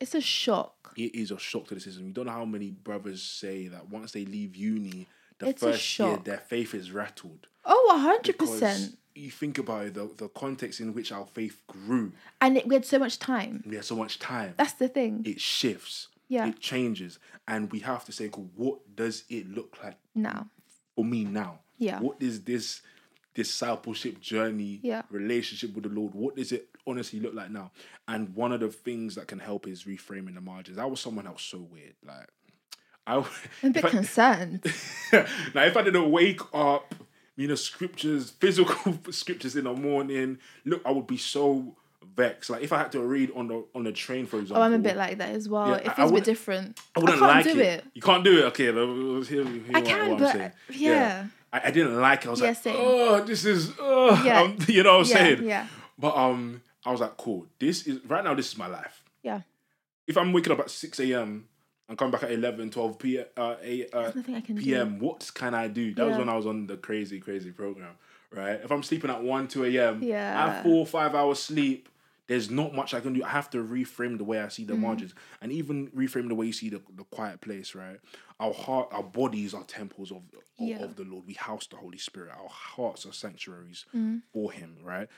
it's 0.00 0.14
a 0.14 0.20
shock 0.20 0.92
it 0.96 1.14
is 1.14 1.30
a 1.30 1.38
shock 1.38 1.66
to 1.68 1.74
the 1.74 1.80
system. 1.80 2.06
You 2.06 2.12
don't 2.12 2.26
know 2.26 2.32
how 2.32 2.44
many 2.44 2.70
brothers 2.70 3.22
say 3.22 3.68
that 3.68 3.88
once 3.88 4.12
they 4.12 4.24
leave 4.24 4.54
uni, 4.54 5.06
the 5.38 5.48
It's 5.48 5.62
first 5.62 5.98
year 5.98 6.18
their 6.22 6.38
faith 6.38 6.74
is 6.74 6.92
rattled. 6.92 7.46
oh 7.64 8.18
100% 8.22 8.26
Because 8.26 8.96
you 9.14 9.30
think 9.30 9.58
about 9.58 9.86
it, 9.86 9.94
the, 9.94 10.08
the 10.16 10.28
context 10.28 10.78
in 10.80 10.92
which 10.94 11.10
our 11.10 11.26
faith 11.26 11.62
grew, 11.66 12.12
and 12.40 12.56
it, 12.58 12.68
we 12.68 12.74
had 12.74 12.84
so 12.84 12.98
much 12.98 13.18
time 13.18 13.64
we 13.66 13.74
had 13.76 13.84
so 13.84 13.96
much 13.96 14.18
time. 14.18 14.54
that's 14.56 14.74
the 14.74 14.88
thing 14.88 15.22
It 15.24 15.40
shifts, 15.40 16.08
yeah 16.28 16.46
it 16.48 16.60
changes, 16.60 17.18
and 17.48 17.72
we 17.72 17.80
have 17.80 18.04
to 18.04 18.12
say, 18.12 18.28
what 18.28 18.78
does 18.94 19.24
it 19.30 19.50
look 19.50 19.78
like 19.82 19.96
now 20.14 20.48
for 20.94 21.04
me 21.04 21.24
now? 21.24 21.60
Yeah. 21.78 21.98
What 22.00 22.16
is 22.20 22.42
this 22.42 22.82
discipleship 23.42 24.20
journey, 24.20 24.80
Yeah. 24.82 25.02
relationship 25.10 25.74
with 25.74 25.84
the 25.84 25.90
Lord? 25.90 26.12
What 26.14 26.34
does 26.36 26.50
it 26.52 26.68
honestly 26.86 27.20
look 27.20 27.34
like 27.34 27.50
now? 27.50 27.70
And 28.08 28.34
one 28.34 28.50
of 28.52 28.60
the 28.60 28.68
things 28.68 29.14
that 29.14 29.28
can 29.28 29.38
help 29.38 29.66
is 29.68 29.84
reframing 29.84 30.34
the 30.34 30.40
margins. 30.40 30.76
I 30.78 30.84
was 30.86 31.00
someone 31.00 31.26
else 31.26 31.42
so 31.42 31.58
weird. 31.58 31.94
Like 32.04 32.28
I 33.06 33.14
I'm 33.62 33.70
a 33.70 33.70
bit 33.70 33.84
I- 33.84 33.90
concerned. 33.90 34.64
now 35.54 35.62
if 35.64 35.76
I 35.76 35.82
didn't 35.82 36.10
wake 36.10 36.40
up, 36.52 36.94
you 37.36 37.46
know, 37.46 37.54
scriptures, 37.54 38.30
physical 38.30 38.98
scriptures 39.12 39.54
in 39.54 39.64
the 39.64 39.72
morning, 39.72 40.38
look, 40.64 40.82
I 40.84 40.90
would 40.90 41.06
be 41.06 41.16
so 41.16 41.76
vexed. 42.16 42.50
Like 42.50 42.62
if 42.64 42.72
I 42.72 42.78
had 42.78 42.90
to 42.92 43.00
read 43.00 43.30
on 43.36 43.46
the 43.46 43.64
on 43.74 43.84
the 43.84 43.92
train, 43.92 44.26
for 44.26 44.40
example. 44.40 44.60
Oh, 44.62 44.66
I'm 44.66 44.72
a 44.72 44.78
bit 44.80 44.96
like 44.96 45.18
that 45.18 45.30
as 45.30 45.48
well. 45.48 45.68
Yeah, 45.68 45.76
it 45.76 45.88
I- 45.88 45.92
I 45.92 45.94
feels 45.94 46.10
a 46.10 46.14
bit 46.14 46.24
different. 46.24 46.80
I 46.96 47.00
wouldn't 47.00 47.18
can't 47.20 47.30
like 47.46 47.46
it. 47.46 47.58
it. 47.58 47.84
You 47.94 48.02
can't 48.02 48.24
do 48.24 48.38
it. 48.40 48.44
Okay, 48.46 48.64
hear, 48.64 49.22
hear 49.22 49.44
I 49.44 49.78
what, 49.78 49.84
can, 49.84 50.10
what 50.10 50.18
but 50.18 50.32
saying. 50.32 50.52
yeah. 50.72 51.26
I, 51.52 51.60
I 51.66 51.70
didn't 51.70 52.00
like 52.00 52.24
it. 52.24 52.28
I 52.28 52.30
was 52.30 52.40
Yeah, 52.40 52.48
like, 52.48 52.56
same. 52.58 52.76
oh, 52.78 53.20
this 53.24 53.44
is, 53.44 53.72
oh, 53.78 54.22
Yeah. 54.24 54.40
um, 54.42 54.58
you 54.68 54.82
know 54.82 54.98
what 54.98 55.06
I'm 55.06 55.10
Yeah, 55.10 55.16
saying? 55.16 55.42
yeah. 55.44 55.66
But 55.98 56.16
um, 56.16 56.62
I 56.84 56.90
was 56.92 57.00
like, 57.00 57.16
cool. 57.16 57.46
This 57.58 57.86
is 57.86 58.04
right 58.06 58.22
now. 58.22 58.34
This 58.34 58.48
is 58.52 58.58
my 58.58 58.66
life. 58.66 59.02
Yeah. 59.22 59.40
If 60.06 60.16
I'm 60.16 60.32
waking 60.32 60.52
up 60.52 60.60
at 60.60 60.70
six 60.70 61.00
a.m. 61.00 61.48
and 61.88 61.98
coming 61.98 62.12
back 62.12 62.22
at 62.22 62.32
11, 62.32 62.70
12 62.70 62.98
p. 62.98 63.18
Uh, 63.36 63.54
8, 63.62 63.90
uh, 63.94 64.10
can 64.12 64.40
do. 64.40 64.54
p.m. 64.62 64.98
What 64.98 65.30
can 65.34 65.54
I 65.54 65.68
do? 65.68 65.94
That 65.94 66.06
was 66.06 66.16
when 66.18 66.28
I 66.28 66.36
was 66.36 66.46
on 66.46 66.66
the 66.66 66.76
crazy, 66.76 67.18
crazy 67.20 67.50
program. 67.50 67.92
Right. 68.30 68.60
If 68.62 68.70
I'm 68.70 68.82
sleeping 68.82 69.10
at 69.10 69.22
one, 69.22 69.48
two 69.48 69.64
a.m. 69.64 70.02
Yeah. 70.02 70.42
I 70.44 70.50
have 70.52 70.62
four, 70.62 70.84
five 70.86 71.14
hours 71.14 71.38
sleep. 71.40 71.88
There's 72.28 72.50
not 72.50 72.74
much 72.74 72.94
I 72.94 73.00
can 73.00 73.14
do. 73.14 73.24
I 73.24 73.28
have 73.30 73.50
to 73.50 73.58
reframe 73.58 74.18
the 74.18 74.24
way 74.24 74.38
I 74.40 74.48
see 74.48 74.64
Mm. 74.64 74.68
the 74.68 74.74
margins, 74.76 75.14
and 75.40 75.50
even 75.50 75.88
reframe 75.88 76.28
the 76.28 76.34
way 76.34 76.46
you 76.46 76.52
see 76.52 76.68
the, 76.68 76.80
the 76.94 77.04
quiet 77.04 77.40
place. 77.40 77.74
Right. 77.74 77.98
Our 78.38 78.52
heart, 78.54 78.88
our 78.92 79.02
bodies 79.02 79.54
are 79.54 79.64
temples 79.64 80.10
of 80.12 80.18
of, 80.36 80.42
Yeah. 80.68 80.82
of 80.84 80.94
the 80.96 81.04
Lord. 81.04 81.26
We 81.26 81.34
house 81.34 81.66
the 81.66 81.76
Holy 81.76 81.98
Spirit. 81.98 82.30
Our 82.38 82.48
hearts 82.48 83.04
are 83.06 83.12
sanctuaries 83.12 83.84
Mm. 83.94 84.22
for 84.32 84.52
Him. 84.52 84.76
Right. 84.82 85.08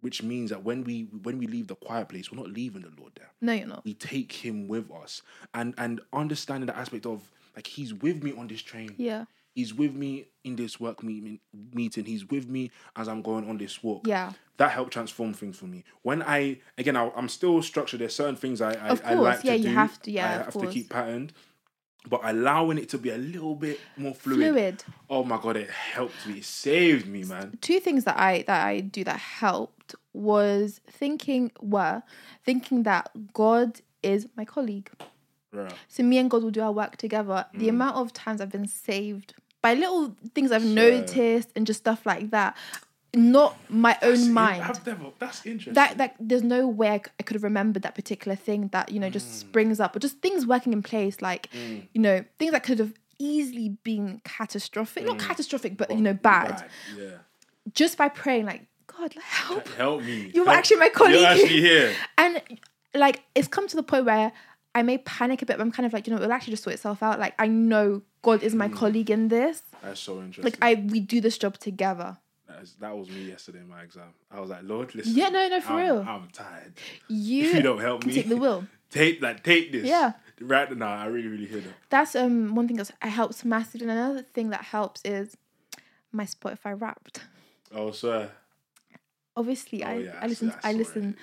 Which 0.00 0.22
means 0.22 0.50
that 0.50 0.62
when 0.62 0.84
we 0.84 1.04
when 1.04 1.38
we 1.38 1.46
leave 1.48 1.66
the 1.66 1.74
quiet 1.74 2.08
place, 2.10 2.30
we're 2.30 2.38
not 2.38 2.50
leaving 2.52 2.82
the 2.82 2.92
Lord 3.00 3.12
there 3.16 3.30
No, 3.40 3.52
you're 3.54 3.66
not. 3.66 3.84
we 3.84 3.94
take 3.94 4.30
him 4.30 4.68
with 4.68 4.90
us 4.92 5.22
and 5.54 5.74
and 5.76 6.00
understanding 6.12 6.66
the 6.66 6.76
aspect 6.76 7.04
of 7.06 7.32
like 7.56 7.66
he's 7.66 7.92
with 7.94 8.22
me 8.22 8.32
on 8.32 8.46
this 8.46 8.62
train 8.62 8.94
Yeah. 8.96 9.24
He's 9.58 9.74
with 9.74 9.92
me 10.02 10.12
in 10.44 10.54
this 10.56 10.78
work 10.78 11.02
meeting 11.02 11.40
meeting 11.74 12.04
he's 12.04 12.24
with 12.34 12.46
me 12.48 12.70
as 12.94 13.08
i'm 13.08 13.22
going 13.22 13.44
on 13.50 13.58
this 13.58 13.82
walk 13.82 14.02
Yeah. 14.06 14.32
that 14.58 14.70
helped 14.70 14.92
transform 14.92 15.32
things 15.34 15.56
for 15.58 15.66
me 15.66 15.80
when 16.02 16.22
i 16.22 16.58
again 16.80 16.96
I, 16.96 17.10
i'm 17.16 17.28
still 17.28 17.60
structured 17.62 18.00
there's 18.00 18.14
certain 18.14 18.36
things 18.36 18.60
i 18.60 18.72
i, 18.74 18.88
Of 18.94 19.00
I 19.04 19.14
course, 19.14 19.24
like 19.24 19.44
yeah, 19.44 19.52
to 19.54 19.58
you 19.58 19.68
do 19.70 19.74
have 19.74 20.02
to- 20.02 20.10
yeah, 20.12 20.26
i 20.26 20.32
have 20.44 20.56
to 20.58 20.66
keep 20.68 20.90
patterned 20.90 21.32
but 22.08 22.20
allowing 22.22 22.78
it 22.78 22.88
to 22.90 22.98
be 22.98 23.10
a 23.10 23.18
little 23.18 23.56
bit 23.66 23.78
more 23.96 24.14
fluid, 24.14 24.52
Fluid. 24.54 24.84
oh 25.10 25.24
my 25.24 25.38
god 25.44 25.56
it 25.56 25.68
helped 25.70 26.24
me 26.28 26.34
it 26.38 26.44
saved 26.44 27.06
me 27.08 27.24
man 27.24 27.58
Two 27.60 27.80
things 27.80 28.04
that 28.04 28.16
I 28.30 28.44
that 28.46 28.64
I 28.72 28.80
do 28.80 29.02
that 29.10 29.18
helped 29.18 29.94
was 30.12 30.80
thinking 31.00 31.50
were 31.60 32.02
thinking 32.44 32.84
that 32.84 33.10
God 33.32 33.80
is 34.02 34.28
my 34.36 34.44
colleague. 34.44 34.90
Bruh. 35.52 35.72
So 35.88 36.02
me 36.02 36.18
and 36.18 36.30
God 36.30 36.42
will 36.44 36.50
do 36.52 36.60
our 36.60 36.72
work 36.72 36.96
together. 36.96 37.38
Mm. 37.54 37.58
The 37.58 37.68
amount 37.68 37.96
of 37.96 38.12
times 38.12 38.40
I've 38.40 38.50
been 38.58 38.68
saved 38.68 39.34
by 39.62 39.74
little 39.74 40.16
things 40.34 40.52
I've 40.52 40.64
noticed 40.64 41.50
and 41.56 41.66
just 41.66 41.80
stuff 41.80 42.06
like 42.06 42.30
that. 42.30 42.56
Not 43.14 43.56
my 43.70 43.96
own 44.02 44.14
in- 44.20 44.32
mind. 44.34 44.62
I've 44.62 44.86
never, 44.86 45.06
that's 45.18 45.44
interesting. 45.46 45.72
That 45.74 45.96
that 45.96 46.14
there's 46.20 46.42
no 46.42 46.68
way 46.68 46.90
I 46.90 46.98
could 47.22 47.34
have 47.34 47.42
remembered 47.42 47.82
that 47.82 47.94
particular 47.94 48.36
thing 48.36 48.68
that 48.72 48.90
you 48.92 49.00
know 49.00 49.08
just 49.08 49.26
Mm. 49.28 49.32
springs 49.40 49.80
up 49.80 49.96
or 49.96 49.98
just 49.98 50.18
things 50.20 50.46
working 50.46 50.72
in 50.74 50.82
place 50.82 51.22
like 51.22 51.48
you 51.54 51.88
know 52.00 52.24
things 52.38 52.52
that 52.52 52.62
could 52.64 52.78
have 52.78 52.92
easily 53.18 53.70
been 53.82 54.20
catastrophic 54.24 55.04
not 55.06 55.18
catastrophic 55.18 55.76
but 55.78 55.90
you 55.90 56.02
know 56.02 56.12
bad, 56.14 56.68
yeah. 56.96 57.10
Just 57.72 57.96
by 57.96 58.08
praying 58.10 58.44
like 58.44 58.66
god 58.86 59.14
help. 59.22 59.66
Help 59.68 60.02
me. 60.02 60.30
You're 60.34 60.44
Help- 60.44 60.58
actually 60.58 60.76
my 60.76 60.88
colleague. 60.90 61.14
you're 61.20 61.26
actually 61.26 61.60
here. 61.60 61.94
And 62.18 62.42
like 62.94 63.22
it's 63.34 63.48
come 63.48 63.66
to 63.68 63.76
the 63.76 63.82
point 63.82 64.04
where 64.04 64.32
I 64.74 64.82
may 64.82 64.98
panic 64.98 65.40
a 65.40 65.46
bit 65.46 65.56
but 65.56 65.62
I'm 65.62 65.72
kind 65.72 65.86
of 65.86 65.94
like 65.94 66.06
you 66.06 66.12
know 66.14 66.20
it'll 66.20 66.32
actually 66.32 66.52
just 66.52 66.62
sort 66.62 66.74
itself 66.74 67.02
out. 67.02 67.18
Like 67.18 67.34
I 67.38 67.46
know 67.48 68.02
God 68.22 68.42
is 68.42 68.54
Mm. 68.54 68.58
my 68.58 68.68
colleague 68.68 69.10
in 69.10 69.28
this 69.28 69.62
That's 69.82 70.00
so 70.00 70.20
interesting. 70.20 70.44
like 70.44 70.58
I 70.62 70.74
we 70.92 71.00
do 71.00 71.20
this 71.20 71.38
job 71.38 71.58
together 71.58 72.18
that, 72.48 72.62
is, 72.62 72.74
that 72.80 72.96
was 72.96 73.08
me 73.10 73.28
yesterday 73.28 73.58
in 73.60 73.68
my 73.68 73.82
exam. 73.82 74.14
I 74.30 74.40
was 74.40 74.48
like, 74.50 74.62
Lord, 74.64 74.94
listen. 74.94 75.14
Yeah, 75.14 75.28
no, 75.28 75.48
no, 75.48 75.60
for 75.60 75.72
I'm, 75.74 75.76
real. 75.78 76.00
I'm 76.08 76.28
tired. 76.32 76.72
you, 77.08 77.44
If 77.48 77.54
you 77.56 77.62
don't 77.62 77.80
help 77.80 78.04
me, 78.06 78.14
take 78.14 78.28
the 78.28 78.36
will. 78.38 78.66
take 78.90 79.20
like 79.22 79.42
take 79.44 79.70
this. 79.72 79.84
Yeah. 79.84 80.12
Right 80.40 80.74
now, 80.76 80.94
I 80.94 81.06
really, 81.06 81.28
really 81.28 81.46
hear 81.46 81.60
that. 81.60 81.74
that's 81.90 82.14
um 82.16 82.54
one 82.54 82.66
thing 82.68 82.76
that 82.78 82.90
helps 83.00 83.44
massively 83.44 83.86
and 83.88 83.98
another 83.98 84.22
thing 84.22 84.50
that 84.50 84.62
helps 84.62 85.00
is 85.04 85.36
my 86.12 86.24
Spotify 86.24 86.80
Wrapped 86.80 87.20
Oh, 87.74 87.90
sir. 87.92 88.30
obviously 89.36 89.84
Oh, 89.84 89.88
I, 89.88 89.94
yeah, 89.98 90.12
I 90.20 90.24
I 90.24 90.26
listen 90.28 90.46
You 90.48 90.54
should 90.62 90.76
listen 90.78 91.16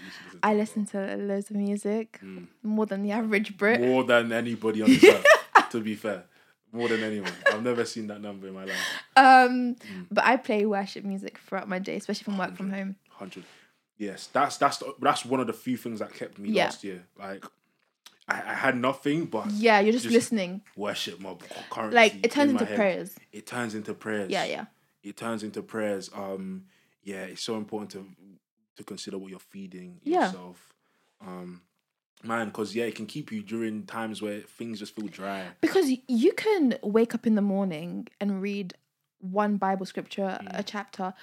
I 0.44 0.54
listen 0.54 0.86
to 0.88 1.18
loads 1.18 1.50
of 1.50 1.56
music 1.56 2.20
Mm. 2.24 2.48
more 2.64 2.86
than 2.86 3.02
the 3.04 3.12
average 3.12 3.58
Brit 3.58 3.80
more 3.82 4.04
than 4.04 4.32
anybody 4.32 4.82
on 4.82 4.90
the 4.90 5.10
earth. 5.12 5.26
To 5.72 5.82
be 5.82 5.96
fair, 5.96 6.24
more 6.76 6.88
than 6.88 7.02
anyone. 7.04 7.32
I've 7.48 7.64
never 7.64 7.86
seen 7.86 8.08
that 8.08 8.22
number 8.22 8.48
in 8.48 8.54
my 8.54 8.66
life. 8.66 8.76
um 9.16 9.76
Mm. 9.76 10.08
but 10.12 10.24
I 10.26 10.38
play 10.38 10.66
worship 10.66 11.04
music 11.04 11.38
throughout 11.40 11.68
my 11.70 11.80
day 11.80 11.96
especially 11.96 12.24
from 12.26 12.38
work 12.38 12.56
from 12.56 12.72
home 12.72 12.96
Hundred. 13.10 13.44
Yes, 13.98 14.28
that's 14.34 14.58
that's 14.58 14.78
the, 14.78 14.94
that's 15.02 15.24
one 15.26 15.40
of 15.40 15.48
the 15.48 15.54
few 15.54 15.78
things 15.78 16.00
that 16.00 16.14
kept 16.14 16.38
me 16.38 16.50
Yeah. 16.50 16.66
last 16.66 16.84
year. 16.84 17.04
Like, 17.18 17.46
I, 18.28 18.42
I 18.52 18.54
had 18.54 18.76
nothing 18.78 19.26
but 19.26 19.50
yeah 19.52 19.80
you're 19.80 19.94
just, 19.94 20.04
Just- 20.04 20.14
listening 20.14 20.62
worship 20.76 21.20
mob 21.20 21.42
currency. 21.70 21.96
like 21.96 22.14
it 22.26 22.32
turns 22.32 22.50
in 22.50 22.56
my 22.56 22.62
into 22.64 22.76
prayers 22.76 23.16
It 23.32 23.46
turns 23.48 23.74
into 23.76 23.94
prayers. 23.94 24.30
yeah 24.30 24.44
yeah 24.46 24.66
it 25.04 25.16
turns 25.18 25.44
into 25.44 25.62
prayers. 25.62 26.10
Um, 26.16 26.66
yeah, 27.04 27.26
it's 27.26 27.44
so 27.44 27.56
important 27.58 27.92
to 27.92 28.08
to 28.78 28.84
consider 28.84 29.18
what 29.20 29.30
you're 29.30 29.40
feeding 29.40 30.00
Yeah. 30.04 30.26
yourself. 30.26 30.74
Um, 31.22 31.62
man, 32.24 32.48
because 32.48 32.76
yeah, 32.76 32.86
it 32.86 32.96
can 32.96 33.06
keep 33.06 33.32
you 33.32 33.42
during 33.42 33.86
times 33.86 34.22
where 34.22 34.40
things 34.42 34.80
just 34.80 34.96
feel 34.96 35.08
dry. 35.08 35.46
because 35.62 35.92
you 36.08 36.32
can 36.34 36.78
wake 36.82 37.14
up 37.14 37.28
in 37.28 37.36
the 37.36 37.42
morning 37.42 38.08
and 38.20 38.42
read 38.42 38.74
one 39.20 39.58
bible 39.58 39.86
scripture 39.86 40.38
Mm. 40.42 40.60
a 40.60 40.64
chapter 40.64 41.14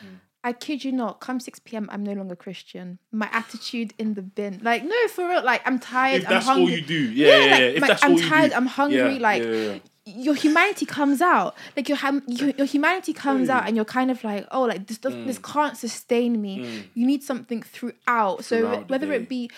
I 0.45 0.53
kid 0.53 0.82
you 0.82 0.90
not, 0.90 1.20
come 1.20 1.38
6 1.38 1.61
p.m., 1.61 1.88
I'm 1.93 2.03
no 2.03 2.14
longer 2.14 2.34
Christian. 2.34 2.99
My 3.12 3.28
attitude 3.30 3.95
in 3.97 4.14
the 4.14 4.22
bin. 4.22 4.59
Like, 4.61 4.82
no, 4.82 5.07
for 5.07 5.28
real. 5.28 5.45
Like, 5.45 5.62
I'm 5.64 5.78
tired. 5.78 6.22
If 6.22 6.28
that's 6.28 6.49
I'm 6.49 6.51
all 6.51 6.57
hungry. 6.66 6.80
you 6.80 6.82
do, 6.84 6.95
yeah, 7.12 7.26
yeah, 7.28 7.45
yeah. 7.45 7.51
like, 7.53 7.62
If 7.76 7.80
my- 7.80 7.86
that's 7.86 8.03
I'm 8.03 8.11
all 8.14 8.18
you 8.20 8.28
tired, 8.28 8.53
I'm 8.53 8.66
hungry. 8.66 9.12
yeah, 9.14 9.18
like, 9.20 9.43
yeah, 9.45 9.51
yeah. 9.53 9.78
your 10.05 10.34
humanity 10.34 10.84
comes 10.84 11.20
out. 11.22 11.55
Like, 11.76 11.88
your, 11.88 11.97
hum- 11.99 12.24
your, 12.26 12.51
your 12.59 12.66
humanity 12.66 13.12
comes 13.12 13.49
Mm. 13.49 13.53
out, 13.53 13.68
and 13.68 13.76
you're 13.76 13.84
kind 13.84 14.11
of 14.11 14.24
like, 14.24 14.45
oh, 14.51 14.62
like, 14.62 14.88
this, 14.88 14.99
this 14.99 15.38
can't 15.38 15.76
sustain 15.76 16.43
me. 16.43 16.86
You 16.95 17.07
need 17.07 17.22
something 17.22 17.62
throughout. 17.62 18.45
So, 18.45 18.57
Mm. 18.57 18.61
Throughout 18.62 18.88
whether 18.90 19.12
it 19.12 19.28
be 19.28 19.49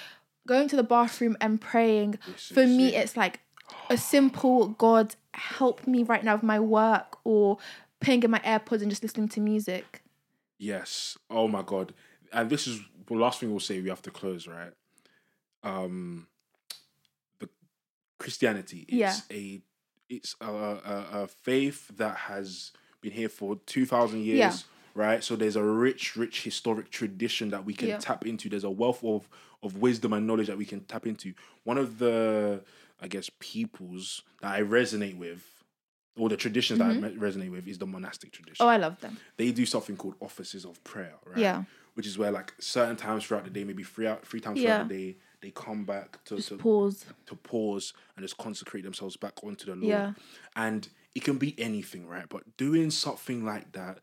going 0.47 0.69
to 0.69 0.77
the 0.77 0.83
bathroom 0.83 1.37
and 1.41 1.61
praying, 1.61 2.19
This 2.27 2.49
for 2.49 2.61
is 2.63 2.71
me, 2.71 2.95
it. 2.95 2.99
it's 2.99 3.17
like 3.17 3.41
a 3.91 3.97
simple 3.97 4.69
God, 4.69 5.15
help 5.33 5.87
me 5.87 6.03
right 6.03 6.23
now 6.25 6.35
with 6.35 6.43
my 6.43 6.61
work, 6.61 7.19
or 7.25 7.59
putting 8.01 8.23
in 8.23 8.31
my 8.31 8.41
AirPods 8.41 8.83
and 8.83 8.91
just 8.91 9.03
listening 9.03 9.29
to 9.31 9.41
music. 9.41 10.03
Yes. 10.59 11.19
Oh 11.31 11.49
my 11.49 11.63
god. 11.63 11.95
And 12.33 12.51
this 12.51 12.67
is 12.67 12.81
the 13.07 13.15
last 13.15 13.41
thing 13.41 13.51
we'll 13.51 13.61
say. 13.61 13.81
We 13.81 13.89
have 13.89 14.03
to 14.03 14.11
close, 14.11 14.47
right? 14.47 14.73
Um, 15.63 16.27
the 17.39 17.49
Christianity 18.19 18.85
is 18.89 18.95
Yeah. 18.99 19.17
a 19.31 19.63
it's 20.11 20.37
a, 20.41 20.47
a 20.47 21.07
a 21.23 21.27
faith 21.29 21.89
that 21.97 22.17
has 22.17 22.73
been 23.01 23.13
here 23.13 23.29
for 23.29 23.57
two 23.67 23.87
thousand 23.87 24.21
years. 24.25 24.39
Yeah. 24.39 24.53
Right, 24.95 25.25
so 25.25 25.35
there's 25.35 25.57
a 25.57 25.63
rich, 25.65 26.15
rich 26.15 26.45
historic 26.45 26.89
tradition 26.91 27.51
that 27.51 27.65
we 27.65 27.75
can 27.75 27.89
Yeah. 27.89 27.99
tap 27.99 28.27
into. 28.27 28.49
There's 28.49 28.65
a 28.65 28.71
wealth 28.71 29.03
of 29.05 29.29
of 29.63 29.79
wisdom 29.79 30.13
and 30.13 30.27
knowledge 30.27 30.47
that 30.49 30.59
we 30.59 30.67
can 30.67 30.81
tap 30.85 31.07
into. 31.07 31.33
One 31.65 31.79
of 31.79 31.99
the, 31.99 32.63
I 33.01 33.09
guess, 33.09 33.31
peoples 33.41 34.21
that 34.43 34.53
I 34.55 34.61
resonate 34.61 35.17
with, 35.17 35.43
or 36.19 36.29
the 36.29 36.37
traditions 36.37 36.81
that 36.81 36.91
I 36.91 36.95
resonate 36.95 37.51
with, 37.51 37.67
is 37.67 37.79
the 37.79 37.87
monastic 37.87 38.31
tradition 38.33 38.63
Mm-hmm. 38.63 38.69
Oh, 38.69 38.73
I 38.73 38.77
love 38.77 39.01
them. 39.01 39.17
they 39.39 39.51
do 39.53 39.65
something 39.65 39.97
called 39.97 40.17
offices 40.21 40.65
of 40.67 40.85
prayer, 40.85 41.15
right? 41.25 41.39
Yeah. 41.39 41.65
Which 41.95 42.07
is 42.07 42.19
where 42.19 42.31
like 42.31 42.53
certain 42.61 42.97
times 42.97 43.25
throughout 43.25 43.45
the 43.45 43.51
day, 43.51 43.65
maybe 43.65 43.83
three 43.85 44.07
out 44.07 44.27
three 44.27 44.41
times 44.41 44.61
Yeah. 44.61 44.77
throughout 44.77 44.89
the 44.91 45.13
day, 45.13 45.17
they 45.41 45.51
come 45.51 45.85
back 45.85 46.23
to 46.27 46.41
to, 46.43 46.57
Pause. 46.59 47.07
to 47.27 47.35
pause 47.37 47.95
and 48.17 48.23
just 48.25 48.37
consecrate 48.37 48.85
themselves 48.85 49.17
back 49.17 49.43
onto 49.43 49.65
the 49.65 49.75
Lord. 49.77 49.85
Yeah. 49.89 50.13
And 50.55 50.87
it 51.15 51.25
can 51.25 51.39
be 51.39 51.59
anything, 51.59 52.07
right? 52.07 52.29
But 52.29 52.57
doing 52.59 52.91
something 52.91 53.45
like 53.47 53.73
that, 53.73 54.01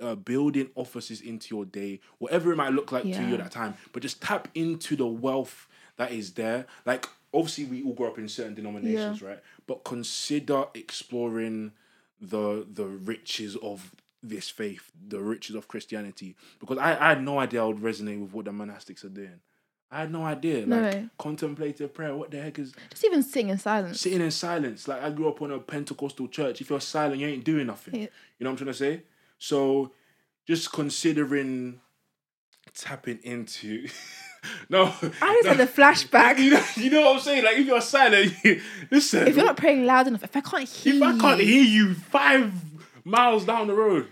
uh, 0.00 0.14
building 0.14 0.68
offices 0.74 1.20
into 1.20 1.54
your 1.54 1.64
day, 1.64 2.00
whatever 2.18 2.52
it 2.52 2.56
might 2.56 2.72
look 2.72 2.92
like 2.92 3.02
to 3.04 3.08
you 3.08 3.34
at 3.34 3.38
that 3.38 3.50
time, 3.50 3.74
but 3.92 4.02
just 4.02 4.20
tap 4.22 4.48
into 4.54 4.96
the 4.96 5.06
wealth 5.06 5.68
that 5.96 6.12
is 6.12 6.32
there. 6.34 6.66
Like 6.84 7.06
obviously 7.32 7.64
we 7.64 7.82
all 7.82 7.92
grow 7.94 8.08
up 8.08 8.18
in 8.18 8.28
certain 8.28 8.54
denominations, 8.54 9.22
right? 9.22 9.40
But 9.66 9.84
consider 9.84 10.64
exploring 10.74 11.72
the 12.20 12.66
the 12.72 12.86
riches 12.86 13.56
of 13.56 13.92
this 14.22 14.48
faith, 14.50 14.90
the 15.08 15.20
riches 15.20 15.54
of 15.54 15.68
Christianity. 15.68 16.34
Because 16.58 16.78
I, 16.78 16.92
I 17.00 17.08
had 17.10 17.22
no 17.22 17.38
idea 17.38 17.62
I 17.62 17.66
would 17.66 17.76
resonate 17.78 18.20
with 18.20 18.32
what 18.32 18.44
the 18.46 18.50
monastics 18.50 19.04
are 19.04 19.08
doing. 19.10 19.40
I 19.90 20.00
had 20.00 20.10
no 20.10 20.24
idea. 20.24 20.66
No 20.66 20.80
Like 20.80 20.94
way. 20.94 21.08
contemplative 21.18 21.94
prayer, 21.94 22.14
what 22.16 22.30
the 22.32 22.40
heck 22.42 22.58
is 22.58 22.72
Just 22.90 23.04
even 23.04 23.22
sitting 23.22 23.50
in 23.50 23.58
silence. 23.58 24.00
sitting 24.00 24.20
in 24.20 24.30
silence. 24.32 24.88
Like 24.88 25.02
I 25.02 25.10
grew 25.10 25.28
up 25.28 25.40
on 25.42 25.52
a 25.52 25.60
Pentecostal 25.60 26.26
church. 26.28 26.60
If 26.60 26.70
you're 26.70 26.80
silent, 26.80 27.20
you 27.20 27.28
ain't 27.28 27.44
doing 27.44 27.68
nothing. 27.68 27.94
Yeah. 27.94 28.00
You 28.38 28.44
know 28.44 28.50
what 28.50 28.60
I'm 28.60 28.66
trying 28.66 28.72
to 28.72 28.74
say? 28.74 29.02
So 29.38 29.92
just 30.46 30.72
considering 30.72 31.80
tapping 32.74 33.18
into 33.22 33.88
no 34.68 34.84
I 34.84 35.40
just 35.42 35.44
no, 35.44 35.50
had 35.50 35.60
a 35.60 35.66
flashback. 35.66 36.38
you 36.38 36.50
know, 36.50 36.64
you 36.76 36.90
know 36.90 37.00
what 37.02 37.16
I'm 37.16 37.20
saying? 37.20 37.44
Like 37.44 37.56
if 37.56 37.66
you're 37.66 37.80
silent, 37.80 38.34
listen. 38.90 39.26
If 39.26 39.36
you're 39.36 39.46
not 39.46 39.56
praying 39.56 39.86
loud 39.86 40.06
enough, 40.06 40.24
if 40.24 40.36
I 40.36 40.40
can't 40.40 40.68
hear 40.68 40.96
if 40.96 41.02
I 41.02 41.18
can't 41.18 41.40
you, 41.40 41.46
hear 41.46 41.62
you 41.62 41.94
five 41.94 42.52
miles 43.04 43.44
down 43.44 43.66
the 43.66 43.74
road, 43.74 44.08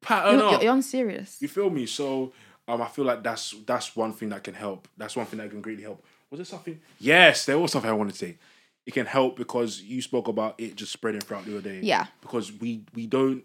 pattern 0.00 0.38
you're, 0.38 0.46
up. 0.46 0.52
you're, 0.52 0.62
you're 0.64 0.74
unserious. 0.74 1.36
You 1.40 1.48
feel 1.48 1.70
me? 1.70 1.86
So 1.86 2.32
um, 2.68 2.82
I 2.82 2.86
feel 2.88 3.04
like 3.04 3.22
that's 3.22 3.54
that's 3.66 3.94
one 3.96 4.12
thing 4.12 4.30
that 4.30 4.44
can 4.44 4.54
help. 4.54 4.88
That's 4.96 5.16
one 5.16 5.26
thing 5.26 5.38
that 5.38 5.50
can 5.50 5.60
greatly 5.60 5.82
help. 5.82 6.04
Was 6.30 6.38
there 6.38 6.44
something? 6.44 6.80
Yes, 6.98 7.46
there 7.46 7.58
was 7.58 7.72
something 7.72 7.90
I 7.90 7.94
wanted 7.94 8.12
to 8.12 8.18
say. 8.18 8.38
It 8.84 8.94
can 8.94 9.06
help 9.06 9.36
because 9.36 9.82
you 9.82 10.00
spoke 10.00 10.28
about 10.28 10.54
it 10.58 10.76
just 10.76 10.92
spreading 10.92 11.20
throughout 11.20 11.46
your 11.46 11.60
day. 11.60 11.80
Yeah. 11.82 12.06
Because 12.20 12.52
we 12.52 12.84
we 12.94 13.06
don't 13.06 13.44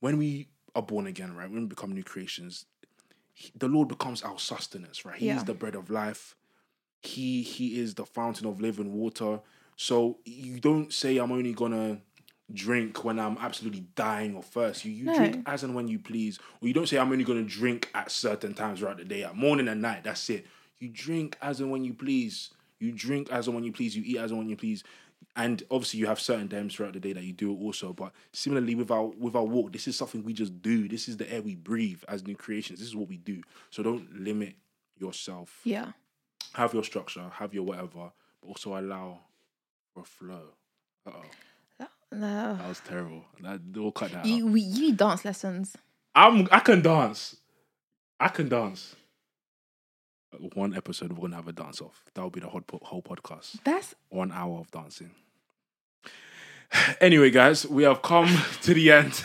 when 0.00 0.18
we 0.18 0.48
are 0.74 0.82
born 0.82 1.06
again, 1.06 1.34
right? 1.34 1.50
When 1.50 1.62
we 1.62 1.66
become 1.66 1.92
new 1.92 2.04
creations, 2.04 2.66
he- 3.32 3.52
the 3.56 3.68
Lord 3.68 3.88
becomes 3.88 4.22
our 4.22 4.38
sustenance, 4.38 5.04
right? 5.04 5.18
He 5.18 5.26
Yeah. 5.26 5.36
is 5.36 5.44
the 5.44 5.54
bread 5.54 5.74
of 5.74 5.90
life. 5.90 6.36
He 7.02 7.42
he 7.42 7.78
is 7.78 7.94
the 7.94 8.04
fountain 8.06 8.46
of 8.46 8.60
living 8.60 8.92
water. 8.92 9.40
So 9.76 10.18
you 10.24 10.58
don't 10.60 10.92
say 10.92 11.16
I'm 11.18 11.30
only 11.30 11.52
gonna 11.52 12.00
drink 12.52 13.04
when 13.04 13.18
I'm 13.20 13.36
absolutely 13.38 13.86
dying 13.94 14.34
or 14.34 14.42
thirst. 14.42 14.84
You 14.84 14.92
you 14.92 15.04
No. 15.04 15.14
drink 15.14 15.42
as 15.46 15.62
and 15.62 15.74
when 15.74 15.86
you 15.88 15.98
please. 15.98 16.38
Or 16.60 16.66
you 16.68 16.74
don't 16.74 16.88
say 16.88 16.98
I'm 16.98 17.12
only 17.12 17.24
gonna 17.24 17.44
drink 17.44 17.90
at 17.94 18.10
certain 18.10 18.54
times 18.54 18.80
throughout 18.80 18.96
the 18.98 19.04
day, 19.04 19.22
at 19.22 19.36
morning 19.36 19.68
and 19.68 19.80
night. 19.80 20.02
That's 20.04 20.28
it. 20.30 20.46
You 20.80 20.88
drink 20.88 21.36
as 21.40 21.60
and 21.60 21.70
when 21.70 21.84
you 21.84 21.94
please. 21.94 22.50
You 22.80 22.90
drink 22.92 23.30
as 23.30 23.46
and 23.46 23.54
when 23.54 23.64
you 23.64 23.72
please. 23.72 23.96
You 23.96 24.02
eat 24.04 24.18
as 24.18 24.30
and 24.30 24.38
when 24.38 24.48
you 24.48 24.56
please. 24.56 24.82
And 25.38 25.62
obviously 25.70 26.00
you 26.00 26.06
have 26.06 26.18
certain 26.18 26.48
times 26.48 26.74
throughout 26.74 26.94
the 26.94 27.00
day 27.00 27.12
that 27.12 27.22
you 27.22 27.32
do 27.32 27.52
it 27.52 27.58
also. 27.62 27.92
But 27.92 28.12
similarly 28.32 28.74
with 28.74 28.90
our 28.90 29.04
with 29.04 29.36
our 29.36 29.44
walk, 29.44 29.72
this 29.72 29.86
is 29.86 29.96
something 29.96 30.24
we 30.24 30.32
just 30.32 30.60
do. 30.60 30.88
This 30.88 31.08
is 31.08 31.16
the 31.16 31.32
air 31.32 31.40
we 31.40 31.54
breathe 31.54 32.02
as 32.08 32.26
new 32.26 32.34
creations. 32.34 32.80
This 32.80 32.88
is 32.88 32.96
what 32.96 33.08
we 33.08 33.18
do. 33.18 33.42
So 33.70 33.84
don't 33.84 34.20
limit 34.20 34.56
yourself. 34.98 35.60
Yeah. 35.62 35.92
Have 36.54 36.74
your 36.74 36.82
structure, 36.82 37.30
have 37.34 37.54
your 37.54 37.62
whatever, 37.62 38.10
but 38.40 38.48
also 38.48 38.76
allow 38.76 39.20
for 39.94 40.04
flow. 40.04 40.54
Uh 41.06 41.12
oh. 41.14 41.86
No. 42.10 42.56
That 42.56 42.68
was 42.68 42.80
terrible. 42.80 43.24
That 43.42 43.60
we'll 43.72 43.92
cut 43.92 44.10
that 44.10 44.18
out. 44.20 44.26
You, 44.26 44.46
we, 44.48 44.62
you 44.62 44.88
need 44.88 44.96
dance 44.96 45.24
lessons. 45.24 45.76
I'm 46.16 46.48
I 46.50 46.58
can 46.58 46.82
dance. 46.82 47.36
I 48.18 48.26
can 48.26 48.48
dance. 48.48 48.96
One 50.54 50.74
episode 50.74 51.12
we're 51.12 51.28
gonna 51.28 51.36
have 51.36 51.46
a 51.46 51.52
dance 51.52 51.80
off. 51.80 52.02
That 52.14 52.22
will 52.22 52.30
be 52.30 52.40
the 52.40 52.48
whole, 52.48 52.62
whole 52.82 53.02
podcast. 53.02 53.62
That's 53.62 53.94
One 54.08 54.32
hour 54.32 54.58
of 54.58 54.70
dancing. 54.72 55.10
Anyway, 57.00 57.30
guys, 57.30 57.66
we 57.66 57.84
have 57.84 58.02
come 58.02 58.28
to 58.62 58.74
the 58.74 58.90
end. 58.92 59.22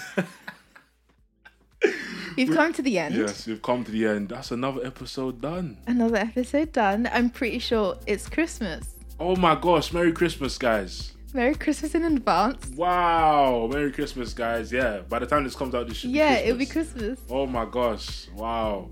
we've 2.37 2.51
come 2.51 2.73
to 2.73 2.81
the 2.81 2.99
end. 2.99 3.15
yes, 3.15 3.47
we've 3.47 3.61
come 3.61 3.83
to 3.83 3.91
the 3.91 4.05
end. 4.07 4.29
That's 4.29 4.51
another 4.51 4.85
episode 4.85 5.41
done. 5.41 5.77
Another 5.87 6.17
episode 6.17 6.71
done. 6.71 7.09
I'm 7.11 7.29
pretty 7.29 7.59
sure 7.59 7.97
it's 8.07 8.29
Christmas. 8.29 8.95
Oh 9.19 9.35
my 9.35 9.55
gosh, 9.55 9.93
Merry 9.93 10.11
Christmas, 10.11 10.57
guys. 10.57 11.13
Merry 11.33 11.55
Christmas 11.55 11.95
in 11.95 12.03
advance. 12.03 12.67
Wow, 12.75 13.67
Merry 13.71 13.91
Christmas, 13.91 14.33
guys. 14.33 14.71
Yeah, 14.71 14.99
by 15.09 15.19
the 15.19 15.25
time 15.25 15.43
this 15.43 15.55
comes 15.55 15.73
out, 15.73 15.87
this 15.87 15.97
should 15.97 16.11
Yeah, 16.11 16.35
it'll 16.35 16.57
be 16.57 16.65
Christmas. 16.65 17.19
Oh 17.29 17.47
my 17.47 17.65
gosh, 17.65 18.27
wow. 18.35 18.89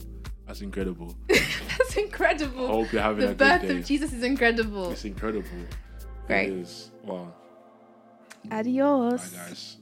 That's 0.47 0.61
incredible. 0.61 1.15
That's 1.29 1.95
incredible. 1.97 2.65
I 2.67 2.71
hope 2.71 2.91
you're 2.91 3.01
having 3.01 3.19
the 3.19 3.31
a 3.31 3.35
good 3.35 3.37
day. 3.37 3.57
The 3.57 3.67
birth 3.67 3.77
of 3.81 3.85
Jesus 3.85 4.11
is 4.11 4.23
incredible. 4.23 4.91
It's 4.91 5.05
incredible. 5.05 5.47
Great. 6.27 6.49
It 6.49 6.53
is. 6.59 6.91
Wow. 7.03 7.33
Adios. 8.49 9.29
Bye, 9.31 9.37
guys. 9.49 9.77